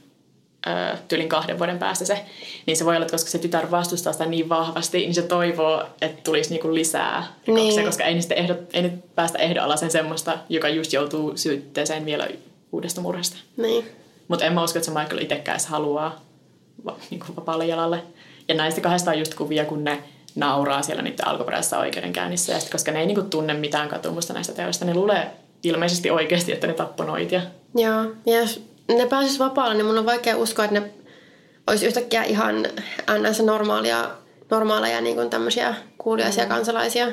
ö, 0.66 0.96
tyylin 1.08 1.28
kahden 1.28 1.58
vuoden 1.58 1.78
päästä 1.78 2.04
se. 2.04 2.24
Niin 2.66 2.76
se 2.76 2.84
voi 2.84 2.96
olla, 2.96 3.04
että 3.06 3.14
koska 3.14 3.30
se 3.30 3.38
tytär 3.38 3.70
vastustaa 3.70 4.12
sitä 4.12 4.26
niin 4.26 4.48
vahvasti, 4.48 4.98
niin 4.98 5.14
se 5.14 5.22
toivoo, 5.22 5.84
että 6.00 6.22
tulisi 6.24 6.50
niinku 6.50 6.74
lisää 6.74 7.26
rikoksia, 7.46 7.76
Niin. 7.76 7.86
koska 7.86 8.04
ei, 8.04 8.14
niistä 8.14 8.34
ehdot, 8.34 8.58
ei 8.72 8.82
nyt 8.82 9.14
päästä 9.14 9.38
ehdonalaisen 9.38 9.90
semmoista, 9.90 10.38
joka 10.48 10.68
just 10.68 10.92
joutuu 10.92 11.32
syytteeseen 11.36 12.04
vielä 12.04 12.28
uudesta 12.72 13.00
murhasta. 13.00 13.36
Niin. 13.56 13.84
Mutta 14.28 14.44
en 14.44 14.52
mä 14.52 14.64
usko, 14.64 14.78
että 14.78 14.92
se 14.92 14.98
Michael 15.00 15.18
itsekään 15.18 15.60
haluaa 15.68 16.20
va, 16.84 16.96
niin 17.10 17.20
kuin 17.20 17.36
vapaalle 17.36 17.66
jalalle. 17.66 18.02
Ja 18.48 18.54
näistä 18.54 18.80
kahdesta 18.80 19.10
on 19.10 19.18
just 19.18 19.34
kuvia, 19.34 19.64
kun 19.64 19.84
ne 19.84 20.02
nauraa 20.34 20.82
siellä 20.82 21.02
niiden 21.02 21.28
alkuperäisessä 21.28 21.78
oikeudenkäynnissä. 21.78 22.52
Ja 22.52 22.60
sit, 22.60 22.70
koska 22.70 22.92
ne 22.92 23.00
ei 23.00 23.06
niin 23.06 23.14
kuin, 23.14 23.30
tunne 23.30 23.54
mitään 23.54 23.88
katumusta 23.88 24.32
näistä 24.32 24.52
teoista, 24.52 24.84
ne 24.84 24.94
luulee 24.94 25.30
ilmeisesti 25.62 26.10
oikeasti, 26.10 26.52
että 26.52 26.66
ne 26.66 26.72
tappoi 26.72 27.06
noitia. 27.06 27.40
Joo. 27.74 28.02
Ja 28.26 28.40
ne 28.88 29.06
pääsis 29.06 29.38
vapaalle, 29.38 29.74
niin 29.74 29.86
mun 29.86 29.98
on 29.98 30.06
vaikea 30.06 30.36
uskoa, 30.36 30.64
että 30.64 30.80
ne 30.80 30.90
olisi 31.66 31.86
yhtäkkiä 31.86 32.22
ihan 32.22 32.62
ns. 33.30 33.40
normaalia, 33.40 34.10
normaaleja 34.50 35.00
niin 35.00 35.16
kuin 35.16 35.30
tämmöisiä 35.30 35.74
kuuliaisia 35.98 36.44
mm. 36.44 36.48
kansalaisia. 36.48 37.08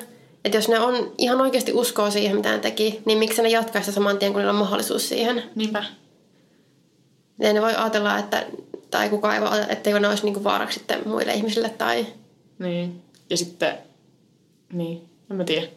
Että 0.46 0.58
jos 0.58 0.70
ne 0.70 0.80
on 0.80 1.14
ihan 1.18 1.42
oikeasti 1.42 1.74
uskoo 1.74 2.12
siihen, 2.12 2.36
mitä 2.36 2.52
ne 2.52 2.60
teki, 2.60 3.02
niin 3.06 3.18
miksi 3.18 3.42
ne 3.42 3.50
jatkaisi 3.50 3.92
saman 3.92 4.18
tien, 4.18 4.32
kun 4.32 4.40
niillä 4.40 4.52
on 4.54 4.60
mahdollisuus 4.60 5.10
siihen? 5.10 5.44
Niinpä. 5.56 5.84
Ja 7.40 7.54
ne 7.54 7.62
voi 7.62 7.76
ajatella, 7.76 8.18
että, 8.18 8.46
tai 8.92 9.10
kukaan 9.10 9.36
ei 9.36 9.42
voi 9.42 9.50
ajatella, 9.50 9.74
etteikö 9.74 10.00
ne 10.00 10.08
olisi 10.08 10.24
niin 10.24 10.34
kuin 10.34 10.44
vaaraksi 10.44 10.80
sitten 10.80 11.02
muille 11.06 11.34
ihmisille 11.34 11.70
tai... 11.70 12.06
Niin. 12.60 13.02
Ja 13.30 13.38
sitten, 13.38 13.78
niin, 14.74 15.10
en 15.32 15.38
mä 15.38 15.44
tiedä. 15.44 15.68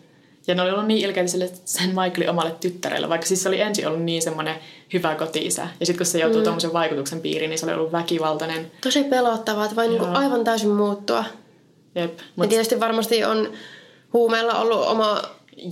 Ja 0.47 0.55
ne 0.55 0.62
oli 0.62 0.70
ollut 0.70 0.86
niin 0.86 1.05
ilkeitä 1.05 1.30
sille 1.30 1.51
sen 1.64 1.88
Michaelin 1.88 2.30
omalle 2.30 2.55
tyttärelle, 2.61 3.09
vaikka 3.09 3.26
siis 3.26 3.42
se 3.42 3.49
oli 3.49 3.61
ensin 3.61 3.88
ollut 3.88 4.03
niin 4.03 4.22
semmoinen 4.22 4.55
hyvä 4.92 5.14
koti-isä. 5.14 5.68
Ja 5.80 5.86
sitten 5.86 5.99
kun 5.99 6.07
se 6.07 6.18
joutuu 6.18 6.38
mm. 6.38 6.44
tuommoisen 6.44 6.72
vaikutuksen 6.72 7.20
piiriin, 7.20 7.49
niin 7.49 7.59
se 7.59 7.66
oli 7.66 7.74
ollut 7.74 7.92
väkivaltainen. 7.92 8.72
Tosi 8.80 9.05
pelottavaa, 9.05 9.64
että 9.64 9.76
voi 9.76 9.88
niin 9.88 9.99
kuin 9.99 10.11
Joo. 10.11 10.18
aivan 10.18 10.44
täysin 10.44 10.70
muuttua. 10.70 11.24
Jep. 11.94 12.18
Ja 12.18 12.24
Mut, 12.36 12.49
tietysti 12.49 12.80
varmasti 12.80 13.24
on 13.24 13.53
huumeilla 14.12 14.55
ollut 14.55 14.86
oma 14.86 15.22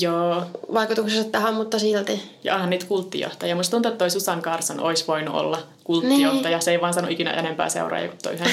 joo, 0.01 0.43
vaikutuksensa 0.75 1.31
tähän, 1.31 1.55
mutta 1.55 1.79
silti. 1.79 2.23
Ja 2.45 2.55
onhan 2.55 2.71
niitä 2.71 2.87
kulttijohtajia. 2.87 3.57
Musta 3.57 3.71
tuntuu, 3.71 3.89
että 3.89 3.99
toi 3.99 4.11
Susan 4.11 4.43
Carson 4.43 4.81
olisi 4.81 5.07
voinut 5.07 5.35
olla 5.35 5.59
kulttijohtaja. 5.85 6.57
Niin. 6.57 6.63
Se 6.63 6.71
ei 6.71 6.81
vaan 6.81 6.95
saanut 6.95 7.13
ikinä 7.13 7.31
enempää 7.31 7.69
seuraajia 7.69 8.09
kuin 8.09 8.19
toi 8.23 8.33
yhden. 8.33 8.51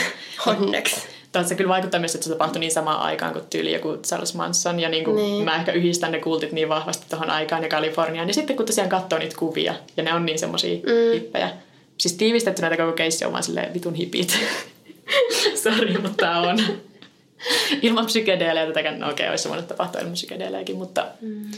Onneksi. 0.47 1.01
Tai 1.31 1.43
se 1.45 1.55
kyllä 1.55 1.69
vaikuttaa 1.69 1.99
myös, 1.99 2.15
että 2.15 2.25
se 2.25 2.31
tapahtui 2.31 2.59
niin 2.59 2.71
samaan 2.71 2.99
aikaan 3.01 3.33
kuin 3.33 3.45
tyyli 3.49 3.73
joku 3.73 3.97
Charles 3.97 4.33
Manson. 4.35 4.79
Ja 4.79 4.89
niin 4.89 5.03
kuin 5.03 5.15
Niin. 5.15 5.45
mä 5.45 5.55
ehkä 5.55 5.71
yhdistän 5.71 6.11
ne 6.11 6.19
kultit 6.19 6.51
niin 6.51 6.69
vahvasti 6.69 7.05
tuohon 7.09 7.29
aikaan 7.29 7.63
ja 7.63 7.69
Kaliforniaan. 7.69 8.27
Ja 8.27 8.33
sitten 8.33 8.55
kun 8.55 8.65
tosiaan 8.65 8.89
katsoo 8.89 9.19
niitä 9.19 9.35
kuvia, 9.37 9.73
ja 9.97 10.03
ne 10.03 10.13
on 10.13 10.25
niin 10.25 10.39
semmosia 10.39 10.75
mm. 10.75 11.13
hippejä. 11.13 11.49
Siis 11.97 12.13
tiivistetty 12.13 12.61
näitä 12.61 12.77
koko 12.77 12.91
keissi 12.91 13.25
on 13.25 13.31
vaan 13.31 13.43
silleen 13.43 13.73
vitun 13.73 13.93
hipit. 13.93 14.39
Sori, 15.63 15.97
mutta 15.97 16.31
on. 16.37 16.59
ilman 17.81 18.05
psykedeelejä 18.05 18.67
tätäkään, 18.67 18.99
no 18.99 19.09
okei, 19.09 19.29
olisi 19.29 19.49
voinut 19.49 19.67
tapahtua 19.67 20.01
ilman 20.01 20.13
psykedeelejäkin, 20.13 20.75
mutta 20.75 21.05
Mm. 21.21 21.51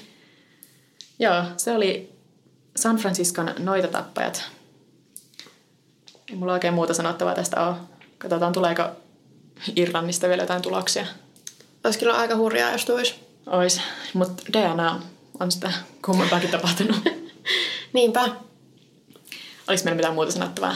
Joo, 1.19 1.43
se 1.57 1.71
oli 1.71 2.09
San 2.75 2.97
Franciscon 2.97 3.51
noitatappajat. 3.59 4.43
Ei 6.29 6.35
mulla 6.35 6.53
oikein 6.53 6.73
muuta 6.73 6.93
sanottavaa 6.93 7.35
tästä 7.35 7.67
ole. 7.67 7.75
Katsotaan, 8.17 8.53
tuleeko 8.53 8.83
Irlannista 9.75 10.29
vielä 10.29 10.43
jotain 10.43 10.61
tuloksia. 10.61 11.05
Olisi 11.83 11.99
kyllä 11.99 12.13
aika 12.13 12.35
hurjaa, 12.35 12.71
jos 12.71 12.85
tuisi. 12.85 13.15
Ois, 13.45 13.81
mutta 14.13 14.43
DNA 14.53 15.01
on 15.39 15.51
sitä 15.51 15.71
kummempaakin 16.05 16.49
tapahtunut. 16.49 16.97
Niinpä. 17.93 18.21
Oliko 19.67 19.83
meillä 19.83 19.95
mitään 19.95 20.13
muuta 20.13 20.31
sanottavaa? 20.31 20.75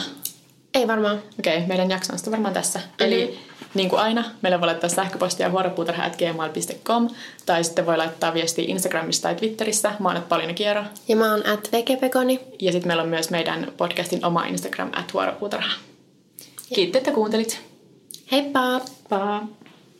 Ei 0.74 0.88
varmaan. 0.88 1.22
Okei, 1.38 1.66
meidän 1.66 1.90
jakso 1.90 2.12
on 2.12 2.18
sitten 2.18 2.32
varmaan 2.32 2.54
tässä. 2.54 2.78
Mm-hmm. 2.78 3.06
Eli 3.06 3.38
niin 3.74 3.88
kuin 3.88 4.00
aina, 4.00 4.24
meille 4.42 4.60
voi 4.60 4.66
laittaa 4.66 4.90
sähköpostia 4.90 5.50
huoropuutarha.gmail.com 5.50 7.08
tai 7.46 7.64
sitten 7.64 7.86
voi 7.86 7.96
laittaa 7.96 8.34
viestiä 8.34 8.64
Instagramissa 8.68 9.22
tai 9.22 9.34
Twitterissä. 9.34 9.92
Mä 10.00 10.08
oon 10.08 10.22
paljon 10.22 10.54
Kiero. 10.54 10.84
Ja 11.08 11.16
mä 11.16 11.30
oon 11.30 11.46
at 11.46 11.68
vegepekoni. 11.72 12.40
Ja 12.58 12.72
sitten 12.72 12.88
meillä 12.88 13.02
on 13.02 13.08
myös 13.08 13.30
meidän 13.30 13.72
podcastin 13.76 14.24
oma 14.24 14.44
Instagram, 14.44 14.90
at 14.92 15.12
huoropuutarha. 15.12 15.72
Kiitti, 16.74 16.98
että 16.98 17.12
kuuntelit. 17.12 17.67
Hey 18.28 18.52
Baba. 18.52 19.48